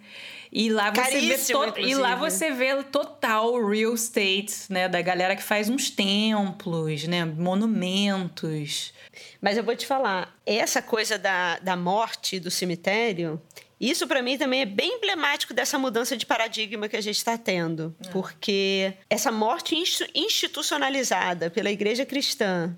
E 0.58 0.70
lá 0.70 0.90
você 0.90 1.20
vê 1.20 1.38
to... 1.38 1.80
e 1.82 1.96
lá 1.96 2.16
você 2.16 2.50
vê 2.50 2.82
total 2.84 3.68
real 3.68 3.94
estate, 3.94 4.54
né, 4.70 4.88
da 4.88 5.02
galera 5.02 5.36
que 5.36 5.44
faz 5.44 5.68
uns 5.68 5.90
templos, 5.90 7.04
né, 7.04 7.26
monumentos. 7.26 8.94
Mas 9.42 9.58
eu 9.58 9.66
vou 9.66 9.76
te 9.76 9.86
falar, 9.86 10.34
essa 10.46 10.82
coisa 10.82 11.18
da, 11.18 11.60
da 11.60 11.76
morte 11.76 12.40
do 12.40 12.50
cemitério, 12.50 13.42
isso 13.78 14.08
para 14.08 14.22
mim 14.22 14.38
também 14.38 14.62
é 14.62 14.66
bem 14.66 14.96
emblemático 14.96 15.54
dessa 15.54 15.78
mudança 15.78 16.16
de 16.16 16.26
paradigma 16.26 16.88
que 16.88 16.96
a 16.96 17.02
gente 17.02 17.18
está 17.18 17.38
tendo, 17.38 17.94
é. 18.06 18.10
porque 18.12 18.94
essa 19.10 19.34
morte 19.34 19.76
institucionalizada 20.16 21.50
pela 21.50 21.70
igreja 21.70 22.06
cristã 22.06 22.74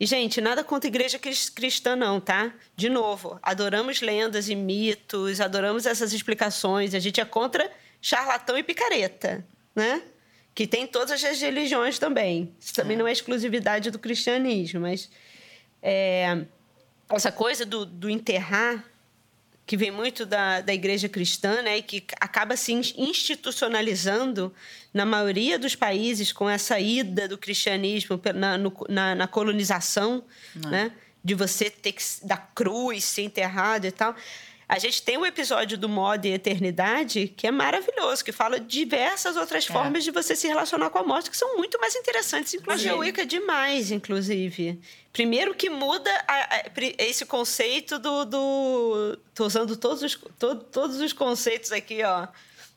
e, 0.00 0.06
gente, 0.06 0.40
nada 0.40 0.62
contra 0.62 0.86
a 0.86 0.90
igreja 0.90 1.18
cristã, 1.18 1.96
não, 1.96 2.20
tá? 2.20 2.52
De 2.76 2.88
novo, 2.88 3.38
adoramos 3.42 4.00
lendas 4.00 4.48
e 4.48 4.54
mitos, 4.54 5.40
adoramos 5.40 5.86
essas 5.86 6.12
explicações. 6.12 6.94
A 6.94 7.00
gente 7.00 7.20
é 7.20 7.24
contra 7.24 7.68
charlatão 8.00 8.56
e 8.56 8.62
picareta, 8.62 9.44
né? 9.74 10.02
Que 10.54 10.68
tem 10.68 10.86
todas 10.86 11.24
as 11.24 11.40
religiões 11.40 11.98
também. 11.98 12.54
Isso 12.60 12.74
também 12.74 12.94
é. 12.94 12.98
não 12.98 13.08
é 13.08 13.12
exclusividade 13.12 13.90
do 13.90 13.98
cristianismo, 13.98 14.80
mas 14.80 15.10
é, 15.82 16.44
essa 17.10 17.32
coisa 17.32 17.66
do, 17.66 17.84
do 17.84 18.08
enterrar 18.08 18.84
que 19.68 19.76
vem 19.76 19.90
muito 19.90 20.24
da, 20.24 20.62
da 20.62 20.72
igreja 20.72 21.10
cristã, 21.10 21.60
né, 21.60 21.76
e 21.76 21.82
que 21.82 22.02
acaba 22.18 22.56
se 22.56 22.72
institucionalizando 22.72 24.50
na 24.94 25.04
maioria 25.04 25.58
dos 25.58 25.74
países 25.74 26.32
com 26.32 26.48
essa 26.48 26.80
ida 26.80 27.28
do 27.28 27.36
cristianismo 27.36 28.18
na, 28.34 28.56
no, 28.56 28.74
na, 28.88 29.14
na 29.14 29.28
colonização, 29.28 30.24
Não. 30.54 30.70
né, 30.70 30.90
de 31.22 31.34
você 31.34 31.68
ter 31.68 31.92
que 31.92 32.02
da 32.22 32.38
cruz 32.38 33.04
ser 33.04 33.22
enterrado 33.22 33.86
e 33.86 33.90
tal. 33.90 34.16
A 34.68 34.78
gente 34.78 35.02
tem 35.02 35.16
um 35.16 35.24
episódio 35.24 35.78
do 35.78 35.88
Moda 35.88 36.28
e 36.28 36.32
Eternidade 36.32 37.28
que 37.28 37.46
é 37.46 37.50
maravilhoso, 37.50 38.22
que 38.22 38.32
fala 38.32 38.60
diversas 38.60 39.34
outras 39.34 39.64
é. 39.64 39.72
formas 39.72 40.04
de 40.04 40.10
você 40.10 40.36
se 40.36 40.46
relacionar 40.46 40.90
com 40.90 40.98
a 40.98 41.02
morte, 41.02 41.30
que 41.30 41.36
são 41.36 41.56
muito 41.56 41.80
mais 41.80 41.96
interessantes. 41.96 42.52
Inclusive, 42.52 42.90
a 42.90 42.96
Wicca 42.96 43.24
demais, 43.24 43.90
inclusive. 43.90 44.78
Primeiro 45.10 45.54
que 45.54 45.70
muda 45.70 46.10
a, 46.28 46.56
a, 46.56 46.62
esse 46.98 47.24
conceito 47.24 47.98
do, 47.98 48.26
do. 48.26 49.18
Tô 49.34 49.46
usando 49.46 49.74
todos 49.74 50.02
os, 50.02 50.14
to, 50.38 50.56
todos 50.56 51.00
os 51.00 51.14
conceitos 51.14 51.72
aqui, 51.72 52.04
ó, 52.04 52.28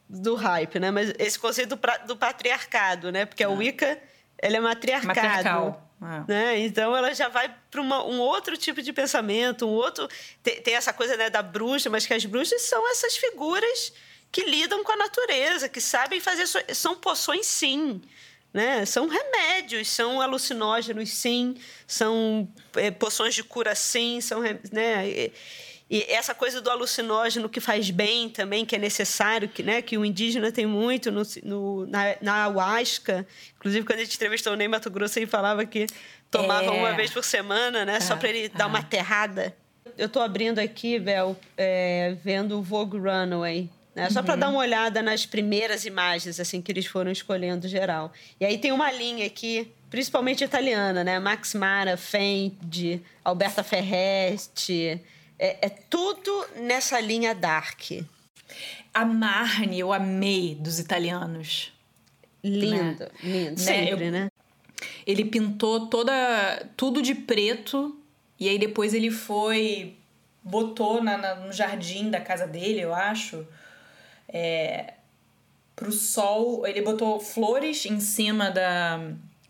do 0.07 0.35
hype, 0.35 0.79
né? 0.79 0.91
Mas 0.91 1.13
esse 1.19 1.37
conceito 1.37 1.75
do, 1.75 1.81
do 2.07 2.15
patriarcado, 2.15 3.11
né? 3.11 3.25
Porque 3.25 3.43
a 3.43 3.47
é. 3.47 3.49
Wicca, 3.49 4.01
ela 4.37 4.55
é 4.55 4.59
matriarcado. 4.61 5.07
Matriarcal. 5.07 5.90
É. 6.01 6.23
Né? 6.27 6.59
Então 6.59 6.95
ela 6.95 7.13
já 7.13 7.29
vai 7.29 7.53
para 7.69 7.81
um 7.81 8.19
outro 8.19 8.57
tipo 8.57 8.81
de 8.81 8.91
pensamento, 8.91 9.67
um 9.67 9.71
outro. 9.71 10.07
Tem, 10.41 10.59
tem, 10.61 10.73
essa 10.73 10.91
coisa 10.91 11.15
né, 11.15 11.29
da 11.29 11.43
bruxa, 11.43 11.89
mas 11.89 12.07
que 12.07 12.13
as 12.13 12.25
bruxas 12.25 12.63
são 12.63 12.89
essas 12.89 13.15
figuras 13.15 13.93
que 14.31 14.43
lidam 14.43 14.83
com 14.83 14.91
a 14.93 14.97
natureza, 14.97 15.69
que 15.69 15.79
sabem 15.79 16.19
fazer. 16.19 16.47
São 16.73 16.95
poções, 16.95 17.45
sim. 17.45 18.01
Né? 18.51 18.85
São 18.85 19.07
remédios, 19.07 19.89
são 19.89 20.19
alucinógenos, 20.19 21.09
sim. 21.11 21.55
São 21.85 22.51
é, 22.75 22.89
poções 22.89 23.35
de 23.35 23.43
cura, 23.43 23.75
sim. 23.75 24.19
São, 24.21 24.41
né? 24.71 25.31
E, 25.91 26.05
essa 26.07 26.33
coisa 26.33 26.61
do 26.61 26.69
alucinógeno 26.69 27.49
que 27.49 27.59
faz 27.59 27.91
bem 27.91 28.29
também, 28.29 28.65
que 28.65 28.77
é 28.77 28.79
necessário, 28.79 29.49
que, 29.49 29.61
né, 29.61 29.81
que 29.81 29.97
o 29.97 30.05
indígena 30.05 30.49
tem 30.49 30.65
muito 30.65 31.11
no, 31.11 31.21
no 31.43 31.85
na, 31.85 32.15
na 32.21 32.35
ayahuasca. 32.45 33.27
Inclusive, 33.57 33.85
quando 33.85 33.99
a 33.99 34.03
gente 34.05 34.15
entrevistou 34.15 34.53
o 34.53 34.55
Ney 34.55 34.69
Mato 34.69 34.89
Grosso, 34.89 35.19
ele 35.19 35.27
falava 35.27 35.65
que 35.65 35.85
tomava 36.31 36.67
é. 36.67 36.69
uma 36.69 36.93
vez 36.93 37.11
por 37.11 37.25
semana, 37.25 37.83
né? 37.83 37.97
É. 37.97 37.99
Só 37.99 38.15
para 38.15 38.29
ele 38.29 38.47
dar 38.47 38.67
uma 38.67 38.79
aterrada. 38.79 39.53
Eu 39.97 40.05
estou 40.05 40.21
abrindo 40.21 40.59
aqui, 40.59 40.97
Bel, 40.97 41.37
é, 41.57 42.15
vendo 42.23 42.57
o 42.57 42.61
Vogue 42.61 42.97
Runaway. 42.97 43.69
Né? 43.93 44.09
Só 44.09 44.21
uhum. 44.21 44.25
para 44.25 44.35
dar 44.37 44.47
uma 44.47 44.59
olhada 44.59 45.01
nas 45.01 45.25
primeiras 45.25 45.83
imagens 45.83 46.39
assim 46.39 46.61
que 46.61 46.71
eles 46.71 46.85
foram 46.85 47.11
escolhendo 47.11 47.67
geral. 47.67 48.13
E 48.39 48.45
aí 48.45 48.57
tem 48.57 48.71
uma 48.71 48.89
linha 48.93 49.25
aqui, 49.25 49.69
principalmente 49.89 50.41
italiana, 50.41 51.03
né? 51.03 51.19
Max 51.19 51.53
Mara, 51.53 51.97
Fendi, 51.97 53.01
Alberta 53.25 53.61
Ferretti 53.61 55.01
é, 55.41 55.57
é 55.63 55.69
tudo 55.69 56.45
nessa 56.57 56.99
linha 56.99 57.33
dark. 57.33 57.81
A 58.93 59.03
Marne, 59.03 59.79
eu 59.79 59.91
amei 59.91 60.53
dos 60.53 60.77
italianos. 60.77 61.73
Lindo, 62.43 63.05
né? 63.05 63.09
lindo. 63.23 63.49
Né? 63.49 63.57
Sempre, 63.57 64.07
eu, 64.07 64.11
né? 64.11 64.31
Ele 65.05 65.25
pintou 65.25 65.87
toda 65.87 66.69
tudo 66.77 67.01
de 67.01 67.15
preto 67.15 67.97
e 68.39 68.47
aí 68.47 68.59
depois 68.59 68.93
ele 68.93 69.09
foi 69.09 69.95
botou 70.43 71.03
na, 71.03 71.17
na 71.17 71.35
no 71.35 71.51
jardim 71.51 72.09
da 72.09 72.19
casa 72.19 72.47
dele, 72.47 72.81
eu 72.81 72.93
acho, 72.93 73.45
é, 74.27 74.95
pro 75.75 75.91
sol. 75.91 76.67
Ele 76.67 76.81
botou 76.81 77.19
flores 77.19 77.85
em 77.85 77.99
cima 77.99 78.51
da 78.51 78.99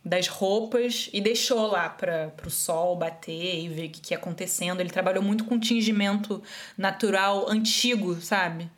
das 0.04 0.28
roupas 0.28 1.10
e 1.14 1.22
deixou 1.22 1.68
lá 1.68 1.88
para 1.88 2.34
o 2.46 2.50
sol 2.50 2.96
bater 2.96 3.60
e 3.64 3.70
ver 3.70 3.86
o 3.88 3.90
que, 3.90 4.02
que 4.02 4.14
ia 4.14 4.18
acontecendo. 4.18 4.80
Ele 4.80 4.90
trabalhou 4.90 5.24
muito 5.24 5.46
com 5.46 5.60
tingimento 5.60 6.42
natural 6.78 7.48
antigo, 7.50 8.20
sabe? 8.20 8.70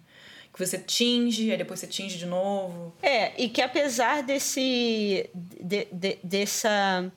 Que 0.53 0.59
você 0.59 0.77
tinge, 0.77 1.49
aí 1.49 1.57
depois 1.57 1.79
você 1.79 1.87
tinge 1.87 2.17
de 2.17 2.25
novo. 2.25 2.93
É, 3.01 3.41
e 3.41 3.49
que 3.49 3.61
apesar 3.61 4.21
desse. 4.21 5.29
De, 5.33 5.87
de, 5.91 6.19
dessa 6.23 7.11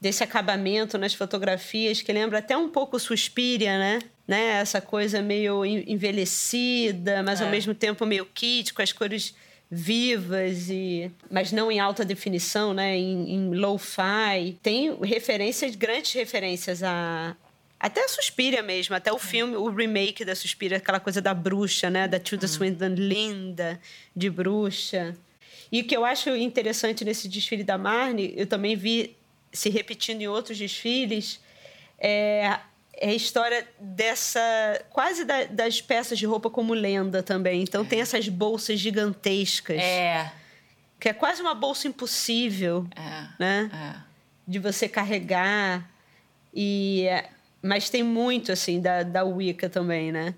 desse 0.00 0.22
acabamento 0.22 0.96
nas 0.96 1.12
fotografias 1.12 2.00
que 2.00 2.12
lembra 2.12 2.38
até 2.38 2.56
um 2.56 2.68
pouco 2.68 3.00
Suspiria, 3.00 3.76
né? 3.76 3.98
né? 4.28 4.60
Essa 4.60 4.80
coisa 4.80 5.20
meio 5.20 5.64
envelhecida, 5.64 7.22
mas 7.22 7.40
é. 7.40 7.44
ao 7.44 7.50
mesmo 7.50 7.74
tempo 7.74 8.06
meio 8.06 8.24
kit, 8.26 8.72
com 8.72 8.80
as 8.82 8.92
cores 8.92 9.34
vivas 9.70 10.70
e 10.70 11.10
mas 11.30 11.52
não 11.52 11.70
em 11.70 11.78
alta 11.78 12.04
definição, 12.04 12.72
né? 12.72 12.96
Em, 12.96 13.34
em 13.34 13.54
low-fi. 13.54 14.58
Tem 14.62 14.96
referências, 15.02 15.74
grandes 15.74 16.12
referências 16.12 16.82
a 16.82 17.36
até 17.80 18.04
a 18.04 18.08
Suspira 18.08 18.60
mesmo, 18.60 18.96
até 18.96 19.12
o 19.12 19.18
filme, 19.18 19.54
o 19.54 19.68
remake 19.70 20.24
da 20.24 20.34
Suspira, 20.34 20.78
aquela 20.78 20.98
coisa 20.98 21.22
da 21.22 21.32
bruxa, 21.32 21.88
né? 21.88 22.08
Da 22.08 22.18
Tilda 22.18 22.46
uhum. 22.46 22.52
Swinton 22.52 22.88
linda 22.88 23.80
de 24.16 24.28
bruxa. 24.28 25.16
E 25.70 25.82
o 25.82 25.84
que 25.84 25.96
eu 25.96 26.04
acho 26.04 26.34
interessante 26.34 27.04
nesse 27.04 27.28
desfile 27.28 27.62
da 27.62 27.78
Marne, 27.78 28.32
eu 28.36 28.46
também 28.46 28.74
vi 28.74 29.14
se 29.52 29.70
repetindo 29.70 30.22
em 30.22 30.28
outros 30.28 30.58
desfiles, 30.58 31.40
é 31.98 32.58
é 33.00 33.10
a 33.10 33.14
história 33.14 33.66
dessa. 33.78 34.40
quase 34.90 35.24
da, 35.24 35.44
das 35.44 35.80
peças 35.80 36.18
de 36.18 36.26
roupa 36.26 36.50
como 36.50 36.74
lenda 36.74 37.22
também. 37.22 37.62
Então 37.62 37.84
tem 37.84 38.00
essas 38.00 38.28
bolsas 38.28 38.78
gigantescas. 38.78 39.78
É. 39.80 40.32
Que 40.98 41.08
é 41.08 41.12
quase 41.12 41.40
uma 41.40 41.54
bolsa 41.54 41.86
impossível, 41.86 42.86
é. 42.96 43.28
né? 43.38 43.70
É. 43.72 44.00
De 44.46 44.58
você 44.58 44.88
carregar. 44.88 45.88
E, 46.52 47.06
mas 47.62 47.88
tem 47.88 48.02
muito, 48.02 48.50
assim, 48.50 48.80
da, 48.80 49.04
da 49.04 49.22
Wicca 49.22 49.68
também, 49.68 50.10
né? 50.10 50.34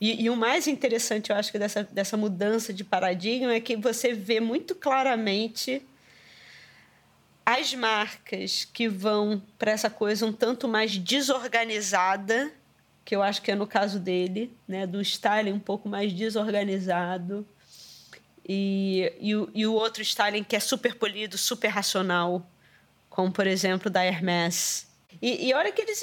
E, 0.00 0.24
e, 0.24 0.30
o 0.30 0.36
mais 0.36 0.66
interessante, 0.66 1.30
eu 1.30 1.36
acho, 1.36 1.50
que 1.50 1.58
dessa, 1.58 1.84
dessa 1.84 2.16
mudança 2.16 2.72
de 2.72 2.84
paradigma 2.84 3.54
é 3.54 3.60
que 3.60 3.76
você 3.76 4.12
vê 4.12 4.40
muito 4.40 4.74
claramente 4.74 5.82
as 7.48 7.72
marcas 7.72 8.68
que 8.70 8.86
vão 8.86 9.42
para 9.58 9.70
essa 9.70 9.88
coisa 9.88 10.26
um 10.26 10.32
tanto 10.34 10.68
mais 10.68 10.98
desorganizada, 10.98 12.52
que 13.06 13.16
eu 13.16 13.22
acho 13.22 13.40
que 13.40 13.50
é 13.50 13.54
no 13.54 13.66
caso 13.66 13.98
dele, 13.98 14.52
né, 14.68 14.86
do 14.86 15.00
styling 15.00 15.52
um 15.52 15.58
pouco 15.58 15.88
mais 15.88 16.12
desorganizado, 16.12 17.48
e, 18.46 19.10
e, 19.18 19.34
o, 19.34 19.48
e 19.54 19.66
o 19.66 19.72
outro 19.72 20.02
styling 20.02 20.44
que 20.44 20.56
é 20.56 20.60
super 20.60 20.96
polido, 20.96 21.38
super 21.38 21.68
racional, 21.68 22.46
como 23.08 23.32
por 23.32 23.46
exemplo 23.46 23.88
da 23.88 24.04
Hermès. 24.04 24.86
E, 25.22 25.46
e 25.46 25.52
a 25.54 25.56
hora 25.56 25.72
que 25.72 25.80
eles, 25.80 26.02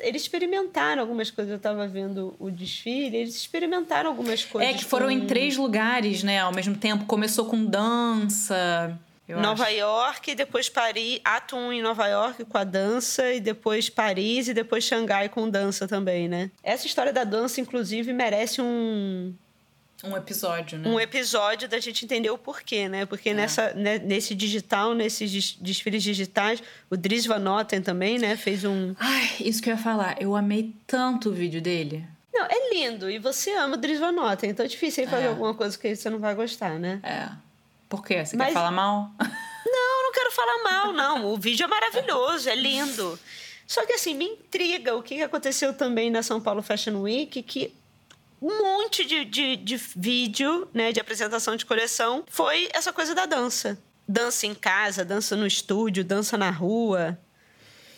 eles 0.00 0.22
experimentaram 0.22 1.02
algumas 1.02 1.30
coisas, 1.30 1.50
eu 1.50 1.58
estava 1.58 1.86
vendo 1.86 2.34
o 2.38 2.50
desfile, 2.50 3.14
eles 3.18 3.36
experimentaram 3.36 4.08
algumas 4.08 4.42
coisas. 4.42 4.74
É 4.74 4.76
que 4.76 4.86
foram 4.86 5.08
com... 5.08 5.12
em 5.12 5.26
três 5.26 5.54
lugares, 5.58 6.22
né, 6.22 6.40
ao 6.40 6.54
mesmo 6.54 6.74
tempo. 6.78 7.04
Começou 7.04 7.44
com 7.44 7.62
dança, 7.62 8.98
eu 9.28 9.40
Nova 9.40 9.64
acho. 9.64 9.74
York, 9.74 10.30
e 10.30 10.34
depois 10.34 10.70
Paris, 10.70 11.20
ato 11.22 11.54
1 11.54 11.74
em 11.74 11.82
Nova 11.82 12.06
York 12.08 12.44
com 12.46 12.56
a 12.56 12.64
dança, 12.64 13.30
e 13.32 13.40
depois 13.40 13.90
Paris, 13.90 14.48
e 14.48 14.54
depois 14.54 14.84
Xangai 14.84 15.28
com 15.28 15.50
dança 15.50 15.86
também, 15.86 16.28
né? 16.28 16.50
Essa 16.62 16.86
história 16.86 17.12
da 17.12 17.24
dança, 17.24 17.60
inclusive, 17.60 18.12
merece 18.12 18.62
um, 18.62 19.34
Um 20.02 20.16
episódio, 20.16 20.78
né? 20.78 20.88
Um 20.88 20.98
episódio 20.98 21.68
da 21.68 21.78
gente 21.78 22.04
entender 22.04 22.30
o 22.30 22.38
porquê, 22.38 22.88
né? 22.88 23.04
Porque 23.04 23.30
é. 23.30 23.34
nessa, 23.34 23.74
né, 23.74 23.98
nesse 23.98 24.34
digital, 24.34 24.94
nesses 24.94 25.56
desfiles 25.60 26.02
digitais, 26.02 26.62
o 26.88 26.96
Dries 26.96 27.26
Van 27.26 27.40
Noten 27.40 27.82
também, 27.82 28.18
né? 28.18 28.36
Fez 28.36 28.64
um... 28.64 28.94
Ai, 28.98 29.28
isso 29.40 29.60
que 29.60 29.68
eu 29.68 29.74
ia 29.74 29.80
falar. 29.80 30.16
Eu 30.22 30.34
amei 30.36 30.72
tanto 30.86 31.30
o 31.30 31.32
vídeo 31.32 31.60
dele. 31.60 32.04
Não, 32.32 32.46
é 32.46 32.72
lindo. 32.72 33.10
E 33.10 33.18
você 33.18 33.50
ama 33.52 33.74
o 33.74 33.76
Dries 33.76 33.98
Van 33.98 34.12
Noten. 34.12 34.48
Então 34.50 34.64
é 34.64 34.68
difícil 34.68 35.06
fazer 35.08 35.24
é. 35.24 35.28
alguma 35.28 35.52
coisa 35.52 35.76
que 35.76 35.94
você 35.94 36.08
não 36.08 36.20
vai 36.20 36.34
gostar, 36.34 36.78
né? 36.78 37.00
É. 37.02 37.47
Por 37.88 38.04
quê? 38.04 38.24
Você 38.24 38.36
Mas... 38.36 38.48
quer 38.48 38.54
falar 38.54 38.70
mal? 38.70 39.10
Não, 39.66 40.02
não 40.02 40.12
quero 40.12 40.30
falar 40.32 40.62
mal, 40.62 40.92
não. 40.94 41.26
O 41.26 41.36
vídeo 41.38 41.64
é 41.64 41.66
maravilhoso, 41.66 42.48
é 42.48 42.54
lindo. 42.54 43.18
Só 43.66 43.84
que 43.84 43.92
assim, 43.92 44.14
me 44.14 44.24
intriga 44.24 44.96
o 44.96 45.02
que 45.02 45.22
aconteceu 45.22 45.74
também 45.74 46.10
na 46.10 46.22
São 46.22 46.40
Paulo 46.40 46.62
Fashion 46.62 47.02
Week, 47.02 47.42
que 47.42 47.74
um 48.40 48.62
monte 48.62 49.04
de, 49.04 49.24
de, 49.24 49.56
de 49.56 49.76
vídeo, 49.96 50.68
né, 50.72 50.92
de 50.92 51.00
apresentação 51.00 51.56
de 51.56 51.66
coleção, 51.66 52.24
foi 52.30 52.68
essa 52.72 52.92
coisa 52.92 53.14
da 53.14 53.26
dança. 53.26 53.78
Dança 54.06 54.46
em 54.46 54.54
casa, 54.54 55.04
dança 55.04 55.36
no 55.36 55.46
estúdio, 55.46 56.02
dança 56.04 56.38
na 56.38 56.50
rua. 56.50 57.18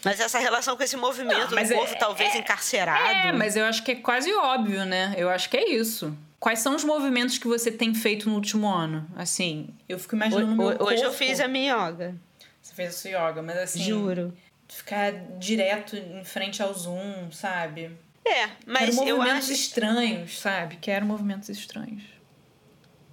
Mas 0.05 0.19
essa 0.19 0.39
relação 0.39 0.77
com 0.77 0.83
esse 0.83 0.97
movimento 0.97 1.55
não, 1.55 1.63
do 1.63 1.69
povo 1.69 1.93
é, 1.93 1.97
talvez 1.97 2.35
é, 2.35 2.39
encarcerado. 2.39 3.29
É, 3.29 3.33
mas 3.33 3.55
eu 3.55 3.65
acho 3.65 3.85
que 3.85 3.93
é 3.93 3.97
quase 3.97 4.33
óbvio, 4.35 4.85
né? 4.85 5.15
Eu 5.17 5.29
acho 5.29 5.49
que 5.49 5.57
é 5.57 5.69
isso. 5.69 6.17
Quais 6.41 6.59
são 6.61 6.75
os 6.75 6.83
movimentos 6.83 7.37
que 7.37 7.47
você 7.47 7.71
tem 7.71 7.95
feito 7.95 8.31
no 8.31 8.35
último 8.35 8.67
ano? 8.67 9.07
Assim, 9.15 9.69
eu 9.87 9.99
fico 9.99 10.17
imaginando 10.17 10.53
o, 10.53 10.57
meu 10.57 10.69
corpo. 10.69 10.85
Hoje 10.85 11.03
eu 11.03 11.13
fiz 11.13 11.39
a 11.39 11.47
minha 11.47 11.75
yoga. 11.75 12.17
Você 12.63 12.75
fez 12.75 12.89
a 12.89 12.93
sua 12.93 13.11
yoga, 13.11 13.43
mas 13.43 13.59
assim... 13.59 13.83
Juro. 13.83 14.33
Ficar 14.67 15.13
direto 15.39 15.97
em 15.97 16.25
frente 16.25 16.63
ao 16.63 16.73
Zoom, 16.73 17.31
sabe? 17.31 17.91
É, 18.25 18.49
mas 18.67 18.97
Quero 18.97 19.09
eu 19.09 19.21
acho... 19.21 19.53
estranhos, 19.53 20.39
sabe? 20.39 20.77
Quero 20.77 21.05
movimentos 21.05 21.51
estranhos. 21.51 22.05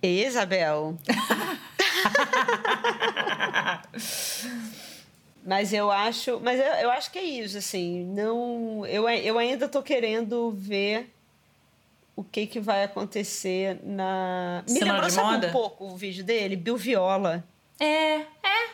Isabel. 0.02 0.98
mas 5.46 5.74
eu 5.74 5.92
acho, 5.92 6.40
mas 6.40 6.58
eu, 6.60 6.66
eu, 6.66 6.90
acho 6.92 7.12
que 7.12 7.20
é 7.20 7.24
isso, 7.24 7.58
assim, 7.58 8.06
não, 8.06 8.86
eu, 8.86 9.10
eu 9.10 9.38
ainda 9.38 9.68
tô 9.68 9.82
querendo 9.82 10.52
ver 10.52 11.10
o 12.18 12.24
que 12.24 12.48
que 12.48 12.60
vai 12.60 12.84
acontecer 12.84 13.80
na 13.84 14.64
Me 14.68 14.74
Semana 14.80 14.94
lembrou 14.94 15.10
sabe 15.12 15.34
moda? 15.34 15.48
um 15.50 15.52
pouco 15.52 15.86
o 15.86 15.96
vídeo 15.96 16.24
dele, 16.24 16.56
Bill 16.56 16.76
Viola. 16.76 17.48
É, 17.80 18.16
é. 18.16 18.70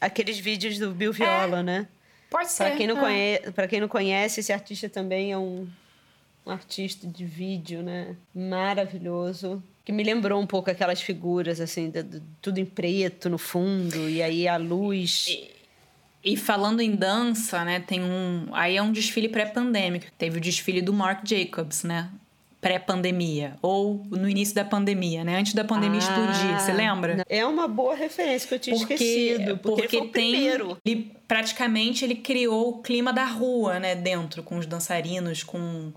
Aqueles 0.00 0.38
vídeos 0.38 0.78
do 0.78 0.90
Bill 0.92 1.12
Viola, 1.12 1.58
é. 1.58 1.62
né? 1.62 1.88
Pode 2.30 2.50
ser. 2.50 2.64
Para 2.64 2.76
quem, 2.76 2.86
não 2.86 2.96
é. 2.96 3.00
conhece, 3.00 3.68
quem 3.68 3.80
não 3.80 3.88
conhece, 3.88 4.40
esse 4.40 4.54
artista 4.54 4.88
também 4.88 5.32
é 5.32 5.36
um, 5.36 5.68
um 6.46 6.50
artista 6.50 7.06
de 7.06 7.26
vídeo, 7.26 7.82
né? 7.82 8.16
Maravilhoso. 8.34 9.62
Que 9.84 9.92
me 9.92 10.02
lembrou 10.02 10.40
um 10.40 10.46
pouco 10.46 10.70
aquelas 10.70 11.02
figuras, 11.02 11.60
assim, 11.60 11.90
de, 11.90 12.02
de, 12.02 12.22
tudo 12.40 12.58
em 12.58 12.64
preto 12.64 13.28
no 13.28 13.36
fundo, 13.36 14.08
e 14.08 14.22
aí 14.22 14.48
a 14.48 14.56
luz. 14.56 15.26
E, 15.28 15.50
e 16.24 16.36
falando 16.38 16.80
em 16.80 16.96
dança, 16.96 17.62
né? 17.66 17.80
Tem 17.80 18.02
um. 18.02 18.48
Aí 18.52 18.78
é 18.78 18.82
um 18.82 18.92
desfile 18.92 19.28
pré-pandêmico. 19.28 20.06
Teve 20.16 20.38
o 20.38 20.40
desfile 20.40 20.80
do 20.80 20.94
Mark 20.94 21.26
Jacobs, 21.26 21.82
né? 21.82 22.10
Pré-pandemia 22.60 23.56
ou 23.62 24.04
no 24.10 24.28
início 24.28 24.54
da 24.54 24.64
pandemia, 24.64 25.22
né? 25.22 25.38
Antes 25.38 25.54
da 25.54 25.64
pandemia 25.64 26.00
ah, 26.00 26.02
explodir, 26.02 26.60
você 26.60 26.72
lembra? 26.72 27.24
É 27.28 27.46
uma 27.46 27.68
boa 27.68 27.94
referência 27.94 28.48
que 28.48 28.54
eu 28.54 28.58
tinha 28.58 28.76
porque, 28.76 28.94
esquecido, 28.94 29.58
porque, 29.58 29.82
porque 29.82 29.96
ele 29.96 30.08
tem, 30.08 30.32
primeiro. 30.32 30.76
Ele, 30.84 31.12
praticamente 31.26 32.04
ele 32.04 32.16
criou 32.16 32.70
o 32.70 32.82
clima 32.82 33.12
da 33.12 33.24
rua, 33.24 33.78
né, 33.78 33.94
dentro 33.94 34.42
com 34.42 34.58
os 34.58 34.66
dançarinos, 34.66 35.42
com 35.42 35.92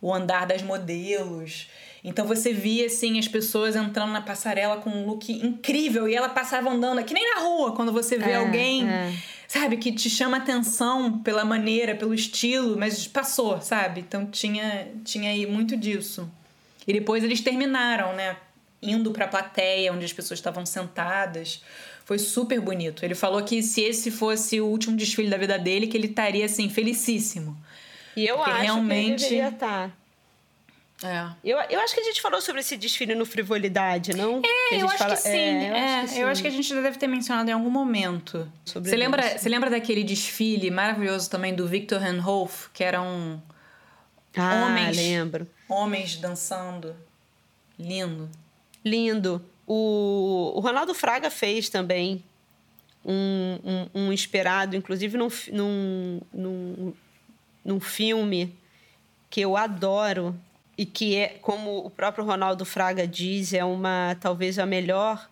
o 0.00 0.14
andar 0.14 0.46
das 0.46 0.62
modelos. 0.62 1.68
Então 2.06 2.24
você 2.24 2.52
via 2.52 2.86
assim 2.86 3.18
as 3.18 3.26
pessoas 3.26 3.74
entrando 3.74 4.12
na 4.12 4.22
passarela 4.22 4.76
com 4.76 4.90
um 4.90 5.06
look 5.06 5.30
incrível 5.30 6.08
e 6.08 6.14
ela 6.14 6.28
passava 6.28 6.70
andando, 6.70 7.02
que 7.04 7.12
nem 7.12 7.34
na 7.34 7.40
rua, 7.40 7.72
quando 7.72 7.92
você 7.92 8.16
vê 8.16 8.30
é, 8.30 8.36
alguém 8.36 8.88
é 8.88 9.12
sabe, 9.48 9.76
que 9.76 9.92
te 9.92 10.10
chama 10.10 10.36
atenção 10.36 11.18
pela 11.20 11.44
maneira, 11.44 11.94
pelo 11.94 12.14
estilo, 12.14 12.76
mas 12.78 13.06
passou, 13.06 13.60
sabe? 13.60 14.00
Então 14.00 14.26
tinha, 14.26 14.88
tinha 15.04 15.30
aí 15.30 15.46
muito 15.46 15.76
disso. 15.76 16.30
E 16.86 16.92
depois 16.92 17.24
eles 17.24 17.40
terminaram, 17.40 18.14
né? 18.14 18.36
Indo 18.82 19.10
pra 19.10 19.26
plateia, 19.26 19.92
onde 19.92 20.04
as 20.04 20.12
pessoas 20.12 20.38
estavam 20.38 20.64
sentadas. 20.64 21.62
Foi 22.04 22.18
super 22.18 22.60
bonito. 22.60 23.04
Ele 23.04 23.14
falou 23.14 23.42
que 23.42 23.62
se 23.62 23.80
esse 23.80 24.10
fosse 24.10 24.60
o 24.60 24.66
último 24.66 24.96
desfile 24.96 25.28
da 25.28 25.36
vida 25.36 25.58
dele, 25.58 25.88
que 25.88 25.96
ele 25.96 26.06
estaria, 26.06 26.44
assim, 26.44 26.68
felicíssimo. 26.68 27.56
E 28.16 28.26
eu 28.26 28.36
Porque 28.36 28.50
acho 28.50 28.62
realmente... 28.62 28.94
que 28.94 29.02
ele 29.02 29.16
deveria 29.16 29.48
estar. 29.48 30.05
É. 31.02 31.28
Eu, 31.44 31.58
eu 31.68 31.80
acho 31.80 31.94
que 31.94 32.00
a 32.00 32.04
gente 32.04 32.22
falou 32.22 32.40
sobre 32.40 32.62
esse 32.62 32.76
desfile 32.76 33.14
no 33.14 33.26
Frivolidade, 33.26 34.16
não? 34.16 34.40
É, 34.44 34.80
eu 34.80 34.86
acho, 34.86 34.96
fala... 34.96 35.14
é, 35.26 35.38
é, 35.38 35.70
eu, 35.70 35.74
é 35.74 35.94
acho 35.94 36.02
que 36.02 36.14
sim. 36.14 36.20
eu 36.20 36.28
acho 36.28 36.42
que 36.42 36.48
a 36.48 36.50
gente 36.50 36.68
já 36.68 36.80
deve 36.80 36.98
ter 36.98 37.06
mencionado 37.06 37.50
em 37.50 37.52
algum 37.52 37.68
momento. 37.68 38.50
Sobre 38.64 38.88
você, 38.88 38.96
lembra, 38.96 39.38
você 39.38 39.48
lembra 39.48 39.68
daquele 39.68 40.02
desfile 40.02 40.70
maravilhoso 40.70 41.28
também 41.28 41.54
do 41.54 41.66
Victor 41.66 42.02
Henhoff, 42.02 42.70
que 42.72 42.82
eram 42.82 43.42
ah, 44.34 44.64
homens, 44.66 44.96
lembro. 44.96 45.46
homens 45.68 46.16
dançando. 46.16 46.96
Lindo. 47.78 48.30
Lindo. 48.82 49.44
O, 49.66 50.52
o 50.54 50.60
Ronaldo 50.60 50.94
Fraga 50.94 51.30
fez 51.30 51.68
também 51.68 52.24
um, 53.04 53.58
um, 53.64 54.06
um 54.06 54.12
inspirado, 54.12 54.74
inclusive 54.74 55.18
num, 55.18 55.28
num, 55.52 56.20
num, 56.32 56.94
num 57.64 57.80
filme 57.80 58.56
que 59.28 59.40
eu 59.40 59.56
adoro, 59.56 60.34
e 60.78 60.84
que 60.84 61.16
é, 61.16 61.38
como 61.40 61.78
o 61.78 61.90
próprio 61.90 62.24
Ronaldo 62.24 62.64
Fraga 62.64 63.06
diz, 63.06 63.52
é 63.52 63.64
uma 63.64 64.16
talvez 64.20 64.58
a 64.58 64.66
melhor 64.66 65.28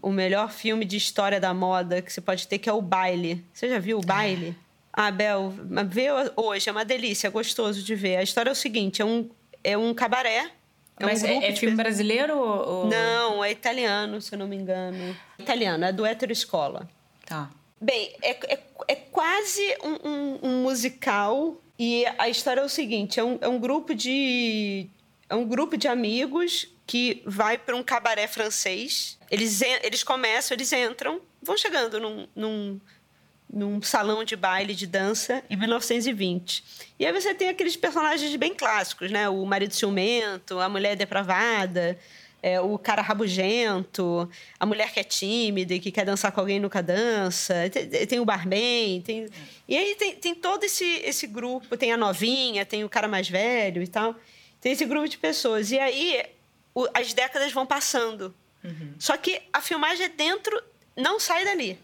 o 0.00 0.10
melhor 0.10 0.50
filme 0.50 0.86
de 0.86 0.96
história 0.96 1.38
da 1.38 1.52
moda 1.52 2.00
que 2.00 2.10
você 2.10 2.20
pode 2.20 2.48
ter, 2.48 2.58
que 2.58 2.68
é 2.68 2.72
o 2.72 2.80
Baile. 2.80 3.44
Você 3.52 3.68
já 3.68 3.78
viu 3.78 3.98
o 3.98 4.00
Baile? 4.00 4.56
Ah, 4.90 5.10
Bel, 5.10 5.52
vê 5.86 6.06
hoje, 6.34 6.68
é 6.70 6.72
uma 6.72 6.84
delícia, 6.84 7.26
é 7.26 7.30
gostoso 7.30 7.82
de 7.82 7.94
ver. 7.94 8.16
A 8.16 8.22
história 8.22 8.48
é 8.48 8.52
o 8.52 8.56
seguinte, 8.56 9.02
é 9.02 9.04
um, 9.04 9.28
é 9.62 9.76
um 9.76 9.92
cabaré. 9.92 10.50
É 10.98 11.04
Mas 11.04 11.22
um 11.22 11.26
é, 11.26 11.50
é 11.50 11.54
filme 11.54 11.76
brasileiro 11.76 12.38
ou... 12.38 12.86
Não, 12.86 13.44
é 13.44 13.50
italiano, 13.50 14.22
se 14.22 14.34
eu 14.34 14.38
não 14.38 14.48
me 14.48 14.56
engano. 14.56 15.14
Italiano, 15.38 15.84
é 15.84 15.92
do 15.92 16.06
Hétero 16.06 16.32
Escola. 16.32 16.88
Tá. 17.26 17.50
Bem, 17.78 18.16
é, 18.22 18.54
é, 18.54 18.58
é 18.88 18.94
quase 18.94 19.76
um, 19.84 20.08
um, 20.08 20.38
um 20.42 20.62
musical 20.62 21.60
e 21.78 22.04
a 22.18 22.28
história 22.28 22.60
é 22.60 22.64
o 22.64 22.68
seguinte: 22.68 23.20
é 23.20 23.24
um, 23.24 23.38
é 23.40 23.48
um 23.48 23.58
grupo 23.58 23.94
de. 23.94 24.88
É 25.28 25.34
um 25.34 25.44
grupo 25.44 25.76
de 25.76 25.88
amigos 25.88 26.68
que 26.86 27.22
vai 27.26 27.58
para 27.58 27.74
um 27.74 27.82
cabaré 27.82 28.28
francês. 28.28 29.18
Eles, 29.28 29.60
eles 29.82 30.04
começam, 30.04 30.54
eles 30.54 30.72
entram, 30.72 31.20
vão 31.42 31.58
chegando 31.58 31.98
num, 31.98 32.28
num, 32.34 32.80
num 33.52 33.82
salão 33.82 34.22
de 34.22 34.36
baile 34.36 34.72
de 34.72 34.86
dança 34.86 35.42
em 35.50 35.56
1920. 35.56 36.62
E 36.96 37.04
aí 37.04 37.12
você 37.12 37.34
tem 37.34 37.48
aqueles 37.48 37.76
personagens 37.76 38.34
bem 38.36 38.54
clássicos, 38.54 39.10
né? 39.10 39.28
O 39.28 39.44
marido 39.44 39.74
ciumento, 39.74 40.60
a 40.60 40.68
mulher 40.68 40.94
depravada, 40.94 41.98
é, 42.46 42.60
o 42.60 42.78
cara 42.78 43.02
rabugento, 43.02 44.30
a 44.60 44.64
mulher 44.64 44.92
que 44.92 45.00
é 45.00 45.02
tímida 45.02 45.74
e 45.74 45.80
que 45.80 45.90
quer 45.90 46.04
dançar 46.04 46.30
com 46.30 46.38
alguém 46.38 46.58
e 46.58 46.60
nunca 46.60 46.80
dança, 46.80 47.68
tem, 47.68 48.06
tem 48.06 48.20
o 48.20 48.24
barman, 48.24 49.00
tem... 49.00 49.26
E 49.66 49.76
aí 49.76 49.96
tem, 49.96 50.14
tem 50.14 50.32
todo 50.32 50.62
esse, 50.62 50.84
esse 50.84 51.26
grupo, 51.26 51.76
tem 51.76 51.92
a 51.92 51.96
novinha, 51.96 52.64
tem 52.64 52.84
o 52.84 52.88
cara 52.88 53.08
mais 53.08 53.28
velho 53.28 53.82
e 53.82 53.88
tal. 53.88 54.14
Tem 54.60 54.70
esse 54.70 54.84
grupo 54.84 55.08
de 55.08 55.18
pessoas. 55.18 55.72
E 55.72 55.78
aí 55.80 56.24
o, 56.72 56.86
as 56.94 57.12
décadas 57.12 57.50
vão 57.50 57.66
passando. 57.66 58.32
Uhum. 58.62 58.94
Só 58.96 59.16
que 59.16 59.42
a 59.52 59.60
filmagem 59.60 60.06
é 60.06 60.08
dentro, 60.08 60.62
não 60.96 61.18
sai 61.18 61.44
dali. 61.44 61.76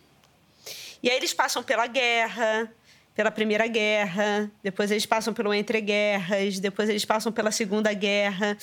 E 1.02 1.10
aí 1.10 1.16
eles 1.16 1.34
passam 1.34 1.64
pela 1.64 1.88
guerra, 1.88 2.72
pela 3.16 3.32
Primeira 3.32 3.66
Guerra, 3.66 4.48
depois 4.62 4.92
eles 4.92 5.06
passam 5.06 5.34
pelo 5.34 5.52
Entre 5.52 5.80
Guerras, 5.80 6.60
depois 6.60 6.88
eles 6.88 7.04
passam 7.04 7.32
pela 7.32 7.50
Segunda 7.50 7.92
Guerra. 7.92 8.56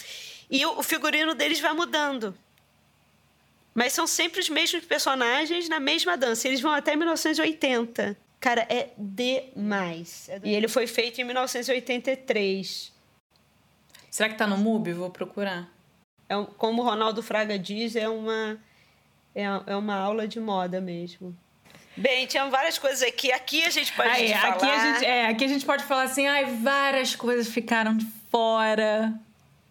E 0.49 0.65
o 0.65 0.81
figurino 0.81 1.35
deles 1.35 1.59
vai 1.59 1.73
mudando. 1.73 2.35
Mas 3.73 3.93
são 3.93 4.07
sempre 4.07 4.39
os 4.39 4.49
mesmos 4.49 4.83
personagens 4.83 5.69
na 5.69 5.79
mesma 5.79 6.17
dança. 6.17 6.47
Eles 6.47 6.59
vão 6.59 6.71
até 6.71 6.95
1980. 6.95 8.17
Cara, 8.39 8.65
é 8.69 8.89
demais. 8.97 10.27
É 10.29 10.39
E 10.43 10.55
ele 10.55 10.67
foi 10.67 10.87
feito 10.87 11.21
em 11.21 11.23
1983. 11.23 12.91
Será 14.09 14.29
que 14.29 14.35
tá 14.35 14.47
no 14.47 14.57
MUBI? 14.57 14.93
Vou 14.93 15.09
procurar. 15.09 15.69
É, 16.27 16.35
como 16.57 16.81
o 16.81 16.85
Ronaldo 16.85 17.21
Fraga 17.21 17.59
diz, 17.59 17.95
é 17.95 18.09
uma, 18.09 18.59
é, 19.35 19.43
é 19.67 19.75
uma 19.75 19.95
aula 19.95 20.27
de 20.27 20.39
moda 20.39 20.81
mesmo. 20.81 21.37
Bem, 21.95 22.25
tinha 22.25 22.49
várias 22.49 22.77
coisas 22.77 23.03
aqui. 23.03 23.31
Aqui 23.31 23.63
a 23.63 23.69
gente 23.69 23.91
pode 23.93 24.09
Aí, 24.09 24.33
falar... 24.33 24.53
Aqui 24.53 24.65
a 24.65 24.93
gente, 24.93 25.05
é, 25.05 25.27
aqui 25.27 25.43
a 25.43 25.47
gente 25.47 25.65
pode 25.65 25.83
falar 25.83 26.03
assim, 26.03 26.25
ai, 26.27 26.45
várias 26.45 27.15
coisas 27.15 27.49
ficaram 27.49 27.95
de 27.95 28.05
fora. 28.31 29.13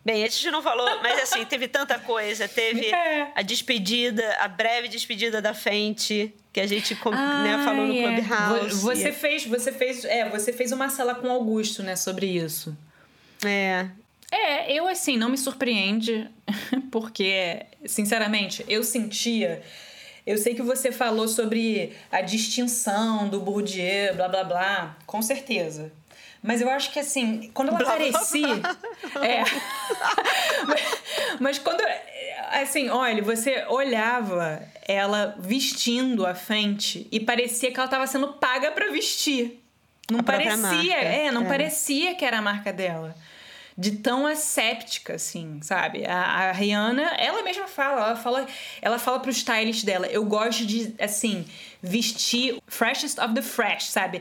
Bem, 0.05 0.25
a 0.25 0.29
gente 0.29 0.51
não 0.51 0.63
falou, 0.63 1.03
mas 1.03 1.23
assim, 1.23 1.45
teve 1.45 1.69
tanta 1.69 1.99
coisa. 1.99 2.49
Teve 2.49 2.87
é. 2.95 3.31
a 3.35 3.43
despedida, 3.43 4.37
a 4.41 4.49
breve 4.49 4.89
despedida 4.89 5.43
da 5.43 5.53
Fenty, 5.53 6.35
que 6.53 6.61
a 6.61 6.67
gente 6.67 6.97
ah, 7.05 7.43
né, 7.43 7.65
falou 7.65 7.87
no 7.87 7.95
é. 7.95 8.03
Clubhouse. 8.03 8.77
Você 8.77 9.13
fez, 9.13 9.45
você 9.45 9.73
fez, 9.73 10.05
é, 10.05 10.29
você 10.29 10.53
fez 10.53 10.73
uma 10.73 10.89
sala 10.89 11.15
com 11.15 11.31
Augusto, 11.31 11.83
né, 11.83 11.95
sobre 11.95 12.27
isso. 12.27 12.77
É. 13.45 13.89
É, 14.31 14.73
eu 14.73 14.87
assim, 14.87 15.17
não 15.17 15.31
me 15.31 15.39
surpreende, 15.39 16.29
porque, 16.91 17.67
sinceramente, 17.87 18.65
eu 18.69 18.85
sentia. 18.85 19.63
Eu 20.27 20.37
sei 20.37 20.55
que 20.55 20.63
você 20.63 20.93
falou 20.93 21.27
sobre 21.27 21.95
a 22.13 22.21
distinção 22.21 23.29
do 23.29 23.41
Bourdieu, 23.41 24.15
blá 24.15 24.29
blá 24.29 24.45
blá, 24.45 24.97
com 25.07 25.23
certeza. 25.23 25.91
Mas 26.43 26.61
eu 26.61 26.71
acho 26.71 26.93
que 26.93 26.99
assim, 27.01 27.51
quando 27.53 27.69
ela 27.69 27.81
aparecia. 27.81 28.63
É. 29.23 29.43
mas, 30.67 30.81
mas 31.41 31.59
quando. 31.59 31.83
Assim, 32.53 32.89
olha, 32.89 33.23
você 33.23 33.65
olhava 33.69 34.63
ela 34.87 35.37
vestindo 35.39 36.25
a 36.25 36.35
frente 36.35 37.07
e 37.13 37.21
parecia 37.21 37.71
que 37.71 37.79
ela 37.79 37.87
estava 37.87 38.07
sendo 38.07 38.35
paga 38.35 38.71
para 38.71 38.91
vestir. 38.91 39.63
Não 40.11 40.21
parecia, 40.21 40.97
é, 40.97 41.31
não 41.31 41.45
é. 41.45 41.49
parecia 41.49 42.15
que 42.15 42.25
era 42.25 42.39
a 42.39 42.43
marca 42.43 42.73
dela 42.73 43.15
de 43.79 43.93
tão 43.93 44.27
asséptica, 44.27 45.15
assim, 45.15 45.61
sabe? 45.63 46.05
A, 46.05 46.49
a, 46.49 46.53
Rihanna, 46.53 47.15
ela 47.17 47.45
mesma 47.45 47.69
fala, 47.69 48.07
ela 48.07 48.17
fala, 48.17 48.47
ela 48.83 48.99
fala 48.99 49.21
pro 49.21 49.31
stylist 49.31 49.85
dela, 49.85 50.09
eu 50.09 50.25
gosto 50.25 50.67
de, 50.67 50.93
assim, 50.99 51.47
vestir 51.81 52.61
freshest 52.67 53.21
of 53.21 53.35
the 53.35 53.43
fresh, 53.43 53.85
sabe? 53.85 54.21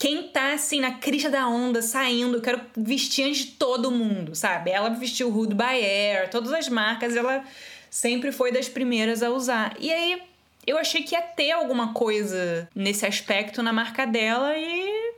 Quem 0.00 0.22
tá, 0.28 0.54
assim, 0.54 0.80
na 0.80 0.92
crista 0.92 1.28
da 1.28 1.46
onda, 1.46 1.82
saindo, 1.82 2.38
eu 2.38 2.40
quero 2.40 2.58
vestir 2.74 3.22
antes 3.22 3.44
de 3.44 3.50
todo 3.52 3.90
mundo, 3.90 4.34
sabe? 4.34 4.70
Ela 4.70 4.88
vestiu 4.88 5.28
Hood 5.28 5.54
by 5.54 5.62
Air, 5.62 6.30
todas 6.30 6.50
as 6.54 6.70
marcas, 6.70 7.14
ela 7.14 7.44
sempre 7.90 8.32
foi 8.32 8.50
das 8.50 8.66
primeiras 8.66 9.22
a 9.22 9.28
usar. 9.28 9.76
E 9.78 9.92
aí, 9.92 10.22
eu 10.66 10.78
achei 10.78 11.02
que 11.02 11.14
ia 11.14 11.20
ter 11.20 11.50
alguma 11.50 11.92
coisa 11.92 12.66
nesse 12.74 13.04
aspecto 13.04 13.62
na 13.62 13.74
marca 13.74 14.06
dela 14.06 14.56
e 14.56 15.12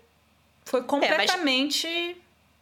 foi 0.64 0.82
completamente... 0.82 1.86
É, 1.86 2.16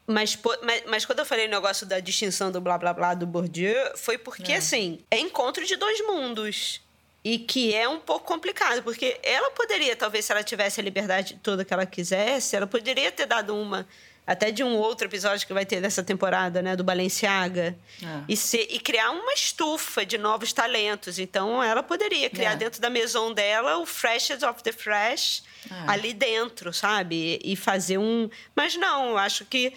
mas 0.06 0.36
mas, 0.36 0.38
mas, 0.62 0.82
mas, 0.88 1.04
quando 1.06 1.20
eu 1.20 1.24
falei 1.24 1.46
o 1.46 1.50
negócio 1.50 1.86
da 1.86 2.00
distinção 2.00 2.52
do 2.52 2.60
blá 2.60 2.76
blá 2.76 2.92
blá 2.92 3.14
do 3.14 3.26
Bourdieu, 3.26 3.96
foi 3.96 4.18
porque, 4.18 4.52
é. 4.52 4.56
assim, 4.56 4.98
é 5.10 5.18
encontro 5.18 5.64
de 5.64 5.74
dois 5.76 6.06
mundos. 6.06 6.82
E 7.22 7.38
que 7.38 7.74
é 7.74 7.86
um 7.88 8.00
pouco 8.00 8.26
complicado, 8.26 8.82
porque 8.82 9.18
ela 9.22 9.50
poderia, 9.50 9.94
talvez, 9.94 10.24
se 10.24 10.32
ela 10.32 10.42
tivesse 10.42 10.80
a 10.80 10.82
liberdade 10.82 11.38
toda 11.42 11.64
que 11.64 11.72
ela 11.72 11.84
quisesse, 11.84 12.56
ela 12.56 12.66
poderia 12.66 13.12
ter 13.12 13.26
dado 13.26 13.54
uma 13.54 13.86
até 14.30 14.52
de 14.52 14.62
um 14.62 14.76
outro 14.76 15.08
episódio 15.08 15.44
que 15.44 15.52
vai 15.52 15.66
ter 15.66 15.80
dessa 15.80 16.04
temporada, 16.04 16.62
né, 16.62 16.76
do 16.76 16.84
Balenciaga, 16.84 17.76
é. 18.00 18.06
e, 18.28 18.36
ser, 18.36 18.64
e 18.70 18.78
criar 18.78 19.10
uma 19.10 19.32
estufa 19.32 20.06
de 20.06 20.16
novos 20.16 20.52
talentos. 20.52 21.18
Então, 21.18 21.60
ela 21.60 21.82
poderia 21.82 22.30
criar 22.30 22.52
é. 22.52 22.56
dentro 22.56 22.80
da 22.80 22.88
maison 22.88 23.32
dela 23.32 23.78
o 23.78 23.86
Freshest 23.86 24.44
of 24.44 24.62
the 24.62 24.70
Fresh 24.70 25.42
é. 25.68 25.74
ali 25.88 26.12
dentro, 26.12 26.72
sabe? 26.72 27.40
E, 27.42 27.56
fazer 27.56 27.98
um. 27.98 28.30
Mas 28.54 28.76
não, 28.76 29.10
eu 29.10 29.18
acho 29.18 29.44
que 29.46 29.72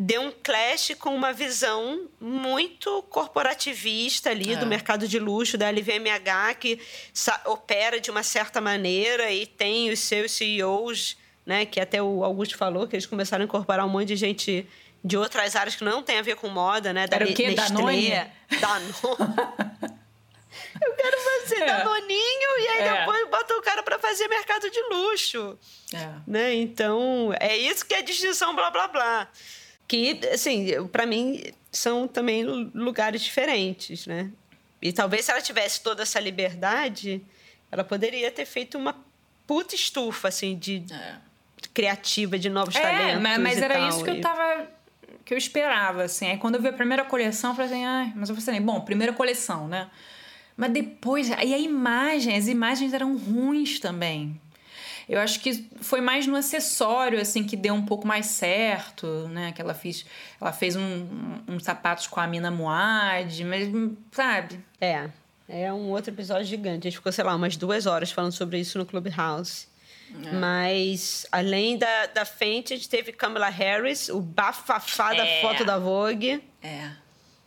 deu 0.00 0.22
um 0.22 0.32
clash 0.44 0.92
com 0.96 1.12
uma 1.12 1.32
visão 1.32 2.08
muito 2.20 3.02
corporativista 3.10 4.30
ali 4.30 4.52
é. 4.52 4.56
do 4.56 4.64
mercado 4.64 5.08
de 5.08 5.18
luxo 5.18 5.58
da 5.58 5.68
LVMH 5.70 6.54
que 6.60 6.80
opera 7.46 8.00
de 8.00 8.08
uma 8.08 8.22
certa 8.22 8.60
maneira 8.60 9.28
e 9.32 9.44
tem 9.44 9.90
os 9.90 9.98
seus 9.98 10.30
CEOs, 10.30 11.16
né, 11.44 11.66
que 11.66 11.80
até 11.80 12.00
o 12.00 12.22
Augusto 12.22 12.56
falou 12.56 12.86
que 12.86 12.94
eles 12.94 13.06
começaram 13.06 13.42
a 13.42 13.46
incorporar 13.46 13.84
um 13.84 13.88
monte 13.88 14.08
de 14.08 14.16
gente 14.16 14.68
de 15.02 15.16
outras 15.16 15.56
áreas 15.56 15.74
que 15.74 15.82
não 15.82 16.00
tem 16.00 16.18
a 16.18 16.22
ver 16.22 16.36
com 16.36 16.48
moda, 16.48 16.92
né, 16.92 17.08
da 17.08 17.16
Era 17.16 17.24
o 17.24 17.34
quê? 17.34 17.48
Nestlé, 17.48 17.66
Danone? 17.66 18.30
Danone. 18.60 19.98
Eu 20.80 20.94
quero 20.94 21.16
fazer 21.20 21.62
é. 21.62 21.66
danoninho 21.66 22.58
e 22.60 22.68
aí 22.68 22.82
é. 22.82 23.00
depois 23.00 23.28
bota 23.28 23.54
o 23.56 23.62
cara 23.62 23.82
para 23.82 23.98
fazer 23.98 24.28
mercado 24.28 24.70
de 24.70 24.80
luxo. 24.90 25.58
É. 25.92 26.08
Né? 26.26 26.54
Então, 26.54 27.32
é 27.40 27.56
isso 27.56 27.84
que 27.84 27.94
é 27.94 28.02
distinção 28.02 28.54
blá 28.54 28.70
blá 28.70 28.86
blá 28.86 29.28
que, 29.88 30.20
assim, 30.32 30.86
para 30.92 31.06
mim 31.06 31.42
são 31.72 32.06
também 32.06 32.44
lugares 32.44 33.22
diferentes, 33.22 34.06
né? 34.06 34.30
E 34.80 34.92
talvez 34.92 35.24
se 35.24 35.30
ela 35.30 35.40
tivesse 35.40 35.82
toda 35.82 36.02
essa 36.02 36.20
liberdade, 36.20 37.22
ela 37.72 37.82
poderia 37.82 38.30
ter 38.30 38.44
feito 38.44 38.78
uma 38.78 38.94
puta 39.46 39.74
estufa, 39.74 40.28
assim, 40.28 40.56
de 40.56 40.84
é. 40.92 41.16
criativa, 41.72 42.38
de 42.38 42.50
novos 42.50 42.76
é, 42.76 42.80
talentos. 42.80 43.22
Mas, 43.22 43.40
mas 43.40 43.62
era 43.62 43.74
tal. 43.74 43.88
isso 43.88 44.04
que 44.04 44.10
eu 44.10 44.20
tava. 44.20 44.68
que 45.24 45.34
eu 45.34 45.38
esperava, 45.38 46.04
assim. 46.04 46.28
Aí 46.28 46.36
quando 46.36 46.56
eu 46.56 46.62
vi 46.62 46.68
a 46.68 46.72
primeira 46.72 47.04
coleção, 47.04 47.50
eu 47.50 47.56
falei 47.56 47.70
assim, 47.72 47.84
ah, 47.84 48.12
mas 48.14 48.28
eu 48.28 48.36
falei 48.36 48.56
assim, 48.56 48.64
bom, 48.64 48.80
primeira 48.82 49.12
coleção, 49.12 49.66
né? 49.66 49.88
Mas 50.56 50.70
depois. 50.70 51.32
Aí 51.32 51.54
a 51.54 51.58
imagem, 51.58 52.36
as 52.36 52.46
imagens 52.46 52.92
eram 52.92 53.16
ruins 53.16 53.80
também. 53.80 54.38
Eu 55.08 55.20
acho 55.20 55.40
que 55.40 55.66
foi 55.80 56.02
mais 56.02 56.26
no 56.26 56.36
acessório, 56.36 57.18
assim, 57.18 57.42
que 57.42 57.56
deu 57.56 57.72
um 57.74 57.84
pouco 57.84 58.06
mais 58.06 58.26
certo, 58.26 59.06
né? 59.28 59.52
Que 59.52 59.62
ela 59.62 59.72
fez, 59.72 60.04
ela 60.38 60.52
fez 60.52 60.76
um, 60.76 60.82
um, 60.82 61.42
uns 61.48 61.64
sapatos 61.64 62.06
com 62.06 62.20
a 62.20 62.26
Mina 62.26 62.50
Moad, 62.50 63.44
mas, 63.44 63.68
sabe? 64.12 64.60
É, 64.78 65.08
é 65.48 65.72
um 65.72 65.90
outro 65.90 66.12
episódio 66.12 66.44
gigante. 66.44 66.86
A 66.86 66.90
gente 66.90 66.98
ficou, 66.98 67.10
sei 67.10 67.24
lá, 67.24 67.34
umas 67.34 67.56
duas 67.56 67.86
horas 67.86 68.12
falando 68.12 68.32
sobre 68.32 68.60
isso 68.60 68.76
no 68.78 68.84
Clubhouse. 68.84 69.66
É. 70.24 70.32
Mas, 70.32 71.26
além 71.32 71.78
da, 71.78 72.06
da 72.06 72.24
Fenty, 72.26 72.74
a 72.74 72.76
gente 72.76 72.88
teve 72.88 73.12
Kamala 73.12 73.48
Harris, 73.48 74.10
o 74.10 74.20
bafafá 74.20 75.14
da 75.14 75.26
é. 75.26 75.40
foto 75.40 75.64
da 75.64 75.78
Vogue. 75.78 76.42
É. 76.62 76.90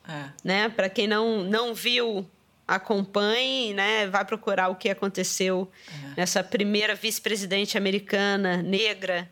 é. 0.08 0.30
Né? 0.44 0.70
Pra 0.70 0.90
quem 0.90 1.08
não, 1.08 1.44
não 1.44 1.76
viu 1.76 2.28
acompanhe, 2.76 3.74
né, 3.74 4.08
vai 4.08 4.24
procurar 4.24 4.70
o 4.70 4.76
que 4.76 4.90
aconteceu 4.90 5.70
uhum. 5.92 6.14
nessa 6.16 6.44
primeira 6.44 6.96
vice-presidente 6.96 7.78
americana 7.78 8.58
negra. 8.64 9.30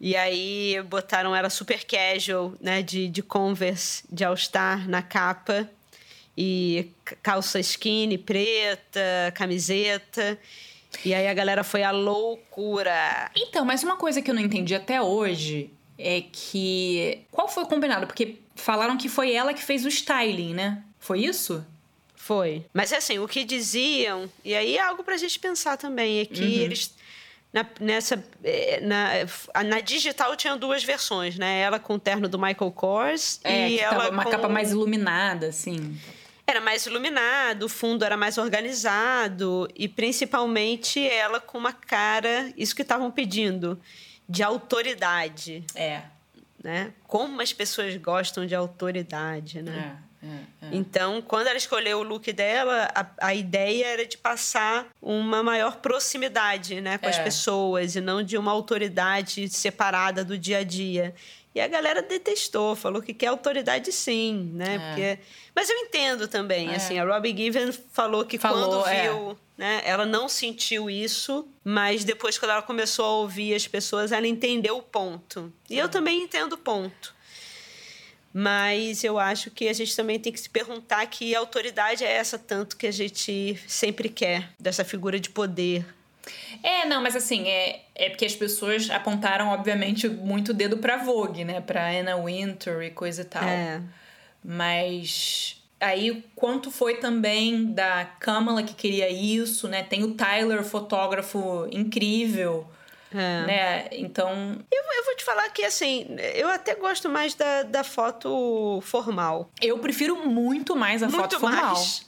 E 0.00 0.16
aí 0.16 0.82
botaram 0.88 1.34
ela 1.34 1.48
super 1.48 1.84
casual, 1.84 2.54
né, 2.60 2.82
de, 2.82 3.08
de 3.08 3.22
Converse, 3.22 4.04
de 4.10 4.24
All-Star 4.24 4.88
na 4.88 5.02
capa. 5.02 5.68
E 6.36 6.90
calça 7.22 7.60
skinny 7.60 8.18
preta, 8.18 9.32
camiseta. 9.36 10.36
E 11.04 11.14
aí 11.14 11.28
a 11.28 11.32
galera 11.32 11.62
foi 11.62 11.84
à 11.84 11.92
loucura. 11.92 13.30
Então, 13.36 13.64
mas 13.64 13.84
uma 13.84 13.96
coisa 13.96 14.20
que 14.20 14.30
eu 14.30 14.34
não 14.34 14.42
entendi 14.42 14.74
até 14.74 15.00
hoje 15.00 15.70
é 15.96 16.22
que. 16.32 17.20
Qual 17.30 17.46
foi 17.46 17.62
o 17.62 17.66
combinado? 17.66 18.08
Porque 18.08 18.38
falaram 18.56 18.96
que 18.96 19.08
foi 19.08 19.32
ela 19.32 19.54
que 19.54 19.62
fez 19.62 19.84
o 19.84 19.88
styling, 19.88 20.54
né? 20.54 20.82
Foi 20.98 21.20
isso? 21.20 21.64
Foi. 22.24 22.64
Mas 22.72 22.90
assim, 22.90 23.18
o 23.18 23.28
que 23.28 23.44
diziam, 23.44 24.30
e 24.42 24.54
aí 24.54 24.78
é 24.78 24.80
algo 24.80 25.04
pra 25.04 25.14
gente 25.18 25.38
pensar 25.38 25.76
também, 25.76 26.20
é 26.20 26.24
que 26.24 26.42
uhum. 26.42 26.48
eles. 26.48 26.94
Na, 27.52 27.66
nessa, 27.78 28.24
eh, 28.42 28.80
na, 28.80 29.62
na 29.62 29.80
digital 29.80 30.34
tinha 30.34 30.56
duas 30.56 30.82
versões, 30.82 31.36
né? 31.36 31.60
Ela 31.60 31.78
com 31.78 31.96
o 31.96 31.98
terno 31.98 32.26
do 32.26 32.38
Michael 32.38 32.72
Kors 32.72 33.40
é, 33.44 33.68
e 33.68 33.78
ela 33.78 34.08
uma 34.08 34.24
com... 34.24 34.30
capa 34.30 34.48
mais 34.48 34.70
iluminada, 34.70 35.48
assim. 35.48 36.00
Era 36.46 36.62
mais 36.62 36.86
iluminado, 36.86 37.64
o 37.64 37.68
fundo 37.68 38.06
era 38.06 38.16
mais 38.16 38.38
organizado 38.38 39.68
e 39.74 39.86
principalmente 39.86 41.06
ela 41.06 41.38
com 41.40 41.58
uma 41.58 41.74
cara, 41.74 42.50
isso 42.56 42.74
que 42.74 42.82
estavam 42.82 43.10
pedindo, 43.10 43.78
de 44.26 44.42
autoridade. 44.42 45.62
É. 45.74 46.00
Né? 46.62 46.94
Como 47.06 47.42
as 47.42 47.52
pessoas 47.52 47.94
gostam 47.98 48.46
de 48.46 48.54
autoridade, 48.54 49.60
né? 49.60 49.98
É. 50.00 50.13
É, 50.24 50.66
é. 50.66 50.68
Então, 50.72 51.20
quando 51.20 51.48
ela 51.48 51.56
escolheu 51.56 51.98
o 51.98 52.02
look 52.02 52.32
dela, 52.32 52.88
a, 52.94 53.06
a, 53.28 53.34
ideia 53.34 53.86
era 53.86 54.06
de 54.06 54.16
passar 54.16 54.86
uma 55.00 55.42
maior 55.42 55.76
proximidade 55.76 56.80
né, 56.80 56.96
com 56.96 57.06
é. 57.06 57.10
as 57.10 57.18
pessoas 57.18 57.94
e 57.94 58.00
não 58.00 58.22
de 58.22 58.38
uma 58.38 58.50
autoridade 58.50 59.48
separada 59.50 60.24
do 60.24 60.38
dia 60.38 60.58
a 60.58 60.64
dia. 60.64 61.14
E 61.54 61.60
a 61.60 61.68
galera 61.68 62.02
detestou, 62.02 62.74
falou 62.74 63.00
que 63.00 63.14
quer 63.14 63.28
autoridade 63.28 63.92
sim, 63.92 64.50
né? 64.54 64.74
É. 64.74 64.78
Porque... 64.78 65.18
Mas 65.54 65.70
eu 65.70 65.76
entendo 65.76 66.26
também, 66.26 66.74
assim, 66.74 66.98
a 66.98 67.04
Robbie 67.04 67.36
Given 67.36 67.70
falou 67.92 68.24
que 68.24 68.38
falou, 68.38 68.82
quando 68.82 68.90
viu, 68.90 69.38
né, 69.56 69.80
ela 69.84 70.04
não 70.04 70.28
sentiu 70.28 70.90
isso, 70.90 71.46
mas 71.62 72.02
depois 72.02 72.36
quando 72.38 72.50
ela 72.50 72.62
começou 72.62 73.04
a 73.04 73.16
ouvir 73.18 73.54
as 73.54 73.68
pessoas, 73.68 74.10
ela 74.10 74.26
entendeu 74.26 74.78
o 74.78 74.82
ponto. 74.82 75.52
E 75.70 75.78
eu 75.78 75.88
também 75.88 76.24
entendo 76.24 76.54
o 76.54 76.58
ponto. 76.58 77.13
Mas 78.36 79.04
eu 79.04 79.16
acho 79.16 79.48
que 79.48 79.68
a 79.68 79.72
gente 79.72 79.94
também 79.94 80.18
tem 80.18 80.32
que 80.32 80.40
se 80.40 80.50
perguntar 80.50 81.06
que 81.06 81.32
autoridade 81.36 82.02
é 82.02 82.10
essa 82.10 82.36
tanto 82.36 82.76
que 82.76 82.84
a 82.84 82.90
gente 82.90 83.56
sempre 83.64 84.08
quer, 84.08 84.50
dessa 84.58 84.84
figura 84.84 85.20
de 85.20 85.30
poder. 85.30 85.86
É, 86.60 86.84
não, 86.84 87.00
mas 87.00 87.14
assim, 87.14 87.46
é, 87.46 87.82
é 87.94 88.10
porque 88.10 88.24
as 88.24 88.34
pessoas 88.34 88.90
apontaram, 88.90 89.50
obviamente, 89.50 90.08
muito 90.08 90.48
o 90.48 90.54
dedo 90.54 90.78
pra 90.78 90.96
Vogue, 90.96 91.44
né? 91.44 91.60
Pra 91.60 91.88
Anna 91.88 92.16
Winter 92.16 92.82
e 92.82 92.90
coisa 92.90 93.22
e 93.22 93.24
tal. 93.24 93.44
É. 93.44 93.80
Mas 94.42 95.62
aí 95.78 96.24
quanto 96.34 96.72
foi 96.72 96.96
também 96.96 97.72
da 97.72 98.04
Kamala 98.18 98.64
que 98.64 98.74
queria 98.74 99.08
isso, 99.10 99.68
né? 99.68 99.84
Tem 99.84 100.02
o 100.02 100.14
Tyler, 100.14 100.64
fotógrafo 100.64 101.68
incrível. 101.70 102.66
É. 103.14 103.46
Né? 103.46 103.88
Então. 103.92 104.58
Eu, 104.70 104.82
eu 104.96 105.04
vou 105.04 105.16
te 105.16 105.24
falar 105.24 105.48
que, 105.50 105.64
assim, 105.64 106.06
eu 106.34 106.48
até 106.48 106.74
gosto 106.74 107.08
mais 107.08 107.34
da, 107.34 107.62
da 107.62 107.84
foto 107.84 108.80
formal. 108.82 109.50
Eu 109.62 109.78
prefiro 109.78 110.26
muito 110.26 110.74
mais 110.74 111.02
a 111.02 111.06
muito 111.06 111.20
foto 111.20 111.38
formal. 111.40 111.74
Mais 111.74 112.06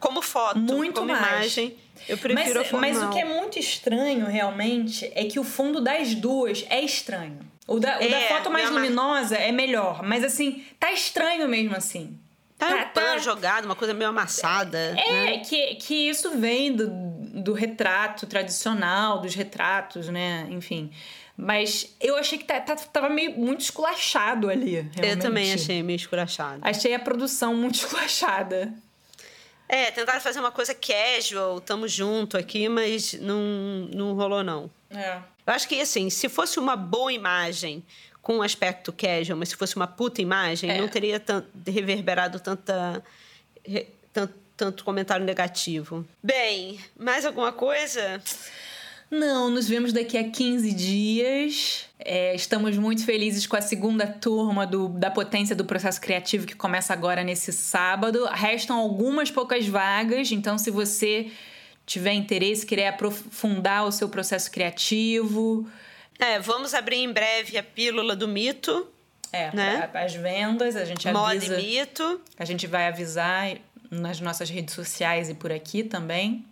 como 0.00 0.22
foto, 0.22 0.58
muito 0.58 1.00
como 1.00 1.12
mais. 1.12 1.22
imagem. 1.56 1.76
Eu 2.08 2.16
prefiro 2.18 2.34
mas, 2.34 2.56
a 2.56 2.64
formal. 2.64 2.90
Mas 2.90 3.02
o 3.02 3.10
que 3.10 3.18
é 3.18 3.24
muito 3.24 3.58
estranho, 3.58 4.26
realmente, 4.26 5.10
é 5.14 5.24
que 5.24 5.38
o 5.38 5.44
fundo 5.44 5.80
das 5.80 6.14
duas 6.14 6.64
é 6.70 6.80
estranho. 6.80 7.40
O 7.66 7.78
da, 7.78 7.98
o 7.98 8.02
É, 8.02 8.08
da 8.08 8.20
foto 8.34 8.50
mais 8.50 8.70
minha 8.70 8.80
mar- 8.80 8.88
luminosa 8.88 9.36
é 9.36 9.52
melhor, 9.52 10.02
mas 10.02 10.24
assim, 10.24 10.64
tá 10.80 10.90
estranho 10.90 11.46
mesmo 11.48 11.76
assim. 11.76 12.18
Tá, 12.58 12.84
Tá, 12.86 13.00
um 13.00 13.04
tá. 13.14 13.18
jogado, 13.18 13.64
uma 13.66 13.76
coisa 13.76 13.94
meio 13.94 14.10
amassada. 14.10 14.92
né? 14.94 15.34
É, 15.34 15.38
que, 15.38 15.74
que 15.76 15.94
isso 16.08 16.36
vem 16.36 16.74
do, 16.74 16.88
do 16.88 17.52
retrato 17.52 18.26
tradicional, 18.26 19.20
dos 19.20 19.34
retratos, 19.34 20.08
né? 20.08 20.46
Enfim. 20.50 20.90
Mas 21.36 21.94
eu 22.00 22.16
achei 22.16 22.36
que 22.36 22.44
tá, 22.44 22.60
tá- 22.60 22.74
tava 22.74 23.08
meio 23.08 23.30
muito 23.38 23.60
esculachado 23.60 24.50
ali. 24.50 24.74
Eu 24.76 24.84
realmente. 24.92 25.22
também 25.22 25.52
achei 25.54 25.82
meio 25.84 25.96
escurachado. 25.96 26.58
Achei 26.62 26.92
a 26.94 26.98
produção 26.98 27.54
muito 27.54 27.76
esculachada. 27.78 28.72
É, 29.68 29.90
tentaram 29.92 30.20
fazer 30.20 30.40
uma 30.40 30.50
coisa 30.50 30.74
casual, 30.74 31.60
tamo 31.60 31.86
junto 31.86 32.36
aqui, 32.36 32.68
mas 32.68 33.12
não, 33.12 33.40
não 33.94 34.14
rolou, 34.14 34.42
não. 34.42 34.68
É. 34.90 35.18
Eu 35.46 35.52
acho 35.54 35.68
que, 35.68 35.80
assim, 35.80 36.10
se 36.10 36.28
fosse 36.28 36.58
uma 36.58 36.74
boa 36.74 37.12
imagem 37.12 37.84
com 38.28 38.36
um 38.36 38.42
aspecto 38.42 38.92
casual, 38.92 39.38
mas 39.38 39.48
se 39.48 39.56
fosse 39.56 39.74
uma 39.74 39.86
puta 39.86 40.20
imagem, 40.20 40.68
É. 40.70 40.78
não 40.78 40.86
teria 40.86 41.18
tan- 41.18 41.42
reverberado 41.66 42.38
tanta, 42.38 43.02
re- 43.66 43.86
tan- 44.12 44.28
tanto 44.54 44.84
comentário 44.84 45.24
negativo. 45.24 46.06
Bem, 46.22 46.78
mais 46.94 47.24
alguma 47.24 47.52
coisa? 47.52 48.22
Não, 49.10 49.48
nos 49.48 49.66
vemos 49.66 49.94
daqui 49.94 50.18
a 50.18 50.24
15 50.28 50.74
dias. 50.74 51.86
É, 51.98 52.34
estamos 52.34 52.76
muito 52.76 53.02
felizes 53.02 53.46
com 53.46 53.56
a 53.56 53.62
segunda 53.62 54.06
turma 54.06 54.66
do, 54.66 54.88
da 54.90 55.10
potência 55.10 55.56
do 55.56 55.64
processo 55.64 55.98
criativo 55.98 56.46
que 56.46 56.54
começa 56.54 56.92
agora 56.92 57.24
nesse 57.24 57.50
sábado. 57.50 58.26
Restam 58.26 58.76
algumas 58.76 59.30
poucas 59.30 59.66
vagas, 59.66 60.30
então 60.30 60.58
se 60.58 60.70
você 60.70 61.32
tiver 61.86 62.12
interesse, 62.12 62.66
querer 62.66 62.88
aprofundar 62.88 63.86
o 63.86 63.90
seu 63.90 64.10
processo 64.10 64.50
criativo, 64.50 65.66
É, 66.18 66.38
vamos 66.38 66.74
abrir 66.74 66.96
em 66.96 67.12
breve 67.12 67.56
a 67.56 67.62
pílula 67.62 68.16
do 68.16 68.26
mito, 68.26 68.88
é, 69.32 69.54
Né? 69.54 69.88
as 69.94 70.14
vendas, 70.14 70.74
a 70.74 70.84
gente 70.84 71.06
moda 71.10 71.32
avisa, 71.32 71.60
e 71.60 71.80
mito. 71.80 72.20
a 72.38 72.44
gente 72.44 72.66
vai 72.66 72.88
avisar 72.88 73.56
nas 73.90 74.20
nossas 74.20 74.48
redes 74.50 74.74
sociais 74.74 75.28
e 75.28 75.34
por 75.34 75.52
aqui 75.52 75.82
também. 75.82 76.44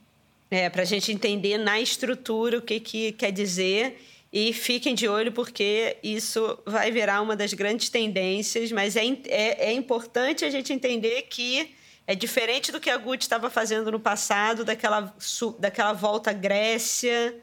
É, 0.51 0.71
pra 0.71 0.85
gente 0.85 1.11
entender 1.11 1.59
na 1.59 1.81
estrutura 1.81 2.59
o 2.59 2.63
que, 2.63 2.79
que 2.79 3.13
quer 3.13 3.33
dizer. 3.33 4.01
E 4.33 4.53
fiquem 4.53 4.95
de 4.95 5.09
olho, 5.09 5.33
porque 5.33 5.97
isso 6.03 6.59
vai 6.67 6.91
virar 6.91 7.23
uma 7.23 7.35
das 7.35 7.55
grandes 7.55 7.89
tendências, 7.89 8.71
mas 8.71 8.95
é, 8.95 9.05
é, 9.29 9.71
é 9.71 9.73
importante 9.73 10.45
a 10.45 10.51
gente 10.51 10.73
entender 10.73 11.23
que 11.23 11.75
é 12.07 12.15
diferente 12.15 12.71
do 12.71 12.79
que 12.79 12.91
a 12.91 12.97
Gucci 12.97 13.23
estava 13.25 13.49
fazendo 13.51 13.91
no 13.91 13.99
passado, 13.99 14.65
daquela, 14.65 15.15
daquela 15.59 15.93
volta 15.93 16.31
à 16.31 16.33
Grécia. 16.33 17.35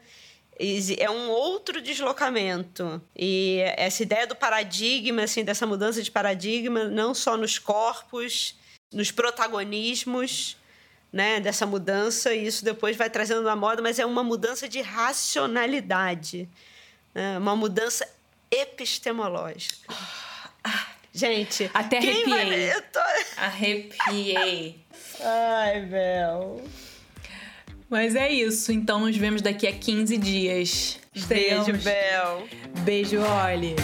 É 0.98 1.10
um 1.10 1.30
outro 1.30 1.80
deslocamento. 1.80 3.02
E 3.16 3.58
essa 3.76 4.02
ideia 4.02 4.26
do 4.26 4.36
paradigma, 4.36 5.22
assim, 5.22 5.44
dessa 5.44 5.66
mudança 5.66 6.02
de 6.02 6.10
paradigma, 6.10 6.84
não 6.84 7.14
só 7.14 7.36
nos 7.36 7.58
corpos, 7.58 8.56
nos 8.92 9.10
protagonismos, 9.10 10.56
né, 11.12 11.40
dessa 11.40 11.64
mudança, 11.64 12.34
e 12.34 12.46
isso 12.46 12.64
depois 12.64 12.96
vai 12.96 13.10
trazendo 13.10 13.42
na 13.42 13.54
moda, 13.54 13.80
mas 13.80 13.98
é 13.98 14.06
uma 14.06 14.24
mudança 14.24 14.68
de 14.68 14.80
racionalidade, 14.80 16.48
né, 17.14 17.38
uma 17.38 17.54
mudança 17.54 18.08
epistemológica. 18.50 19.92
Gente, 21.12 21.70
Até 21.72 22.00
vai... 22.00 22.10
arrepiei. 22.10 22.72
Eu 22.72 22.82
tô... 22.82 23.00
Arrepiei. 23.36 24.84
Ai, 25.20 25.80
Bel. 25.82 26.64
Mas 27.94 28.16
é 28.16 28.28
isso, 28.28 28.72
então 28.72 28.98
nos 28.98 29.16
vemos 29.16 29.40
daqui 29.40 29.68
a 29.68 29.72
15 29.72 30.18
dias. 30.18 30.98
Beijo. 31.28 31.72
Bel. 31.74 32.48
Beijo, 32.80 33.20
Oli. 33.20 33.76